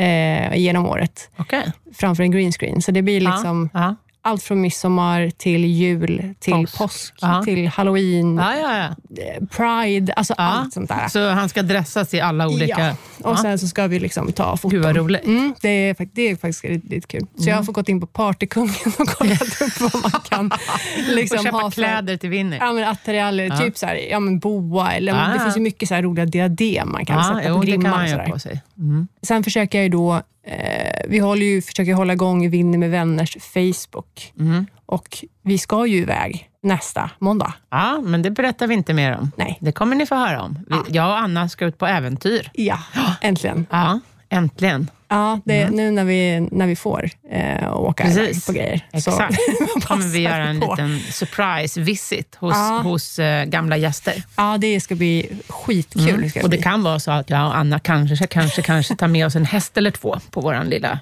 eh, 0.00 0.54
genom 0.56 0.86
året 0.86 1.30
Okej. 1.36 1.72
framför 1.94 2.22
en 2.22 2.30
green 2.30 2.52
screen. 2.52 2.82
Så 2.82 2.90
det 2.92 3.02
blir 3.02 3.20
liksom 3.20 3.70
Ja. 3.72 3.96
Allt 4.22 4.42
från 4.42 4.60
midsommar 4.60 5.30
till 5.36 5.64
jul, 5.64 6.34
till 6.40 6.52
Påsk. 6.52 6.78
påsk, 6.78 7.14
Ja. 7.20 7.42
till 7.44 7.68
halloween, 7.68 8.36
Ja, 8.36 8.56
ja, 8.56 8.84
eh, 8.84 9.46
pride, 9.46 10.12
alltså 10.12 10.34
allt 10.36 10.72
sånt 10.72 10.88
där. 10.88 11.08
Så 11.08 11.28
han 11.28 11.48
ska 11.48 11.62
dressas 11.62 12.14
i 12.14 12.20
alla 12.20 12.48
olika... 12.48 12.94
Ja. 13.22 13.30
Och 13.30 13.38
sen 13.38 13.58
så 13.58 13.68
ska 13.68 13.86
vi 13.86 13.98
liksom 14.00 14.32
ta 14.32 14.56
foton. 14.56 14.70
Gud 14.70 14.82
vad 14.84 14.96
roligt. 14.96 15.24
Mm, 15.24 15.54
det, 15.62 15.68
är, 15.68 15.96
det 16.12 16.22
är 16.22 16.36
faktiskt 16.36 16.64
lite, 16.64 16.88
lite 16.94 17.06
kul. 17.06 17.26
Så 17.38 17.48
jag 17.48 17.56
har 17.56 17.62
fått 17.64 17.74
gått 17.74 17.88
in 17.88 18.00
på 18.00 18.06
Partykungen 18.06 18.74
och 18.98 19.08
kollat 19.08 19.42
upp 19.62 19.80
vad 19.80 20.02
man 20.02 20.20
kan 20.28 20.50
liksom 21.14 21.38
och 21.38 21.44
köpa 21.44 21.56
ha 21.56 21.70
för 21.70 21.74
kläder 21.82 22.16
till 22.16 22.30
Winnie. 22.30 22.58
Ja, 22.60 22.72
men 22.72 22.84
attiraljer, 22.88 23.50
typ 23.56 23.78
så 23.78 23.86
här, 23.86 23.94
ja, 24.10 24.20
men 24.20 24.38
boa, 24.38 24.92
eller 24.92 25.12
Ah. 25.12 25.32
det 25.34 25.40
finns 25.40 25.56
ju 25.56 25.60
mycket 25.60 25.88
så 25.88 25.94
roliga 25.96 26.26
diadem 26.26 26.92
man 26.92 27.04
kan 27.06 27.16
Ja, 27.16 27.24
sätta 27.24 27.48
jo, 27.48 27.54
på 27.54 27.60
det 27.64 27.70
kan 27.72 27.80
glimmar. 27.80 27.90
man 27.96 28.02
och 28.02 28.08
så 28.08 28.12
göra 28.14 28.24
där. 28.24 28.32
på 28.32 28.38
sig. 28.38 28.62
Mm. 28.78 29.08
Sen 29.22 29.44
försöker 29.44 29.78
jag 29.78 29.82
ju 29.82 29.88
då, 29.88 30.22
eh, 30.46 31.02
vi 31.08 31.18
håller 31.18 31.46
ju, 31.46 31.62
försöker 31.62 31.94
hålla 31.94 32.12
igång 32.12 32.50
Vinner 32.50 32.78
med 32.78 32.90
vänners 32.90 33.36
Facebook. 33.40 34.32
Mm. 34.38 34.66
Och 34.86 35.24
vi 35.42 35.58
ska 35.58 35.86
ju 35.86 35.96
iväg 35.96 36.50
nästa 36.62 37.10
måndag. 37.18 37.54
Ja, 37.70 38.00
men 38.04 38.22
det 38.22 38.30
berättar 38.30 38.66
vi 38.66 38.74
inte 38.74 38.94
mer 38.94 39.16
om. 39.18 39.32
Nej. 39.36 39.58
Det 39.60 39.72
kommer 39.72 39.96
ni 39.96 40.06
få 40.06 40.14
höra 40.14 40.42
om. 40.42 40.58
Vi, 40.68 40.94
Jag 40.94 41.08
och 41.08 41.18
Anna 41.18 41.48
ska 41.48 41.64
ut 41.64 41.78
på 41.78 41.86
äventyr. 41.86 42.50
Ja, 42.52 42.78
äntligen. 43.20 43.66
Ja, 43.70 44.00
äntligen. 44.28 44.90
Ja, 45.12 45.40
det 45.44 45.62
är 45.62 45.70
nu 45.70 45.90
när 45.90 46.04
vi, 46.04 46.48
när 46.52 46.66
vi 46.66 46.76
får 46.76 47.10
eh, 47.30 47.76
åka 47.76 48.04
Precis. 48.04 48.46
på 48.46 48.52
grejer. 48.52 48.86
Exakt. 48.92 49.36
Så 49.74 49.80
kommer 49.80 50.06
vi 50.08 50.18
göra 50.20 50.44
en 50.48 50.60
på. 50.60 50.70
liten 50.70 51.00
surprise 51.12 51.80
visit 51.80 52.34
hos, 52.34 52.54
Ja. 52.56 52.80
hos 52.84 53.18
eh, 53.18 53.44
gamla 53.44 53.76
gäster. 53.76 54.22
Ja, 54.36 54.58
det 54.58 54.80
ska 54.80 54.94
bli 54.94 55.28
skitkul. 55.48 56.08
Mm. 56.08 56.30
Ska 56.30 56.40
Och 56.42 56.50
det 56.50 56.56
bli. 56.56 56.62
kan 56.62 56.82
vara 56.82 56.98
så 56.98 57.10
att 57.10 57.30
jag 57.30 57.46
och 57.46 57.56
Anna 57.56 57.78
kanske, 57.78 58.26
kanske, 58.26 58.62
kanske 58.62 58.96
tar 58.96 59.08
med 59.08 59.26
oss 59.26 59.36
en 59.36 59.44
häst 59.44 59.76
eller 59.76 59.90
två 59.90 60.20
på 60.30 60.40
vår 60.40 60.64
lilla 60.64 60.98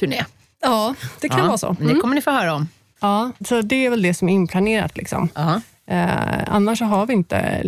turné. 0.00 0.24
Ja, 0.62 0.94
det 1.20 1.28
kan 1.28 1.38
ja, 1.38 1.46
vara 1.46 1.58
så. 1.58 1.66
men 1.78 1.86
Det 1.86 1.90
Mm. 1.92 2.00
kommer 2.00 2.14
ni 2.14 2.20
få 2.20 2.30
höra 2.30 2.54
om. 2.54 2.68
Ja, 3.00 3.30
så 3.48 3.62
det 3.62 3.86
är 3.86 3.90
väl 3.90 4.02
det 4.02 4.14
som 4.14 4.28
är 4.28 4.32
inplanerat. 4.32 4.96
Liksom. 4.96 5.28
Ja. 5.34 5.60
Eh, 5.90 6.08
annars 6.46 6.78
så 6.78 6.84
har 6.84 7.06
vi 7.06 7.12
inte... 7.14 7.62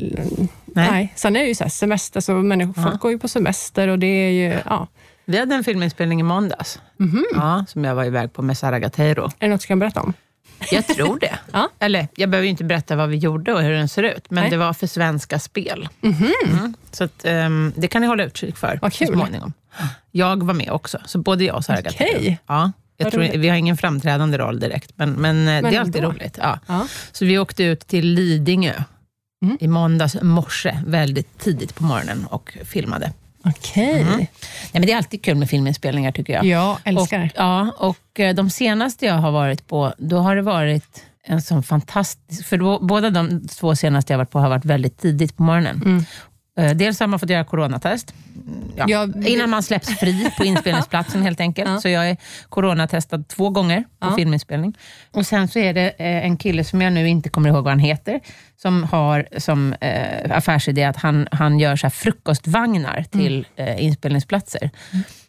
Nej. 0.65 1.13
Sen 1.17 1.37
är 1.37 1.41
det 1.41 1.47
ju 1.49 1.55
så 1.55 1.69
semester, 1.69 2.21
så 2.21 2.33
människor, 2.33 2.83
folk 2.83 3.01
går 3.01 3.11
ju 3.11 3.19
på 3.19 3.29
semester 3.29 3.89
och 3.89 3.99
det 3.99 4.07
är 4.07 4.31
ju... 4.31 4.59
Ja. 4.67 4.89
Vi 5.25 5.39
hade 5.39 5.55
en 5.55 5.65
filminspelning 5.65 6.21
i 6.21 6.23
måndags, 6.23 6.81
Mhm. 6.97 7.25
ja, 7.35 7.65
som 7.69 7.85
jag 7.85 7.95
var 7.95 8.05
iväg 8.05 8.33
på 8.33 8.43
med 8.43 8.59
Sara 8.59 8.79
Gateiro. 8.79 9.25
Är 9.25 9.31
det 9.39 9.49
något 9.49 9.61
du 9.61 9.67
kan 9.67 9.79
berätta 9.79 10.01
om? 10.01 10.13
Jag 10.71 10.87
tror 10.87 11.19
det. 11.21 11.39
Ja. 11.53 11.69
Eller, 11.79 12.09
jag 12.17 12.31
behöver 12.31 12.45
ju 12.45 12.51
inte 12.51 12.65
berätta 12.65 12.97
vad 12.97 13.09
vi 13.09 13.17
gjorde 13.17 13.53
och 13.53 13.63
hur 13.63 13.71
den 13.71 13.89
ser 13.89 14.03
ut, 14.03 14.31
men 14.31 14.43
Nej. 14.43 14.51
det 14.51 14.57
var 14.57 14.73
för 14.73 14.87
Svenska 14.87 15.39
Spel. 15.39 15.89
Mm. 16.03 16.75
Så 16.91 17.05
att, 17.05 17.25
ehm, 17.25 17.73
det 17.77 17.89
kan 17.89 18.01
ni 18.03 18.07
hålla 18.09 18.25
utkik 18.25 18.57
för 18.57 18.79
Vad 18.83 18.93
så 18.95 19.07
småningom. 19.07 19.53
Jag 20.11 20.43
var 20.43 20.55
med 20.55 20.71
också, 20.71 20.99
så 21.07 21.19
både 21.19 21.45
jag 21.45 21.57
och 21.57 21.65
Sara 21.65 21.79
Okej. 21.79 21.93
Gateiro. 22.13 22.37
Ja, 22.47 22.73
jag 22.97 23.13
tror, 23.13 23.39
vi 23.39 23.49
har 23.49 23.57
ingen 23.57 23.77
framträdande 23.77 24.39
roll 24.39 24.61
direkt, 24.61 24.91
men, 24.95 25.13
men, 25.13 25.49
eh, 25.49 25.71
det 25.71 25.77
är 25.77 25.81
alltid 25.81 25.97
ändå. 25.97 26.11
roligt. 26.11 26.39
Ja. 26.43 26.59
Ja. 26.67 26.87
Så 27.13 27.25
vi 27.25 27.39
åkte 27.39 27.65
ut 27.65 27.87
till 27.87 28.07
Lidingö 28.07 28.73
Mm. 29.43 29.57
i 29.61 29.69
måndags 29.69 30.17
morse, 30.23 30.79
väldigt 30.87 31.39
tidigt 31.39 31.75
på 31.75 31.85
morgonen 31.85 32.25
och 32.31 32.59
filmade. 32.65 33.13
Okej. 33.45 34.01
Mm. 34.01 34.27
Men 34.79 34.87
det 34.87 34.93
är 34.93 34.97
alltid 34.97 35.25
kul 35.25 35.35
med 35.35 35.51
filminspelningar 35.51 36.13
tycker 36.13 36.33
jag. 36.33 36.45
Jag 36.45 36.79
älskar 36.85 37.19
det. 37.19 37.25
Och, 37.25 37.33
ja, 37.37 37.75
och 37.79 38.21
eh, 38.21 38.35
de 38.35 38.51
senaste 38.51 39.07
jag 39.07 39.15
har 39.15 39.31
varit 39.31 39.67
på, 39.67 39.95
då 39.99 40.19
har 40.19 40.37
det 40.37 40.43
varit 40.43 41.05
en 41.27 41.43
sån 41.43 41.63
fantastisk... 41.63 42.47
För 42.47 42.57
då, 42.57 42.79
båda 42.81 43.11
de 43.11 43.49
två 43.49 43.77
senaste 43.77 44.13
jag 44.13 44.19
varit 44.19 44.31
på 44.31 44.39
har 44.39 44.49
varit 44.49 44.65
väldigt 44.65 44.99
tidigt 44.99 45.37
på 45.37 45.43
morgonen. 45.43 45.83
Mm. 45.85 46.05
Eh, 46.59 46.71
Dels 46.77 47.01
har 47.01 47.07
man 47.07 47.19
fått 47.21 47.31
göra 47.31 47.45
coronatest. 47.45 48.15
Ja. 48.77 48.85
Ja, 48.89 49.07
det- 49.07 49.29
Innan 49.31 49.51
man 49.51 49.63
släpps 49.63 49.89
fri 49.99 50.31
på 50.39 50.45
inspelningsplatsen 50.45 51.23
helt 51.23 51.41
enkelt. 51.41 51.71
Ja. 51.71 51.81
Så 51.81 51.89
jag 51.89 52.11
är 52.11 52.17
coronatestad 52.49 53.29
två 53.29 53.51
gånger 53.51 53.81
på 54.01 54.07
Ja. 54.09 54.17
filminspelning. 54.17 54.75
Och 55.13 55.27
Sen 55.27 55.49
så 55.49 55.59
är 55.59 55.75
det 55.75 55.89
eh, 55.91 56.25
en 56.27 56.37
kille 56.37 56.65
som 56.65 56.83
jag 56.83 56.93
nu 56.93 57.09
inte 57.09 57.29
kommer 57.29 57.49
ihåg 57.49 57.65
vad 57.65 57.73
han 57.73 57.79
heter, 57.79 58.21
som 58.63 58.85
har 58.85 59.29
som 59.39 59.73
eh, 59.81 60.37
affärsidé 60.37 60.85
att 60.85 60.97
han, 60.97 61.29
han 61.33 61.59
gör 61.59 61.77
så 61.77 61.91
frukostvagnar 61.91 63.05
till 63.11 63.47
eh, 63.57 63.85
inspelningsplatser. 63.85 64.71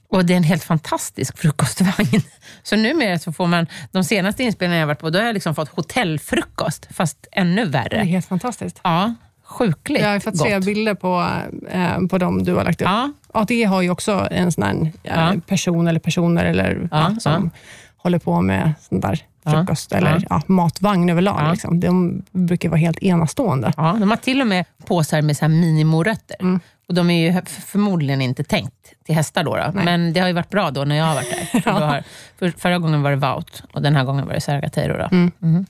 Och 0.10 0.26
det 0.26 0.34
är 0.34 0.38
en 0.38 0.44
helt 0.44 0.64
fantastisk 0.64 1.38
frukostvagn. 1.38 2.22
Så 2.64 2.76
numera 2.76 3.20
så 3.20 3.34
får 3.34 3.48
man, 3.48 3.68
de 3.92 4.04
senaste 4.04 4.44
inspelningarna 4.44 4.80
jag 4.80 4.88
varit 4.88 5.00
på, 5.00 5.10
då 5.10 5.20
har 5.20 5.26
jag 5.26 5.34
liksom 5.34 5.56
fått 5.56 5.70
hotellfrukost, 5.70 6.88
fast 6.92 7.28
ännu 7.32 7.66
Det 7.66 7.78
är 7.78 7.84
värre. 7.84 7.98
helt 8.04 8.26
fantastiskt. 8.26 8.80
Ja, 8.84 9.16
sjukligt 9.46 10.02
Jag 10.02 10.10
har 10.10 10.20
fått 10.20 10.38
se 10.38 10.56
gott. 10.56 10.66
bilder 10.66 10.94
på, 10.94 11.28
eh, 11.70 12.08
på 12.10 12.18
dem 12.18 12.44
du 12.44 12.54
har 12.56 12.64
lagt 12.64 12.82
upp. 12.82 12.88
Ja, 12.88 13.12
ATG 13.34 13.64
har 13.64 13.82
ju 13.82 13.90
också 13.90 14.28
en 14.32 14.52
sån 14.52 14.64
här 14.64 14.92
Ja. 15.04 15.34
eh, 15.34 15.40
person 15.40 15.88
eller 15.88 16.00
personer 16.00 16.46
eller, 16.46 16.88
Ja, 16.92 17.12
ja, 17.14 17.20
som 17.20 17.50
håller 17.98 18.20
på 18.20 18.42
med 18.42 18.74
sån 18.90 19.00
där 19.00 19.20
Ja, 19.44 19.52
frukost 19.52 19.92
eller 19.92 20.26
ja. 20.30 20.42
matvagn 20.48 21.10
överlag. 21.10 21.40
Ja. 21.42 21.52
Liksom. 21.52 21.80
De 21.80 22.24
brukar 22.32 22.70
vara 22.70 22.80
helt 22.80 23.00
enastående. 23.04 23.74
Ja, 23.78 23.98
de 24.00 24.10
har 24.10 24.18
till 24.18 24.42
och 24.42 24.48
med 24.48 24.66
påsar 24.86 25.22
med 25.22 25.38
så 25.38 25.46
här 25.46 25.50
minimorötter. 25.50 26.36
Mm. 26.40 26.60
Och 26.88 26.94
de 26.94 27.10
är 27.10 27.32
ju 27.32 27.38
f- 27.46 27.64
förmodligen 27.66 28.22
inte 28.22 28.44
tänkt 28.44 28.74
till 29.06 29.16
hästar 29.16 29.44
då, 29.44 29.56
då. 29.58 29.72
Men 29.74 30.14
det 30.14 30.20
har 30.20 30.28
ju 30.28 30.34
varit 30.34 30.50
bra 30.50 30.72
då 30.72 30.84
när 30.86 30.96
jag 30.96 31.06
har 31.06 31.16
varit 31.16 31.32
där. 31.32 31.60
För 31.62 31.72
då 31.80 31.86
har, 31.86 32.04
för, 32.40 32.54
förra 32.58 32.80
gången 32.80 33.02
var 33.02 33.10
det 33.12 33.16
Vaut 33.18 33.64
och 33.74 33.82
den 33.82 33.96
här 33.96 34.04
gången 34.04 34.26
var 34.28 34.34
det 34.34 34.42
Sergateiro. 34.42 34.98
Då. 34.98 35.08
Mm. 35.12 35.32
Mhm. 35.40 35.66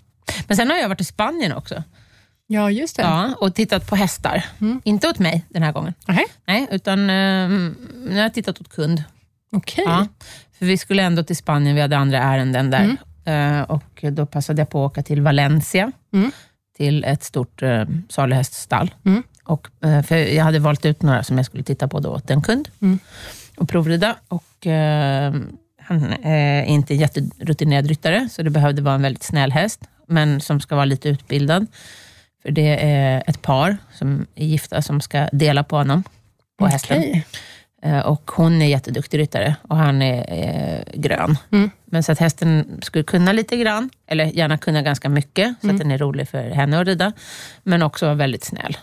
Men 0.47 0.57
sen 0.57 0.69
har 0.69 0.77
jag 0.77 0.89
varit 0.89 1.01
i 1.01 1.03
Spanien 1.03 1.53
också 1.53 1.83
Ja, 2.47 2.71
just 2.71 2.95
det. 2.95 3.01
ja, 3.01 3.35
och 3.39 3.55
tittat 3.55 3.87
på 3.87 3.95
hästar. 3.95 4.45
Mm. 4.61 4.81
Inte 4.83 5.07
åt 5.07 5.19
mig 5.19 5.45
den 5.49 5.63
här 5.63 5.71
gången, 5.71 5.93
Nej, 6.07 6.25
Nej, 6.47 6.67
utan 6.71 7.09
eh, 7.09 7.15
jag 8.15 8.23
har 8.23 8.29
tittat 8.29 8.61
åt 8.61 8.69
kund. 8.69 9.03
Okej. 9.51 9.83
Ja, 9.87 10.07
för 10.59 10.65
vi 10.65 10.77
skulle 10.77 11.03
ändå 11.03 11.23
till 11.23 11.35
Spanien, 11.35 11.75
vi 11.75 11.81
hade 11.81 11.97
andra 11.97 12.19
ärenden 12.19 12.69
där. 12.69 12.97
Mm. 13.25 13.59
Eh, 13.59 13.61
och 13.63 14.03
då 14.11 14.25
passade 14.25 14.61
jag 14.61 14.69
på 14.69 14.85
att 14.85 14.91
åka 14.91 15.03
till 15.03 15.21
Valencia, 15.21 15.91
Mm. 16.13 16.31
till 16.77 17.03
ett 17.03 17.23
stort 17.23 17.63
uh, 17.63 17.83
saluhäststall. 18.09 18.93
Mm. 19.05 19.23
Och, 19.43 19.67
eh, 19.83 20.01
för 20.03 20.15
jag 20.15 20.43
hade 20.43 20.59
valt 20.59 20.85
ut 20.85 21.01
några 21.01 21.23
som 21.23 21.37
jag 21.37 21.45
skulle 21.45 21.63
titta 21.63 21.87
på 21.87 21.99
då 21.99 22.09
åt 22.09 22.29
en 22.29 22.41
kund 22.41 22.69
Mm. 22.81 22.99
och 23.57 23.69
provrida. 23.69 24.15
Och, 24.27 24.67
eh, 24.67 25.33
han 25.81 26.13
är 26.23 26.63
inte 26.63 26.93
en 26.93 26.99
jätterutinerad 26.99 27.87
ryttare, 27.87 28.29
så 28.31 28.43
det 28.43 28.49
behövde 28.49 28.81
vara 28.81 28.95
en 28.95 29.01
väldigt 29.01 29.23
snäll 29.23 29.51
häst, 29.51 29.79
men 30.07 30.41
som 30.41 30.59
ska 30.61 30.75
vara 30.75 30.85
lite 30.85 31.09
utbildad. 31.09 31.67
För 32.45 32.51
det 32.51 32.83
är 32.83 33.23
ett 33.27 33.41
par 33.41 33.77
som 33.93 34.25
är 34.35 34.45
gifta 34.45 34.81
som 34.81 35.01
ska 35.01 35.27
dela 35.31 35.63
på 35.63 35.75
honom, 35.77 36.03
på 36.59 36.67
hästen. 36.67 36.97
Okej. 36.99 37.25
Eh, 37.83 37.99
Och 37.99 38.31
hon 38.35 38.61
är 38.61 38.65
jätteduktig 38.65 39.19
ryttare 39.19 39.55
och 39.69 39.77
han 39.77 40.01
är 40.01 40.25
eh, 40.33 40.99
grön. 41.01 41.37
Mm. 41.51 41.69
Men 41.85 42.03
så 42.03 42.11
att 42.11 42.19
hästen 42.19 42.79
skulle 42.81 43.03
kunna 43.03 43.31
lite 43.31 43.57
grann, 43.57 43.89
eller 44.07 44.25
gärna 44.25 44.57
kunna 44.57 44.81
ganska 44.81 45.09
mycket, 45.09 45.53
så 45.61 45.67
Mm. 45.67 45.75
att 45.75 45.81
den 45.81 45.91
är 45.91 45.97
rolig 45.97 46.29
för 46.29 46.49
henne 46.49 46.79
att 46.81 46.87
rida. 46.87 47.11
Men 47.63 47.81
också 47.81 48.05
vara 48.05 48.15
väldigt 48.15 48.43
snäll. 48.43 48.77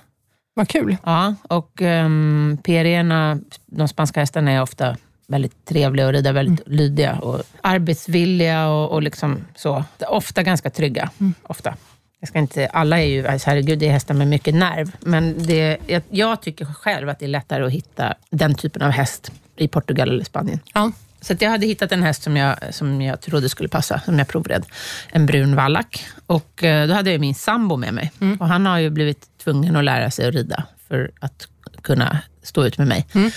Vad 0.55 0.68
kul. 0.68 0.96
Ja, 1.05 1.35
och 1.48 1.81
um, 1.83 2.59
PRerna, 2.62 3.38
de 3.66 3.88
spanska 3.88 4.20
hästarna 4.20 4.51
är 4.53 4.62
ofta 4.62 4.96
väldigt 5.29 5.64
trevliga 5.64 6.07
att 6.09 6.12
rida, 6.14 6.33
väldigt 6.33 6.68
lydiga 6.68 7.14
och 7.18 7.42
arbetsvilliga 7.61 8.68
och, 8.68 8.90
och 8.90 9.03
liksom 9.03 9.44
så. 9.55 9.85
Ofta 10.09 10.42
ganska 10.42 10.70
trygga. 10.70 11.11
Ofta. 11.42 11.75
Jag 12.23 12.29
ska 12.29 12.39
inte, 12.39 12.67
alla 12.67 13.01
är 13.01 13.07
ju, 13.07 13.27
alltså 13.27 13.51
herregud, 13.51 13.79
det 13.79 13.89
är 13.89 13.93
hästar 13.93 14.15
med 14.15 14.29
mycket 14.29 14.55
nerv. 14.55 14.93
Men 15.01 15.47
det, 15.47 15.79
jag, 15.87 16.03
jag 16.11 16.43
tycker 16.43 16.65
själv 16.65 17.09
att 17.09 17.19
det 17.19 17.25
är 17.25 17.29
lättare 17.29 17.65
att 17.65 17.73
hitta 17.73 18.15
den 18.31 18.55
typen 18.55 18.83
av 18.83 18.91
häst 18.91 19.33
i 19.57 19.69
Portugal 19.69 20.09
eller 20.09 20.25
Spanien. 20.25 20.61
Ja. 20.75 20.93
Så 21.21 21.35
jag 21.39 21.51
hade 21.51 21.67
hittat 21.67 21.93
en 21.93 22.03
häst 22.03 22.23
som 22.23 22.37
jag, 22.37 22.57
som 22.71 23.03
jag 23.03 23.21
trodde 23.21 23.49
skulle 23.49 23.69
passa, 23.69 24.01
som 24.01 24.19
jag 24.19 24.29
provred. 24.29 24.65
En 25.11 25.27
brun 25.27 25.57
vallack. 25.57 26.05
Och 26.27 26.65
eh, 26.65 26.89
då 26.89 26.95
hade 26.95 27.11
jag 27.11 27.21
min 27.21 27.35
sambo 27.35 27.77
med 27.77 27.95
mig. 27.95 28.13
Och 28.41 28.49
han 28.49 28.67
har 28.67 28.79
ju 28.79 28.91
blivit 28.91 29.39
tvungen 29.45 29.77
att 29.77 29.85
lära 29.85 30.11
sig 30.11 30.29
att 30.29 30.35
rida 30.35 30.65
för 30.89 31.11
att 31.21 31.49
kunna 31.83 32.19
stå 32.43 32.65
ut 32.65 32.79
med 32.79 32.87
mig. 32.87 33.07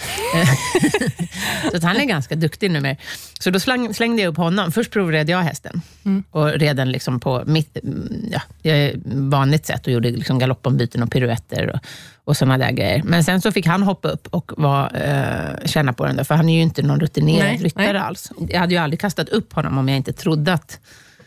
så 1.71 1.77
att 1.77 1.83
han 1.83 1.97
är 1.97 2.05
ganska 2.05 2.35
duktig 2.35 2.71
numera. 2.71 2.95
Så 3.39 3.49
då 3.49 3.59
släng, 3.59 3.93
slängde 3.93 4.21
jag 4.21 4.29
upp 4.29 4.37
honom. 4.37 4.71
Först 4.71 4.91
provred 4.91 5.29
jag 5.29 5.39
hästen. 5.39 5.81
Och 6.31 6.49
red 6.49 6.77
den 6.77 6.91
liksom 6.91 7.19
på 7.19 7.43
mitt 7.45 7.77
mm, 7.83 8.33
ja, 8.61 8.89
vanligt 9.05 9.65
sätt 9.65 9.87
och 9.87 9.93
gjorde 9.93 10.11
liksom 10.11 10.39
galoppombyten 10.39 11.03
och 11.03 11.11
piruetter 11.11 11.71
och, 11.73 11.79
och 12.23 12.37
sådana 12.37 12.57
där 12.57 12.71
grejer. 12.71 13.01
Men 13.03 13.23
sen 13.23 13.41
så 13.41 13.51
fick 13.51 13.67
han 13.67 13.83
hoppa 13.83 14.07
upp 14.07 14.27
och 14.27 14.51
var, 14.57 14.91
eh, 14.93 15.65
känna 15.65 15.93
på 15.93 16.05
den 16.05 16.15
där, 16.15 16.23
för 16.23 16.35
han 16.35 16.49
är 16.49 16.55
ju 16.55 16.61
inte 16.61 16.81
någon 16.81 16.99
rutinerad 16.99 17.47
Nej, 17.47 17.57
ryttare 17.57 17.93
nej. 17.93 18.01
alls. 18.01 18.31
Jag 18.49 18.59
hade 18.59 18.73
ju 18.73 18.79
aldrig 18.79 18.99
kastat 18.99 19.29
upp 19.29 19.53
honom 19.53 19.77
om 19.77 19.89
jag 19.89 19.97
inte 19.97 20.13
trodde 20.13 20.53
att, 20.53 20.79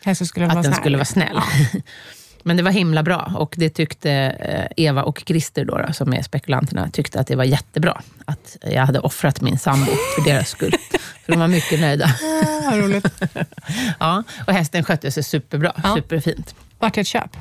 att 0.04 0.62
den 0.62 0.74
skulle 0.74 0.96
vara 0.96 1.04
snäll. 1.04 1.36
Men 2.48 2.56
det 2.56 2.62
var 2.62 2.70
himla 2.70 3.02
bra 3.02 3.32
och 3.36 3.54
det 3.58 3.70
tyckte 3.70 4.10
eh, 4.10 4.84
Eva 4.86 5.02
och 5.02 5.22
Christer, 5.26 5.64
då, 5.64 5.78
då, 5.78 5.92
som 5.92 6.12
är 6.12 6.22
spekulanterna, 6.22 6.90
tyckte 6.90 7.20
att 7.20 7.26
det 7.26 7.36
var 7.36 7.44
jättebra. 7.44 8.02
Att 8.24 8.56
jag 8.62 8.86
hade 8.86 9.00
offrat 9.00 9.40
min 9.40 9.58
sambo 9.58 9.90
för 10.14 10.24
deras 10.24 10.48
skull. 10.48 10.74
För 11.24 11.32
de 11.32 11.40
var 11.40 11.48
mycket 11.48 11.80
nöjda. 11.80 12.04
Ah, 12.04 12.70
vad 12.70 12.78
roligt. 12.80 13.06
Ja, 14.00 14.22
och 14.46 14.52
hästen 14.52 14.84
skötte 14.84 15.10
sig 15.10 15.22
superbra, 15.22 15.72
Ja. 15.82 15.94
superfint. 15.96 16.54
Vart 16.78 16.96
är 16.96 17.00
ett 17.00 17.06
köp? 17.06 17.36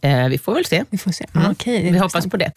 Eh, 0.00 0.28
vi 0.28 0.38
får 0.38 0.54
väl 0.54 0.64
se. 0.64 0.84
Vi 0.90 0.98
får 0.98 1.10
se. 1.12 1.26
Mm. 1.34 1.50
Är 1.50 1.92
Vi 1.92 1.98
hoppas 1.98 2.26
på 2.26 2.36
det. 2.36 2.52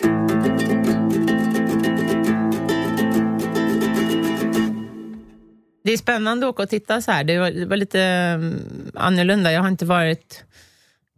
Det 5.83 5.93
är 5.93 5.97
spännande 5.97 6.45
att 6.45 6.49
åka 6.49 6.63
och 6.63 6.69
titta 6.69 7.01
så 7.01 7.11
här. 7.11 7.23
Det 7.23 7.39
var, 7.39 7.51
det 7.51 7.65
var 7.65 7.77
lite 7.77 8.01
mm, 8.01 8.61
annorlunda. 8.95 9.51
Jag 9.51 9.61
har 9.61 9.67
inte 9.67 9.85
varit 9.85 10.43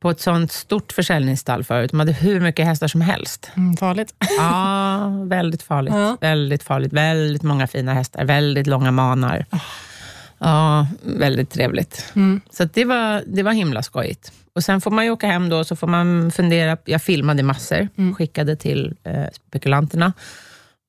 på 0.02 0.10
ett 0.10 0.20
sånt 0.20 0.52
stort 0.52 0.92
försäljningsstall 0.92 1.64
förut. 1.64 1.92
De 1.92 2.00
hade 2.00 2.12
hur 2.12 2.40
mycket 2.40 2.66
hästar 2.66 2.88
som 2.88 3.02
helst. 3.02 3.52
Mm, 3.58 3.78
farligt. 3.78 4.14
Ja, 4.40 5.08
väldigt 5.26 5.64
farligt. 5.64 5.94
Ja. 5.94 6.18
Väldigt 6.22 6.64
farligt. 6.64 6.94
Väldigt 6.94 7.44
många 7.44 7.68
fina 7.68 7.94
hästar. 7.94 8.26
Väldigt 8.26 8.68
långa 8.68 8.92
manar. 8.92 9.46
Ja, 10.38 10.88
väldigt 11.04 11.50
trevligt. 11.50 12.12
Mm. 12.16 12.42
Så 12.52 12.64
det, 12.64 12.86
var, 12.86 13.24
det 13.28 13.44
var 13.44 13.52
himla 13.52 13.84
skojigt. 13.84 14.32
Och 14.56 14.64
Sen 14.64 14.82
får 14.82 14.92
man 14.92 15.06
ju 15.06 15.12
åka 15.12 15.28
hem 15.28 15.50
då, 15.50 15.64
så 15.64 15.76
får 15.76 15.88
man 15.88 16.32
fundera. 16.32 16.78
Jag 16.86 17.02
filmade 17.02 17.44
massor, 17.44 17.88
Mm. 17.98 18.16
skickade 18.16 18.56
till 18.56 18.96
eh, 19.04 19.26
spekulanterna. 19.48 20.14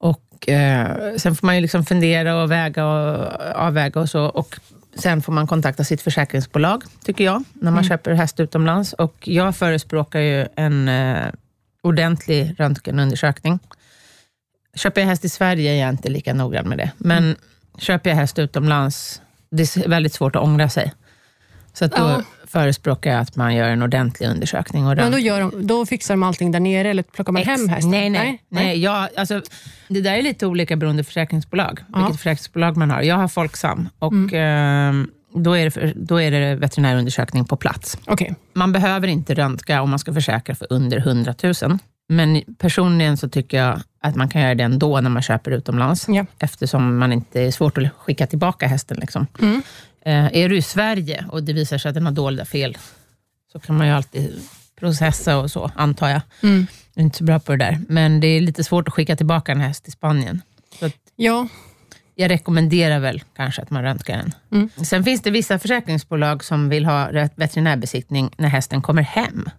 Och 0.01 0.49
eh, 0.49 1.17
Sen 1.17 1.37
får 1.37 1.47
man 1.47 1.55
ju 1.55 1.61
liksom 1.61 1.85
fundera 1.85 2.43
och 2.43 2.51
väga 2.51 2.87
och 2.87 3.29
avväga 3.55 4.01
och 4.01 4.11
så. 4.11 4.25
Och 4.25 4.61
sen 4.95 5.23
får 5.23 5.33
man 5.33 5.47
kontakta 5.47 5.85
sitt 5.85 6.03
försäkringsbolag, 6.03 6.85
tycker 7.05 7.25
jag, 7.25 7.45
när 7.53 7.71
man 7.71 7.73
Mm. 7.79 7.85
köper 7.89 8.13
häst 8.13 8.41
utomlands. 8.41 8.93
Och 8.93 9.15
jag 9.29 9.57
förespråkar 9.57 10.21
ju 10.21 10.47
en 10.57 10.89
eh, 10.89 11.27
ordentlig 11.83 12.55
röntgenundersökning. 12.59 13.59
Köper 14.77 15.01
jag 15.01 15.09
häst 15.09 15.25
i 15.25 15.29
Sverige 15.29 15.71
är 15.73 15.81
jag 15.81 15.89
inte 15.89 16.09
lika 16.09 16.35
noggrann 16.35 16.69
med 16.69 16.79
det. 16.79 16.91
Men 16.99 17.25
Mm. 17.25 17.37
köper 17.79 18.11
jag 18.11 18.17
häst 18.17 18.39
utomlands, 18.39 19.23
det 19.51 19.77
är 19.77 19.89
väldigt 19.89 20.13
svårt 20.15 20.37
att 20.37 20.43
ångra 20.43 20.69
sig. 20.69 20.93
Så 21.73 21.85
att 21.85 21.93
då 21.93 22.03
Ja. 22.03 22.23
Förespråkar 22.53 23.11
jag 23.11 23.21
att 23.21 23.37
man 23.37 23.55
gör 23.55 23.69
en 23.69 23.83
ordentlig 23.83 24.29
undersökning. 24.29 24.87
Och 24.87 24.97
Men 24.97 25.13
då, 25.13 25.19
gör 25.19 25.41
de, 25.41 25.67
då 25.67 25.87
fixar 25.87 26.15
de 26.15 26.23
allting 26.23 26.53
där 26.53 26.61
nere 26.61 26.89
eller 26.91 27.03
plockar 27.03 27.33
man 27.33 27.43
hem 27.43 27.61
Ex- 27.65 27.71
hästen? 27.71 27.91
Nej, 27.91 28.11
nej. 28.11 28.43
nej. 28.49 28.79
Jag, 28.79 29.09
alltså, 29.17 29.43
det 29.89 30.01
där 30.01 30.15
är 30.15 30.23
lite 30.23 30.47
olika 30.47 30.77
beroende 30.77 31.03
på 31.03 31.07
försäkringsbolag, 31.07 31.81
Ja. 31.81 31.85
Mm. 31.95 32.01
vilket 32.07 32.21
försäkringsbolag 32.21 32.77
man 32.77 32.91
har. 32.91 33.03
Jag 33.03 33.17
har 33.17 33.29
Folksam 33.29 33.89
och 33.99 34.33
ehm, 34.33 35.09
då, 35.35 35.57
är 35.57 35.71
det 35.71 35.93
då 35.97 36.21
är 36.21 36.31
det 36.31 36.55
veterinärundersökning 36.55 37.45
på 37.45 37.57
plats. 37.57 37.99
Okej. 38.07 38.35
Man 38.55 38.73
behöver 38.73 39.09
inte 39.09 39.35
röntga 39.35 39.83
om 39.83 39.91
man 39.91 39.99
ska 39.99 40.13
försäkra 40.15 40.55
för 40.55 40.67
under 40.71 40.97
100 40.99 41.35
000. 41.63 41.79
Men 42.09 42.43
personligen 42.59 43.17
så 43.17 43.29
tycker 43.29 43.57
jag 43.57 43.81
att 44.03 44.17
man 44.17 44.29
kan 44.29 44.43
göra 44.43 44.55
det 44.55 44.65
ändå 44.65 45.01
när 45.01 45.11
man 45.11 45.23
köper 45.23 45.51
utomlands. 45.51 46.05
Ja. 46.09 46.27
Eftersom 46.39 46.99
man 46.99 47.13
inte 47.13 47.41
är 47.43 47.51
svårt 47.51 47.79
att 47.79 47.85
skicka 47.99 48.27
tillbaka 48.27 48.67
hästen. 48.67 48.97
Liksom. 49.01 49.27
Mm. 49.41 49.63
Eh, 50.05 50.37
är 50.37 50.49
du 50.49 50.57
i 50.57 50.63
Sverige 50.63 51.25
och 51.29 51.43
det 51.43 51.53
visar 51.53 51.79
sig 51.79 51.89
att 51.89 51.95
den 51.95 52.05
har 52.07 52.13
dolda 52.13 52.45
fel, 52.45 52.79
så 53.53 53.59
kan 53.61 53.77
man 53.77 53.87
ju 53.87 53.93
alltid 53.93 54.35
processa 54.81 55.39
och 55.39 55.51
så, 55.51 55.71
antar 55.77 56.09
jag. 56.09 56.21
Mm. 56.43 56.67
Jag 56.95 57.03
är 57.03 57.05
inte 57.05 57.19
så 57.19 57.25
bra 57.25 57.41
på 57.41 57.53
det 57.53 57.59
där. 57.65 57.79
Men 57.89 58.21
det 58.21 58.27
är 58.27 58.41
lite 58.41 58.65
svårt 58.65 58.89
att 58.89 58.95
skicka 58.95 59.17
tillbaka 59.17 59.53
en 59.53 59.61
häst 59.61 59.85
till 59.85 59.93
Spanien. 59.93 60.43
Så 60.81 60.91
Ja, 61.17 61.49
jag 62.15 62.31
rekommenderar 62.31 62.99
väl 62.99 63.23
kanske 63.37 63.63
att 63.63 63.71
man 63.71 63.83
röntgar 63.83 64.17
den. 64.17 64.35
Mm. 64.53 64.71
Sen 64.85 65.05
finns 65.05 65.23
det 65.23 65.31
vissa 65.31 65.59
försäkringsbolag 65.59 66.45
som 66.45 66.69
vill 66.69 66.85
ha 66.85 67.09
veterinärbesiktning 67.35 68.31
när 68.37 68.49
hästen 68.49 68.83
kommer 68.83 69.03
hem. 69.03 69.51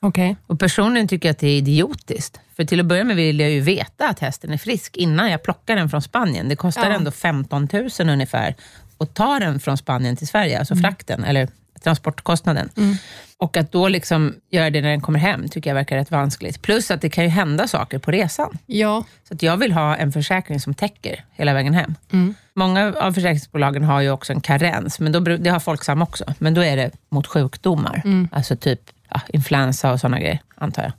okej. 0.00 0.36
Och 0.46 0.60
personligen 0.60 1.08
tycker 1.08 1.28
jag 1.28 1.32
att 1.32 1.38
det 1.38 1.48
är 1.48 1.56
idiotiskt. 1.58 2.40
För 2.56 2.64
till 2.64 2.80
att 2.80 2.86
börja 2.86 3.04
med 3.04 3.16
vill 3.16 3.40
jag 3.40 3.50
ju 3.50 3.60
veta 3.60 4.08
att 4.08 4.18
hästen 4.20 4.52
är 4.52 4.58
frisk 4.58 4.96
innan 4.96 5.30
jag 5.30 5.42
plockar 5.42 5.76
den 5.76 5.88
från 5.90 6.02
Spanien. 6.02 6.48
Det 6.48 6.56
kostar 6.56 6.90
Ja. 6.90 6.96
ändå 6.96 7.10
15 7.10 7.68
000 7.72 8.08
ungefär 8.08 8.54
att 8.98 9.14
ta 9.14 9.38
den 9.38 9.60
från 9.60 9.76
Spanien 9.76 10.16
till 10.16 10.28
Sverige, 10.28 10.58
alltså 10.58 10.74
frakten, 10.76 11.24
eller 11.24 11.48
transportkostnaden. 11.84 12.68
Och 13.38 13.56
att 13.56 13.72
då 13.72 13.88
liksom 13.88 14.34
göra 14.50 14.70
det 14.70 14.80
när 14.80 14.88
den 14.88 15.00
kommer 15.00 15.18
hem 15.18 15.48
tycker 15.48 15.70
jag 15.70 15.74
verkar 15.74 15.96
rätt 15.96 16.10
vanskligt. 16.10 16.62
Plus 16.62 16.90
att 16.90 17.00
det 17.00 17.10
kan 17.10 17.24
ju 17.24 17.30
hända 17.30 17.68
saker 17.68 17.98
på 17.98 18.10
resan. 18.10 18.58
Ja, 18.66 19.04
Så 19.28 19.34
att 19.34 19.42
jag 19.42 19.56
vill 19.56 19.72
ha 19.72 19.96
en 19.96 20.12
försäkring 20.12 20.60
som 20.60 20.74
täcker 20.74 21.24
hela 21.32 21.54
vägen 21.54 21.74
hem. 21.74 21.94
Många 22.54 22.94
av 23.00 23.12
försäkringsbolagen 23.12 23.84
har 23.84 24.00
ju 24.00 24.10
också 24.10 24.32
en 24.32 24.40
karens, 24.40 25.00
men 25.00 25.12
då, 25.12 25.20
det 25.20 25.50
har 25.50 25.60
Folksam 25.60 26.02
också. 26.02 26.24
Men 26.38 26.54
då 26.54 26.64
är 26.64 26.76
det 26.76 26.90
mot 27.08 27.26
sjukdomar. 27.26 28.02
Alltså 28.32 28.56
typ 28.56 28.80
ja, 29.10 29.20
influensa 29.28 29.92
och 29.92 30.00
sådana 30.00 30.18
grejer, 30.20 30.38
antar 30.54 30.82
jag. 30.82 30.92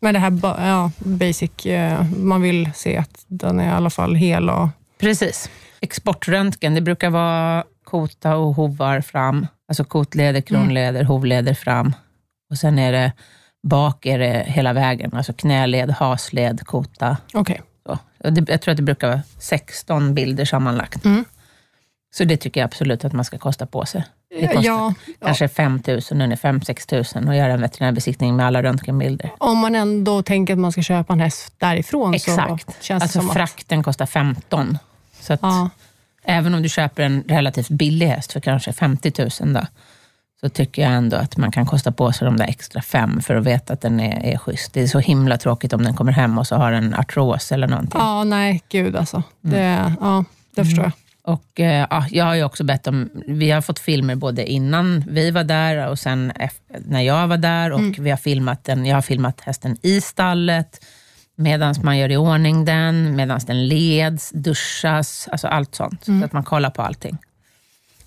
men 0.00 0.14
det 0.14 0.20
här 0.20 0.40
ja, 0.42 0.90
basic, 0.98 1.66
eh, 1.66 2.04
man 2.16 2.42
vill 2.42 2.70
se 2.74 2.96
att 2.96 3.24
den 3.26 3.60
är 3.60 3.66
i 3.66 3.70
alla 3.70 3.90
fall 3.90 4.14
hel. 4.14 4.50
Och, 4.50 4.68
Precis. 5.06 5.50
Exportröntgen, 5.80 6.74
det 6.74 6.80
brukar 6.80 7.10
vara 7.10 7.64
kota 7.84 8.36
och 8.36 8.54
hovar 8.54 9.00
fram. 9.00 9.46
Alltså 9.68 9.84
kotleder, 9.84 10.40
kronleder, 10.40 11.04
hovleder 11.04 11.54
fram. 11.54 11.92
Och 12.50 12.58
sen 12.58 12.78
är 12.78 12.92
det 12.92 13.12
bak 13.62 14.06
är 14.06 14.18
det 14.18 14.44
hela 14.46 14.72
vägen. 14.72 15.10
Alltså 15.14 15.32
knäled, 15.32 15.90
hasled, 15.90 16.66
kota. 16.66 17.16
Okej. 17.34 17.62
Så. 17.86 17.98
Jag 18.46 18.60
tror 18.60 18.72
att 18.72 18.76
det 18.76 18.82
brukar 18.82 19.08
vara 19.08 19.22
16 19.38 20.14
bilder 20.14 20.44
sammanlagt. 20.44 21.04
Mm. 21.04 21.24
Så 22.14 22.24
det 22.24 22.36
tycker 22.36 22.60
jag 22.60 22.66
absolut 22.66 23.04
att 23.04 23.12
man 23.12 23.24
ska 23.24 23.38
kosta 23.38 23.66
på 23.66 23.86
sig. 23.86 24.04
Det 24.40 24.46
kostar 24.46 24.62
Ja, 24.62 24.94
kanske 25.20 25.48
5 25.48 25.82
000 25.86 25.96
eller 25.96 26.36
5-6 26.36 27.16
000 27.20 27.28
att 27.28 27.36
göra 27.36 27.52
en 27.52 27.60
veterinärbesiktning 27.60 28.36
med 28.36 28.46
alla 28.46 28.62
röntgenbilder. 28.62 29.30
om 29.38 29.58
man 29.58 29.74
ändå 29.74 30.22
tänker 30.22 30.52
att 30.54 30.58
man 30.60 30.72
ska 30.72 30.82
köpa 30.82 31.12
en 31.12 31.20
häst 31.20 31.54
därifrån 31.58 32.14
Exakt. 32.14 32.66
så 32.66 32.72
känns 32.80 33.02
Alltså 33.02 33.18
det 33.18 33.22
som 33.22 33.30
att... 33.30 33.36
frakten 33.36 33.82
kostar 33.82 34.06
15. 34.06 34.78
Så 35.26 35.32
att 35.32 35.40
Ja, 35.42 35.70
även 36.24 36.54
om 36.54 36.62
du 36.62 36.68
köper 36.68 37.02
en 37.02 37.24
relativt 37.28 37.68
billig 37.68 38.06
häst 38.06 38.32
för 38.32 38.40
kanske 38.40 38.72
50 38.72 39.12
000 39.42 39.54
då, 39.54 39.66
så 40.40 40.48
tycker 40.48 40.82
jag 40.82 40.92
ändå 40.92 41.16
att 41.16 41.36
man 41.36 41.52
kan 41.52 41.66
kosta 41.66 41.92
på 41.92 42.12
sig 42.12 42.24
de 42.24 42.36
där 42.36 42.46
extra 42.46 42.82
fem 42.82 43.20
för 43.20 43.36
att 43.36 43.44
veta 43.44 43.72
att 43.72 43.80
den 43.80 44.00
är, 44.00 44.34
är 44.34 44.38
schysst. 44.38 44.72
Det 44.72 44.82
är 44.82 44.86
så 44.86 44.98
himla 44.98 45.38
tråkigt 45.38 45.72
om 45.72 45.82
den 45.82 45.94
kommer 45.94 46.12
hem 46.12 46.38
och 46.38 46.46
så 46.46 46.56
har 46.56 46.72
den 46.72 46.94
artros 46.94 47.52
eller 47.52 47.68
någonting. 47.68 48.00
ja 48.00 48.24
nej 48.24 48.62
gud 48.68 48.96
alltså. 48.96 49.22
Det, 49.40 49.92
ja, 50.00 50.24
det 50.54 50.64
förstår 50.64 50.84
jag. 50.84 50.92
Och 51.26 51.60
eh, 51.60 51.86
ja, 51.90 52.06
Jag 52.10 52.24
har 52.24 52.34
ju 52.34 52.44
också 52.44 52.64
bett 52.64 52.86
om, 52.86 53.10
vi 53.26 53.50
har 53.50 53.60
fått 53.60 53.78
filmer 53.78 54.14
både 54.14 54.50
innan 54.50 55.04
vi 55.08 55.30
var 55.30 55.44
där 55.44 55.88
och 55.88 55.98
sen 55.98 56.32
när 56.86 57.00
jag 57.00 57.28
var 57.28 57.36
där. 57.36 57.72
Och 57.72 57.98
vi 57.98 58.10
har 58.10 58.16
filmat 58.16 58.64
den, 58.64 58.86
jag 58.86 58.96
har 58.96 59.02
filmat 59.02 59.40
hästen 59.40 59.76
i 59.82 60.00
stallet, 60.00 60.84
medan 61.36 61.74
man 61.82 61.98
gör 61.98 62.10
i 62.10 62.16
ordning 62.16 62.64
den, 62.64 63.16
medan 63.16 63.40
den 63.46 63.68
leds, 63.68 64.30
duschas, 64.30 65.28
alltså 65.32 65.48
allt 65.48 65.74
sånt. 65.74 66.04
Så 66.04 66.24
att 66.24 66.32
man 66.32 66.44
kollar 66.44 66.70
på 66.70 66.82
allting. 66.82 67.18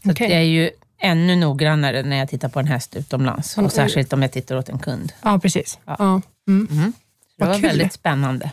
Så 0.03 0.11
att 0.11 0.19
jag 0.19 0.32
är 0.32 0.39
ju 0.39 0.69
ännu 1.01 1.36
noggrannare 1.36 2.03
när 2.03 2.17
jag 2.17 2.30
tittar 2.30 2.49
på 2.49 2.59
en 2.59 2.67
häst 2.67 2.95
utomlands. 2.95 3.57
Och 3.57 3.71
särskilt 3.71 4.13
om 4.13 4.21
jag 4.21 4.32
tittar 4.32 4.55
åt 4.55 4.69
en 4.69 4.80
kund. 4.80 5.13
Ja, 5.21 5.39
precis. 5.39 5.80
Ja. 5.86 5.95
Ja. 5.99 6.21
Mm. 6.47 6.67
Så 6.67 7.45
det 7.45 7.45
var 7.45 7.53
kul. 7.53 7.61
väldigt 7.61 7.93
spännande. 7.93 8.51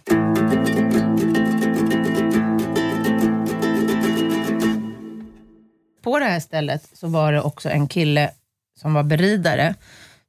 På 6.02 6.18
det 6.18 6.24
här 6.24 6.40
stället 6.40 6.88
så 6.92 7.08
var 7.08 7.32
det 7.32 7.40
också 7.40 7.70
en 7.70 7.88
kille 7.88 8.30
som 8.80 8.94
var 8.94 9.02
beridare, 9.02 9.74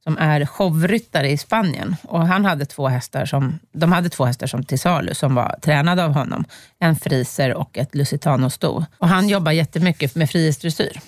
som 0.08 0.18
är 0.18 0.46
showryttare 0.46 1.30
i 1.30 1.38
Spanien. 1.38 1.96
Och 2.02 2.26
han 2.26 2.44
hade 2.44 2.66
två 2.66 2.88
hästar 2.88 3.26
som, 3.26 3.58
de 3.72 3.92
hade 3.92 4.08
två 4.08 4.24
hästar 4.24 4.46
som 4.46 4.64
till 4.64 4.78
salu, 4.78 5.14
som 5.14 5.34
var 5.34 5.58
tränade 5.62 6.04
av 6.04 6.12
honom. 6.12 6.44
En 6.78 6.96
friser 6.96 7.54
och 7.54 7.78
ett 7.78 7.94
lusitano-sto. 7.94 8.84
Och 8.98 9.08
han 9.08 9.28
jobbar 9.28 9.52
jättemycket 9.52 10.14
med 10.14 10.30
frihetsdressyr 10.30 11.00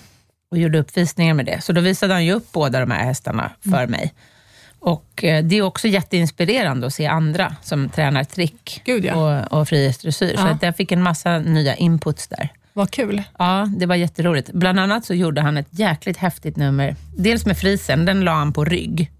och 0.50 0.58
gjorde 0.58 0.78
uppvisningar 0.78 1.34
med 1.34 1.46
det. 1.46 1.60
Så 1.60 1.72
då 1.72 1.80
visade 1.80 2.12
han 2.14 2.24
ju 2.24 2.32
upp 2.32 2.52
båda 2.52 2.80
de 2.80 2.90
här 2.90 3.04
hästarna 3.04 3.50
för 3.70 3.86
mig. 3.86 4.14
Och 4.78 5.24
eh, 5.24 5.44
Det 5.44 5.56
är 5.58 5.62
också 5.62 5.88
jätteinspirerande 5.88 6.86
att 6.86 6.94
se 6.94 7.06
andra 7.06 7.56
som 7.62 7.88
tränar 7.88 8.24
trick 8.24 8.82
Gud, 8.84 9.04
ja. 9.04 9.14
och, 9.14 9.60
och 9.60 9.68
frihetsdressyr. 9.68 10.36
Så 10.36 10.42
Ja. 10.46 10.48
att 10.48 10.62
jag 10.62 10.76
fick 10.76 10.92
en 10.92 11.02
massa 11.02 11.38
nya 11.38 11.74
inputs 11.74 12.28
där. 12.28 12.48
Vad 12.72 12.90
kul. 12.90 13.22
Ja, 13.38 13.68
det 13.78 13.86
var 13.86 13.94
jätteroligt. 13.96 14.50
Bland 14.52 14.80
annat 14.80 15.04
så 15.04 15.14
gjorde 15.14 15.40
han 15.40 15.56
ett 15.56 15.68
jäkligt 15.70 16.16
häftigt 16.16 16.56
nummer. 16.56 16.96
Dels 17.16 17.46
med 17.46 17.58
frisen, 17.58 18.04
den 18.04 18.20
la 18.20 18.32
han 18.34 18.52
på 18.52 18.64
rygg. 18.64 19.10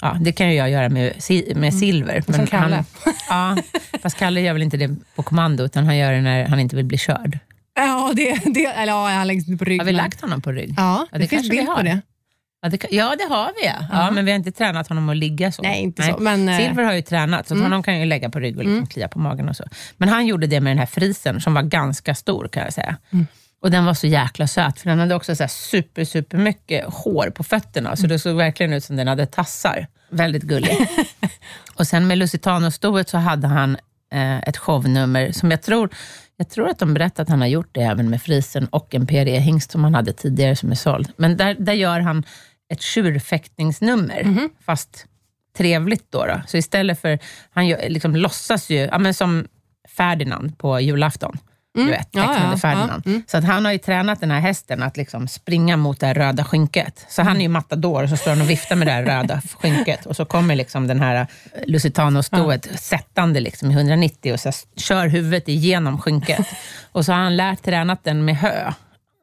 Ja, 0.00 0.16
det 0.20 0.32
kan 0.32 0.48
ju 0.48 0.54
jag 0.54 0.70
göra 0.70 0.88
med, 0.88 1.12
med 1.56 1.74
silver. 1.74 2.20
Som 2.32 2.46
Kalle. 2.46 2.84
Han, 3.28 3.56
ja, 3.58 3.62
fast 4.02 4.18
Kalle 4.18 4.40
gör 4.40 4.52
väl 4.52 4.62
inte 4.62 4.76
det 4.76 4.90
på 5.16 5.22
kommando, 5.22 5.64
utan 5.64 5.84
han 5.86 5.96
gör 5.96 6.12
det 6.12 6.20
när 6.20 6.46
han 6.46 6.60
inte 6.60 6.76
vill 6.76 6.84
bli 6.84 6.98
körd. 6.98 7.38
Ja, 7.74 8.12
det, 8.16 8.40
det, 8.54 8.64
eller 8.66 8.92
ja, 8.92 9.08
han 9.08 9.26
läggs 9.26 9.46
på 9.58 9.64
rygg. 9.64 9.80
Har 9.80 9.86
vi 9.86 9.92
men- 9.92 9.96
lagt 10.04 10.20
honom 10.20 10.40
på 10.42 10.52
rygg? 10.52 10.74
Ja, 10.76 11.06
Ja, 11.12 11.18
det, 11.18 11.24
det 11.24 11.28
finns 11.28 11.30
kanske 11.42 11.50
vi 11.50 11.56
bild 11.56 11.66
på 11.68 11.72
har. 11.74 11.82
det. 11.82 12.00
Ja, 12.62 12.68
det, 12.68 12.86
ja, 12.90 13.14
det 13.18 13.34
har 13.34 13.52
vi 13.60 13.66
ja. 13.66 13.86
ja. 13.92 14.10
Men 14.10 14.24
vi 14.24 14.30
har 14.30 14.36
inte 14.36 14.52
tränat 14.52 14.88
honom 14.88 15.08
att 15.08 15.16
ligga 15.16 15.52
så. 15.52 15.62
Nej, 15.62 15.82
inte 15.82 16.02
så, 16.02 16.16
men, 16.18 16.48
eh, 16.48 16.56
Silver 16.56 16.84
har 16.84 16.92
ju 16.92 17.02
tränat, 17.02 17.48
så 17.48 17.54
att 17.54 17.60
honom 17.60 17.82
kan 17.82 18.00
ju 18.00 18.06
lägga 18.06 18.30
på 18.30 18.40
rygg 18.40 18.58
och 18.58 18.64
liksom 18.64 18.86
klia 18.86 19.08
på 19.08 19.18
magen 19.18 19.48
och 19.48 19.56
så. 19.56 19.64
Men 19.96 20.08
han 20.08 20.26
gjorde 20.26 20.46
det 20.46 20.60
med 20.60 20.70
den 20.70 20.78
här 20.78 20.86
frisen 20.86 21.40
som 21.40 21.54
var 21.54 21.62
ganska 21.62 22.14
stor 22.14 22.48
kan 22.48 22.62
jag 22.62 22.72
säga. 22.72 22.96
Och 23.62 23.70
den 23.70 23.84
var 23.84 23.94
så 23.94 24.06
jäkla 24.06 24.46
söt, 24.46 24.80
för 24.80 24.90
den 24.90 24.98
hade 24.98 25.14
också 25.14 25.36
så 25.36 25.48
super, 25.48 26.04
super 26.04 26.38
mycket 26.38 26.84
hår 26.84 27.30
på 27.30 27.44
fötterna, 27.44 27.96
så 27.96 28.06
det 28.06 28.18
såg 28.18 28.36
verkligen 28.36 28.72
ut 28.72 28.84
som 28.84 28.96
den 28.96 29.08
hade 29.08 29.26
tassar. 29.26 29.86
Väldigt 30.10 30.42
gullig. 30.42 30.76
och 31.74 31.86
sen 31.86 32.06
med 32.06 32.18
Lusitano-stoet 32.18 33.08
så 33.08 33.18
hade 33.18 33.46
han 33.46 33.76
eh, 34.12 34.38
ett 34.38 34.56
shownummer 34.56 35.32
som 35.32 35.50
jag 35.50 35.62
tror, 35.62 35.90
jag 36.36 36.48
tror 36.48 36.68
att 36.68 36.78
de 36.78 36.94
berättade 36.94 37.22
att 37.22 37.28
han 37.28 37.40
har 37.40 37.48
gjort 37.48 37.68
det 37.72 37.80
även 37.80 38.10
med 38.10 38.22
frisen 38.22 38.66
och 38.66 38.94
en 38.94 39.06
PRE-hingst 39.06 39.70
som 39.70 39.84
han 39.84 39.94
hade 39.94 40.12
tidigare 40.12 40.56
som 40.56 40.70
är 40.70 40.74
såld. 40.74 41.12
Men 41.16 41.36
där, 41.36 41.54
där 41.58 41.72
gör 41.72 42.00
han 42.00 42.24
ett 42.72 42.80
tjurfäktningsnummer, 42.82 44.48
fast 44.64 45.06
trevligt 45.56 46.12
då, 46.12 46.26
då. 46.26 46.40
Så 46.46 46.56
istället 46.56 47.00
för, 47.00 47.18
han 47.50 47.66
gör, 47.66 47.88
liksom 47.88 48.16
låtsas 48.16 48.70
ju, 48.70 48.76
ja, 48.78 48.98
men 48.98 49.14
som 49.14 49.46
Ferdinand 49.96 50.58
på 50.58 50.80
julafton. 50.80 51.38
Du 51.74 51.84
vet, 51.84 52.08
Ja, 52.10 52.22
tecknade 52.22 52.52
ja, 52.52 52.56
Ferdinand. 52.58 53.02
ja, 53.04 53.10
mm. 53.10 53.22
Så 53.26 53.36
att 53.36 53.44
han 53.44 53.64
har 53.64 53.72
ju 53.72 53.78
tränat 53.78 54.20
den 54.20 54.30
här 54.30 54.40
hästen 54.40 54.82
att 54.82 54.96
liksom 54.96 55.28
springa 55.28 55.76
mot 55.76 56.00
det 56.00 56.06
här 56.06 56.14
röda 56.14 56.44
skynket. 56.44 57.06
Så 57.08 57.22
han 57.22 57.36
är 57.36 57.40
ju 57.40 57.48
matador 57.48 58.02
och 58.02 58.08
så 58.08 58.16
står 58.16 58.30
han 58.30 58.40
och 58.40 58.50
viftar 58.50 58.76
med 58.76 58.86
det 58.86 58.92
här 58.92 59.02
röda 59.02 59.42
skynket. 59.60 60.06
Och 60.06 60.16
så 60.16 60.24
kommer 60.24 60.56
liksom 60.56 60.86
den 60.86 61.00
här 61.00 61.26
Lusitano-stoet 61.66 62.78
sättande 62.80 63.40
liksom 63.40 63.70
i 63.70 63.74
190 63.74 64.32
och 64.32 64.40
så 64.40 64.50
kör 64.76 65.06
huvudet 65.06 65.48
igenom 65.48 66.00
skynket. 66.00 66.46
Och 66.92 67.04
så 67.04 67.12
har 67.12 67.18
han 67.18 67.36
lärt 67.36 67.62
tränat 67.62 68.04
den 68.04 68.24
med 68.24 68.36
hö, 68.36 68.72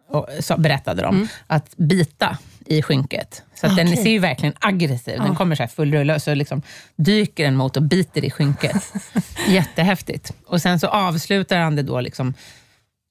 och, 0.09 0.27
så 0.39 0.57
berättade 0.57 1.01
de, 1.01 1.27
att 1.47 1.77
bita 1.77 2.37
i 2.69 2.81
skynket. 2.81 3.43
Så 3.55 3.67
att 3.67 3.75
den 3.75 3.97
ser 3.97 4.09
ju 4.09 4.19
verkligen 4.19 4.53
aggressiv. 4.59 5.17
Den 5.17 5.35
kommer 5.35 5.55
så 5.55 5.63
här 5.63 5.67
full 5.67 5.93
rulle 5.93 6.15
och 6.15 6.21
så 6.21 6.33
liksom 6.35 6.61
dyker 6.95 7.43
den 7.43 7.55
mot 7.55 7.77
och 7.77 7.83
biter 7.83 8.25
i 8.25 8.31
skynket. 8.31 8.93
Jättehäftigt. 9.47 10.31
Och 10.47 10.61
sen 10.61 10.79
så 10.79 10.87
avslutar 10.87 11.57
han 11.59 11.75
det 11.75 11.83
då, 11.83 12.01
liksom, 12.01 12.33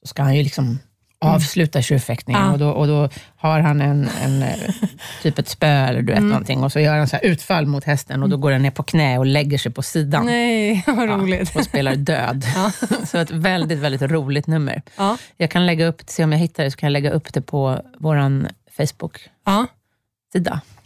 då 0.03 0.09
ska 0.09 0.23
han 0.23 0.37
ju 0.37 0.43
liksom 0.43 0.79
avsluta 1.21 1.83
tjurfäktningen 1.83 2.43
Ja. 2.43 2.53
och, 2.53 2.59
då, 2.59 2.69
och 2.71 2.87
då 2.87 3.09
har 3.37 3.61
han 3.61 3.81
en, 3.81 4.09
en 4.25 4.43
eh, 4.43 4.55
typ 5.23 5.39
ett 5.39 5.49
spö 5.49 5.67
eller 5.67 6.03
du 6.03 6.13
vet 6.13 6.23
någonting 6.23 6.65
och 6.65 6.73
så 6.73 6.81
gör 6.81 6.99
han 6.99 7.09
så 7.09 7.17
här 7.17 7.25
utfall 7.25 7.67
mot 7.67 7.85
hästen 7.85 8.23
och 8.23 8.29
då 8.29 8.37
går 8.37 8.51
den 8.51 8.63
ner 8.63 8.71
på 8.71 8.83
knä 8.83 9.19
och 9.19 9.27
lägger 9.27 9.59
sig 9.59 9.73
på 9.73 9.83
sidan. 9.83 10.27
Nej, 10.27 10.85
vad 10.87 11.09
Ja, 11.09 11.17
roligt. 11.17 11.57
och 11.57 11.65
spelar 11.65 11.95
död. 11.97 12.45
så 13.07 13.19
ett 13.19 13.31
väldigt, 13.31 13.79
väldigt 13.79 14.03
roligt 14.03 14.47
nummer. 14.47 14.83
Ja. 14.97 15.17
Jag 15.37 15.51
kan 15.51 15.67
lägga 15.67 15.87
upp, 15.87 16.03
se 16.07 16.25
om 16.25 16.33
jag 16.33 16.39
hittar 16.39 16.65
det, 16.65 16.71
så 16.71 16.77
kan 16.77 16.87
jag 16.87 16.93
lägga 16.93 17.11
upp 17.11 17.33
det 17.33 17.41
på 17.43 17.81
vår 17.99 18.17
Facebook-sida. 18.79 19.31
Ja, 19.45 19.67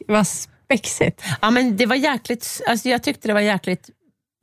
vad 0.09 0.27
spexigt. 0.27 1.23
Ja, 1.43 1.51
men 1.51 1.77
det 1.77 1.87
var 1.87 1.97
jäkligt, 1.97 2.61
alltså 2.69 2.89
jag 2.89 3.03
tyckte 3.03 3.29
det 3.29 3.35
var 3.35 3.41
jäkligt 3.41 3.91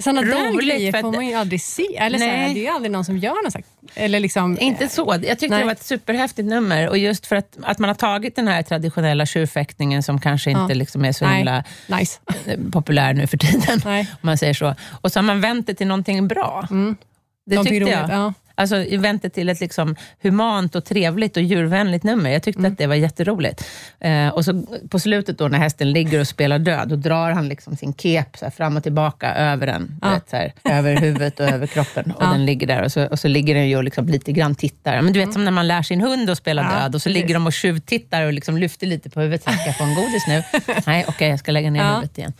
Sådana 0.04 0.22
där 0.22 0.52
Roligt, 0.52 0.68
grejer 0.70 0.92
får 0.92 0.98
att- 1.10 1.16
man 1.16 1.28
ju 1.28 1.34
aldrig 1.34 1.62
se. 1.62 1.98
Eller 1.98 2.20
Nej. 2.20 2.54
det 2.54 2.60
är 2.60 2.64
ju 2.64 2.68
aldrig 2.70 2.92
någon 2.92 3.06
som 3.06 3.18
gör 3.18 3.44
något. 3.44 3.52
så 3.54 3.58
här- 3.58 4.04
Eller 4.06 4.20
liksom, 4.20 4.58
Inte 4.60 4.88
så. 4.90 5.16
Jag 5.24 5.40
tyckte 5.40 5.48
Nej. 5.48 5.60
det 5.60 5.66
var 5.66 5.72
ett 5.72 5.84
superhäftigt 5.84 6.48
nummer. 6.48 6.90
Och 6.90 6.98
just 6.98 7.26
för 7.26 7.36
att, 7.36 7.58
att 7.62 7.80
man 7.80 7.88
har 7.90 7.96
tagit 7.96 8.36
den 8.36 8.48
här 8.48 8.64
traditionella 8.64 9.26
tjurfäktningen 9.26 10.04
som 10.04 10.20
kanske 10.22 10.50
inte 10.52 10.62
Ja. 10.62 10.74
liksom 10.74 11.06
är 11.06 11.12
så 11.12 11.26
Nej. 11.26 11.36
himla 11.38 11.64
Nice. 11.88 12.20
eh, 12.46 12.60
populär 12.72 13.14
nu 13.14 13.28
för 13.28 13.38
tiden. 13.38 13.82
Nej. 13.86 14.02
Om 14.12 14.18
man 14.22 14.38
säger 14.38 14.54
så. 14.54 14.76
Och 15.02 15.12
så 15.12 15.20
har 15.20 15.24
man 15.24 15.42
vänt 15.42 15.68
det 15.68 15.74
till 15.74 15.88
någonting 15.88 16.28
bra. 16.28 16.68
Det 16.70 16.76
Någonting 16.76 17.80
tyckte 17.80 17.92
jag. 17.92 18.10
ja. 18.10 18.34
Alltså 18.60 18.86
vänt 18.98 19.22
det 19.22 19.30
till 19.30 19.50
ett 19.50 19.60
liksom 19.60 19.96
humant 20.22 20.76
och 20.76 20.86
trevligt 20.86 21.38
och 21.38 21.44
djurvänligt 21.44 22.04
nummer. 22.04 22.30
Jag 22.30 22.44
tyckte 22.44 22.68
att 22.68 22.78
det 22.78 22.88
var 22.88 22.96
jätteroligt. 22.96 23.66
Eh, 24.00 24.28
och 24.28 24.46
så 24.46 24.64
på 24.90 25.00
slutet 25.00 25.38
då 25.38 25.48
när 25.48 25.58
hästen 25.58 25.92
ligger 25.92 26.20
och 26.20 26.28
spelar 26.28 26.60
död, 26.60 26.88
då 26.90 26.96
drar 26.96 27.32
han 27.32 27.48
liksom 27.50 27.76
sin 27.76 27.94
kep 27.94 28.38
så 28.38 28.52
fram 28.52 28.78
och 28.78 28.84
tillbaka 28.84 29.34
över 29.36 29.68
den. 29.68 30.00
Ja. 30.02 30.10
Vet, 30.10 30.30
så 30.30 30.36
här, 30.36 30.54
över 30.64 30.96
huvudet 30.98 31.40
och 31.40 31.46
över 31.50 31.68
kroppen. 31.68 32.12
Och 32.12 32.24
Ja. 32.24 32.28
den 32.32 32.46
ligger 32.46 32.68
där 32.68 32.84
och 32.84 32.92
så, 32.92 33.06
och 33.08 33.20
så 33.20 33.28
ligger 33.28 33.56
den 33.56 33.70
ju 33.70 33.78
och 33.78 33.84
liksom 33.84 34.08
lite 34.08 34.32
grann 34.32 34.56
tittar. 34.56 35.02
Men 35.02 35.14
du 35.14 35.20
vet 35.20 35.34
som 35.34 35.46
när 35.46 35.52
man 35.52 35.68
lär 35.68 35.82
sin 35.82 36.02
hund 36.02 36.30
att 36.30 36.38
spela 36.38 36.62
Ja, 36.62 36.80
död 36.80 36.96
och 36.96 37.02
så 37.02 37.10
precis. 37.10 37.22
ligger 37.22 37.34
de 37.34 37.46
och 37.48 37.54
tjuvtittar 37.54 38.24
och 38.26 38.34
liksom 38.34 38.58
lyfter 38.58 38.88
lite 38.88 39.10
på 39.10 39.20
huvudet. 39.22 39.44
Så 39.44 39.52
Ska 39.52 39.66
jag 39.66 39.78
få 39.78 39.84
en 39.84 39.96
godis 39.96 40.28
nu? 40.28 40.44
Nej, 40.86 41.06
okej, 41.08 41.30
jag 41.30 41.40
ska 41.40 41.52
lägga 41.52 41.70
ner 41.72 41.80
Ja. 41.84 41.90
huvudet 41.96 42.18
igen. 42.18 42.34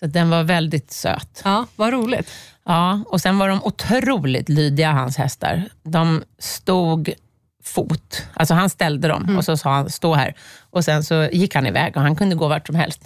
Så 0.00 0.06
den 0.06 0.30
var 0.30 0.42
väldigt 0.42 0.90
söt. 0.92 1.40
ja, 1.44 1.66
vad 1.76 1.92
roligt. 1.92 2.28
Ja, 2.64 3.00
och 3.06 3.20
sen 3.20 3.38
var 3.38 3.48
de 3.48 3.62
otroligt 3.64 4.48
lydiga, 4.48 4.92
hans 4.92 5.16
hästar. 5.16 5.64
De 5.82 6.22
stod 6.38 7.10
fot. 7.64 8.22
Alltså 8.34 8.54
han 8.54 8.70
ställde 8.70 9.08
dem 9.08 9.22
Mm. 9.22 9.36
och 9.38 9.44
så 9.44 9.56
sa 9.56 9.74
han, 9.74 9.90
stå 9.90 10.14
här. 10.14 10.34
Och 10.70 10.84
sen 10.84 11.04
så 11.04 11.28
gick 11.32 11.54
han 11.54 11.66
iväg 11.66 11.96
och 11.96 12.02
han 12.02 12.16
kunde 12.16 12.34
gå 12.36 12.48
vart 12.48 12.66
som 12.66 12.76
helst. 12.76 13.02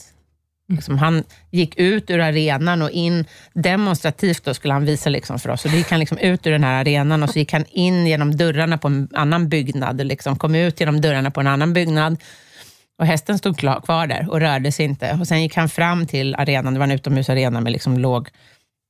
Mm. 0.69 0.77
Liksom 0.77 0.99
han 0.99 1.25
gick 1.51 1.77
ut 1.77 2.11
ur 2.11 2.21
arenan 2.21 2.83
och 2.83 2.91
in 2.91 3.25
demonstrativt, 3.53 4.45
då 4.45 4.55
skulle 4.55 4.75
han 4.75 4.85
visa 4.85 5.11
liksom 5.11 5.39
för 5.39 5.51
oss. 5.51 5.65
Och 5.65 5.71
då 5.71 5.77
gick 5.77 5.91
han 5.91 6.01
liksom 6.01 6.19
ut 6.19 6.47
ur 6.47 6.51
den 6.51 6.65
här 6.65 6.81
arenan 6.81 7.23
och 7.23 7.31
så 7.31 7.39
gick 7.39 7.53
han 7.53 7.65
in 7.71 8.07
genom 8.07 8.37
dörrarna 8.37 8.79
på 8.79 8.89
en 8.89 9.09
annan 9.15 9.49
byggnad, 9.49 10.07
liksom 10.07 10.37
kom 10.37 10.55
ut 10.55 10.81
genom 10.81 11.01
dörrarna 11.01 11.31
på 11.31 11.41
en 11.41 11.47
annan 11.47 11.73
byggnad. 11.73 12.17
Och 12.99 13.07
hästen 13.07 13.39
stod 13.39 13.59
kvar 13.59 14.07
där 14.07 14.31
och 14.31 14.41
rörde 14.41 14.73
sig 14.73 14.85
inte. 14.85 15.19
Och 15.21 15.29
Sen 15.29 15.43
gick 15.43 15.57
han 15.57 15.69
fram 15.69 16.07
till 16.07 16.35
arenan, 16.35 16.73
det 16.75 16.79
var 16.79 16.87
en 16.87 16.93
utomhusarena 16.93 17.61
med 17.61 17.73
liksom 17.73 17.99
låg 17.99 18.29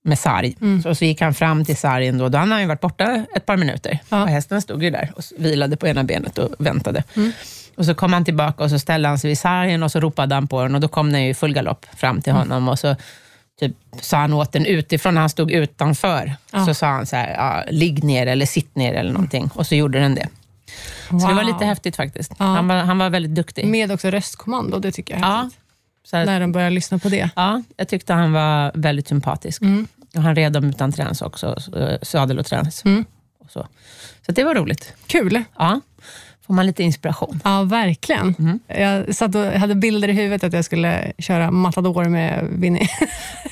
med 0.05 0.19
sarg. 0.19 0.57
Mm. 0.61 0.83
Så, 0.83 0.95
så 0.95 1.05
gick 1.05 1.21
han 1.21 1.35
fram 1.35 1.65
till 1.65 1.77
sargen, 1.77 2.19
då, 2.19 2.29
då 2.29 2.39
hade 2.39 2.55
han 2.55 2.69
varit 2.69 2.81
borta 2.81 3.25
ett 3.37 3.47
par 3.47 3.57
minuter. 3.57 3.99
Ja. 4.09 4.23
Och 4.23 4.29
hästen 4.29 4.63
stod 4.63 4.83
ju 4.83 4.91
där 4.91 5.13
och 5.17 5.23
vilade 5.39 5.77
på 5.77 5.89
ena 5.89 6.05
benet 6.05 6.39
och 6.39 6.49
väntade. 6.59 7.03
Mm. 7.17 7.33
Och 7.77 7.85
Så 7.85 7.95
kom 7.95 8.13
han 8.13 8.25
tillbaka 8.25 8.65
och 8.65 8.71
så 8.71 8.79
ställde 8.79 9.09
han 9.09 9.19
sig 9.19 9.29
vid 9.29 9.39
sargen 9.39 9.83
och 9.83 9.93
så 9.93 10.01
ropade 10.01 10.35
han 10.35 10.49
på 10.49 10.63
den 10.63 10.75
och 10.75 10.81
då 10.81 10.89
kom 10.89 11.13
den 11.13 11.21
i 11.23 11.35
full 11.35 11.55
galopp 11.55 11.87
fram 11.97 12.23
till 12.23 12.31
Mm. 12.31 12.41
honom. 12.43 12.69
Och 12.69 12.79
så 12.79 12.97
typ, 13.61 13.73
sa 14.01 14.17
han 14.17 14.33
åt 14.33 14.53
den 14.53 14.67
utifrån, 14.67 15.17
han 15.17 15.29
stod 15.31 15.51
utanför, 15.51 16.35
Ja. 16.53 16.67
så 16.67 16.75
sa 16.75 16.87
han 16.87 17.07
så 17.07 17.17
här, 17.17 17.31
ja, 17.35 17.65
ligg 17.71 18.05
ner 18.05 18.27
eller 18.27 18.47
sitt 18.47 18.77
ner 18.77 18.95
eller 18.95 19.13
någonting. 19.13 19.51
Och 19.55 19.67
så 19.67 19.75
gjorde 19.75 19.99
den 20.01 20.15
det. 20.15 20.29
Så 21.11 21.15
det 21.29 21.35
var 21.35 21.35
Wow. 21.35 21.53
lite 21.53 21.65
häftigt 21.65 21.97
faktiskt. 21.97 22.33
Ja. 22.39 22.45
Han, 22.45 22.69
var, 22.69 22.77
han 22.77 22.99
var 22.99 23.11
väldigt 23.11 23.35
duktig. 23.35 23.67
Med 23.67 23.93
också 23.93 24.11
röstkommando, 24.11 24.79
det 24.79 24.93
tycker 24.93 25.15
jag 25.15 25.23
är 25.29 25.43
häftigt. 25.43 25.59
här, 26.13 26.27
När 26.27 26.41
de 26.41 26.53
börjar 26.53 26.71
lyssna 26.71 26.99
på 26.99 27.09
det. 27.09 27.31
ja, 27.37 27.63
jag 27.77 27.89
tyckte 27.89 28.13
han 28.15 28.33
var 28.33 28.73
väldigt 28.75 29.09
sympatisk. 29.09 29.63
Mm. 29.63 29.87
Han 30.15 30.35
red 30.35 30.53
dem 30.53 30.65
utan 30.65 30.93
träns 30.93 31.23
också, 31.23 31.55
så- 31.61 31.79
eh, 31.79 31.99
sadel 32.03 32.39
och 32.39 32.47
träns. 32.47 32.85
Mm. 32.85 33.05
Och 33.41 33.51
så. 33.51 33.67
så 34.27 34.33
det 34.33 34.45
var 34.45 34.55
roligt. 34.55 34.95
Kul. 35.07 35.43
Ja, 35.59 35.81
får 36.47 36.55
man 36.55 36.67
lite 36.67 36.83
inspiration. 36.83 37.41
Ja, 37.45 37.63
verkligen. 37.63 38.35
Mm. 38.39 38.59
Jag 38.67 39.15
satt 39.15 39.35
och 39.35 39.45
hade 39.45 39.75
bilder 39.75 40.09
i 40.09 40.13
huvudet 40.13 40.45
att 40.45 40.53
jag 40.53 40.65
skulle 40.65 41.13
köra 41.19 41.51
Matador 41.51 42.05
med 42.05 42.47
Winnie. 42.51 42.89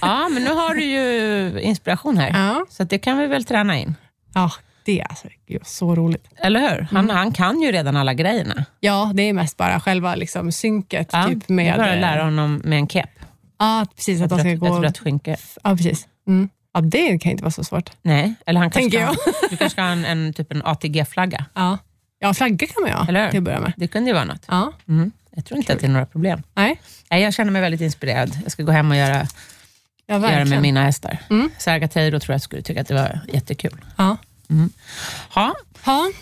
Ja, 0.00 0.28
men 0.28 0.42
nu 0.44 0.50
har 0.50 0.74
du 0.74 0.84
ju 0.84 1.60
inspiration 1.60 2.16
här. 2.18 2.30
Ja, 2.30 2.66
Så 2.70 2.82
att 2.82 2.90
det 2.90 2.98
kan 2.98 3.18
vi 3.18 3.26
väl 3.26 3.44
träna 3.44 3.78
in. 3.78 3.94
ja 4.34 4.50
det 4.84 5.00
är 5.00 5.04
alltså, 5.08 5.28
så 5.62 5.94
roligt. 5.94 6.24
Eller 6.36 6.60
hur? 6.60 6.80
Han, 6.90 7.04
Mm. 7.04 7.16
han 7.16 7.32
kan 7.32 7.60
ju 7.62 7.72
redan 7.72 7.96
alla 7.96 8.14
grejerna. 8.14 8.64
Ja, 8.80 9.10
det 9.14 9.22
är 9.22 9.32
mest 9.32 9.56
bara 9.56 9.80
själva 9.80 10.14
liksom, 10.14 10.52
synket. 10.52 11.08
Ja, 11.12 11.26
typ 11.28 11.38
det 11.46 11.52
är 11.52 11.54
med, 11.54 11.76
bara 11.76 11.88
att 11.90 11.94
eh, 11.94 12.00
lära 12.00 12.24
honom 12.24 12.60
med 12.64 12.78
en 12.78 12.88
kepp. 12.88 13.10
Ja, 13.58 13.86
precis. 13.96 14.22
Att 14.22 14.30
de 14.30 14.38
ska 14.38 14.48
rött, 14.48 14.58
gå... 14.60 14.76
ett 14.76 14.82
rött 14.82 14.98
skynke. 14.98 15.36
Ja, 15.64 15.76
precis. 15.76 16.08
Mm. 16.26 16.48
Ja, 16.74 16.80
det 16.80 17.18
kan 17.18 17.32
inte 17.32 17.44
vara 17.44 17.50
så 17.50 17.64
svårt. 17.64 17.90
Nej, 18.02 18.34
eller 18.46 18.60
han 18.60 18.70
kanske 18.70 18.90
ska, 18.98 19.06
ha- 19.06 19.14
du 19.50 19.56
kanske 19.56 19.70
ska 19.70 19.82
ha 19.82 19.88
en, 19.88 20.04
en, 20.04 20.32
typ 20.32 20.52
en 20.52 20.62
ATG-flagga. 20.64 21.44
Ja, 21.54 21.78
ja 22.18 22.34
flagga 22.34 22.66
kan 22.66 22.82
man 22.82 22.90
ju 22.90 22.96
ha 22.96 23.08
Eller 23.08 23.30
till 23.30 23.38
att 23.38 23.44
börja 23.44 23.60
med. 23.60 23.72
Det 23.76 23.88
kunde 23.88 24.10
ju 24.10 24.14
vara 24.14 24.24
något. 24.24 24.44
Ja, 24.48 24.72
Mm. 24.88 25.10
Jag 25.34 25.44
tror 25.44 25.58
inte 25.58 25.72
att 25.72 25.80
det 25.80 25.86
är 25.86 25.90
några 25.90 26.06
problem. 26.06 26.42
nej. 26.54 26.80
Nej, 27.10 27.22
jag 27.22 27.34
känner 27.34 27.50
mig 27.52 27.62
väldigt 27.62 27.80
inspirerad. 27.80 28.38
Jag 28.42 28.52
ska 28.52 28.62
gå 28.62 28.72
hem 28.72 28.90
och 28.90 28.96
göra, 28.96 29.26
Ja, 30.06 30.30
göra 30.32 30.44
med 30.44 30.62
mina 30.62 30.84
hästar. 30.84 31.18
Mm. 31.30 31.50
Sargateiro 31.58 32.20
tror 32.20 32.34
jag 32.34 32.42
skulle 32.42 32.62
tycka 32.62 32.80
att 32.80 32.88
det 32.88 32.94
var 32.94 33.20
jättekul. 33.32 33.84
Ja. 33.96 34.16
Ja, 35.34 35.54
ja, 35.86 36.12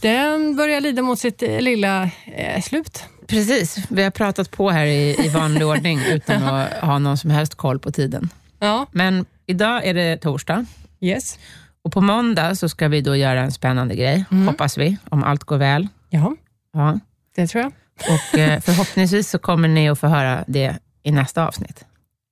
den 0.00 0.56
börjar 0.56 0.80
lida 0.80 1.02
mot 1.02 1.18
sitt 1.18 1.42
eh, 1.42 1.60
lilla 1.60 2.10
eh, 2.36 2.62
slut. 2.62 3.04
precis. 3.26 3.76
Vi 3.88 4.02
har 4.02 4.10
pratat 4.10 4.50
på 4.50 4.70
här 4.70 4.86
i, 4.86 5.16
i 5.26 5.28
vanlig 5.28 5.66
ordning 5.66 6.00
utan 6.00 6.42
att 6.44 6.72
ha 6.72 6.98
någon 6.98 7.18
som 7.18 7.30
helst 7.30 7.54
koll 7.54 7.78
på 7.78 7.92
tiden. 7.92 8.28
Ja, 8.58 8.86
Men 8.92 9.26
idag 9.46 9.86
är 9.86 9.94
det 9.94 10.16
torsdag 10.16 10.66
yes. 11.00 11.38
och 11.82 11.92
på 11.92 12.00
måndag 12.00 12.54
så 12.54 12.68
ska 12.68 12.88
vi 12.88 13.00
då 13.00 13.16
göra 13.16 13.40
en 13.40 13.52
spännande 13.52 13.94
grej, 13.94 14.24
Mm. 14.30 14.48
hoppas 14.48 14.78
vi, 14.78 14.96
om 15.10 15.24
allt 15.24 15.44
går 15.44 15.56
väl. 15.58 15.88
Ja, 16.10 16.36
Ja. 16.72 16.98
det 17.36 17.46
tror 17.46 17.62
jag. 17.62 17.72
Och 18.14 18.38
eh, 18.38 18.60
förhoppningsvis 18.64 19.30
så 19.30 19.38
kommer 19.38 19.68
ni 19.68 19.88
att 19.88 19.98
få 19.98 20.06
höra 20.06 20.44
det 20.46 20.76
i 21.02 21.10
nästa 21.12 21.46
avsnitt. 21.46 21.84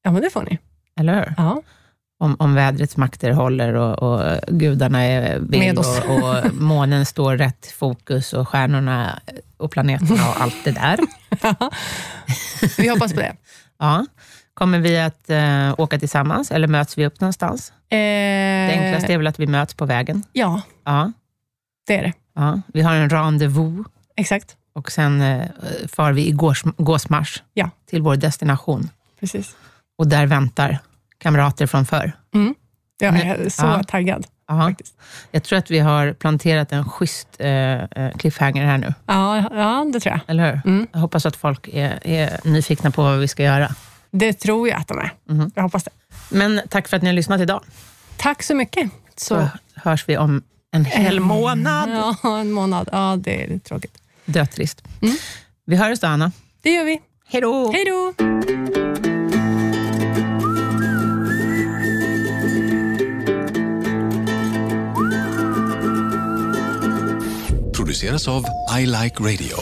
Ja, 0.03 0.11
men 0.11 0.23
det 0.23 0.31
får 0.31 0.43
ni. 0.43 0.59
Eller 1.01 1.15
hur? 1.15 1.35
Ja, 1.37 1.63
Om, 2.19 2.37
om 2.39 2.55
vädrets 2.55 2.97
makter 2.97 3.31
håller 3.31 3.75
och, 3.75 3.99
och 4.13 4.41
gudarna 4.49 5.03
är 5.03 5.39
vill 5.39 5.79
och, 5.79 5.85
och 6.11 6.55
månen 6.61 7.07
står 7.07 7.37
rätt 7.37 7.67
fokus 7.67 8.33
och 8.33 8.49
stjärnorna 8.49 9.21
och 9.57 9.71
planeterna 9.71 10.29
och 10.29 10.41
allt 10.43 10.65
det 10.65 10.71
där. 10.73 10.99
vi 12.83 12.89
hoppas 12.89 13.13
på 13.15 13.21
det. 13.21 13.37
Ja. 13.79 14.07
Kommer 14.55 14.79
vi 14.79 14.99
att 14.99 15.31
eh, 15.31 15.75
åka 15.81 15.99
tillsammans 15.99 16.51
eller 16.51 16.69
möts 16.69 16.99
vi 16.99 17.07
upp 17.07 17.21
någonstans? 17.21 17.73
Eh, 17.89 17.97
Det 17.99 18.71
enklaste 18.73 19.13
är 19.13 19.19
väl 19.19 19.27
att 19.27 19.39
vi 19.41 19.47
möts 19.47 19.75
på 19.75 19.87
vägen. 19.87 20.23
Ja, 20.33 20.61
Ja. 20.85 21.13
det 21.87 21.97
är 21.97 22.03
det. 22.03 22.13
Ja. 22.35 22.61
Vi 22.67 22.83
har 22.83 22.95
en 22.95 23.11
rendezvous 23.11 23.87
Exakt. 24.17 24.57
och 24.75 24.93
sen 24.93 25.21
eh, 25.21 25.47
far 25.89 26.13
vi 26.13 26.27
i 26.29 26.31
gås, 26.33 26.63
gåsmarsch 26.77 27.43
Ja. 27.55 27.71
till 27.91 28.03
vår 28.03 28.17
destination. 28.17 28.89
Precis. 29.21 29.57
Och 29.99 30.07
där 30.09 30.27
väntar 30.27 30.79
kamrater 31.19 31.67
från 31.67 31.85
förr. 31.87 32.13
Jag 33.01 33.17
är 33.21 33.49
så 33.49 33.63
Ja. 33.67 33.83
taggad. 33.83 34.27
Faktiskt. 34.49 34.95
Jag 35.31 35.43
tror 35.43 35.59
att 35.59 35.71
vi 35.71 35.79
har 35.79 36.13
planterat 36.13 36.73
en 36.73 36.85
schysst 36.85 37.29
eh, 37.39 37.49
eh, 37.83 38.11
cliffhanger 38.19 38.65
här 38.67 38.79
nu, 38.79 38.95
Ja, 39.07 39.37
ja, 39.55 39.87
det 39.93 40.01
tror 40.01 40.13
jag. 40.13 40.21
eller 40.27 40.45
hur? 40.53 40.61
Mm. 40.73 40.87
Jag 40.93 41.01
hoppas 41.01 41.27
att 41.27 41.37
folk 41.37 41.69
är, 41.73 41.99
är 42.07 42.41
nyfikna 42.49 42.91
på 42.91 43.03
vad 43.03 43.19
vi 43.19 43.29
ska 43.29 43.43
göra. 43.43 43.75
Det 44.13 44.33
tror 44.33 44.69
jag 44.69 44.79
att 44.81 44.89
de 44.89 44.99
är. 44.99 45.13
Mhm. 45.29 45.51
Jag 45.55 45.63
hoppas 45.63 45.85
det. 45.85 45.91
Men 46.29 46.61
tack 46.71 46.89
för 46.89 46.97
att 46.97 47.03
ni 47.03 47.09
har 47.09 47.15
lyssnat 47.15 47.41
idag. 47.41 47.65
Tack 48.17 48.43
så 48.43 48.55
mycket. 48.55 48.91
Så 49.17 49.27
Så. 49.35 49.49
hörs 49.81 50.09
vi 50.09 50.17
om 50.17 50.43
en 50.71 50.85
hel 50.85 51.21
månad. 51.21 52.15
Ja, 52.23 52.39
en 52.39 52.53
månad. 52.53 52.89
Ja, 52.93 53.17
det 53.21 53.45
är 53.45 53.59
tråkigt. 53.59 53.99
Dötrist. 54.25 54.83
Mm. 55.03 55.17
Vi 55.67 55.77
hörs 55.77 56.01
då, 56.01 56.07
Anna. 56.07 56.33
Det 56.63 56.71
gör 56.71 56.85
vi. 56.85 57.01
Hej 57.27 57.41
då! 57.41 57.73
Hej 57.73 57.85
då! 57.85 58.13
produceras 67.73 68.29
av 68.29 68.45
I 68.81 68.87
Like 68.87 69.17
Radio. 69.23 69.57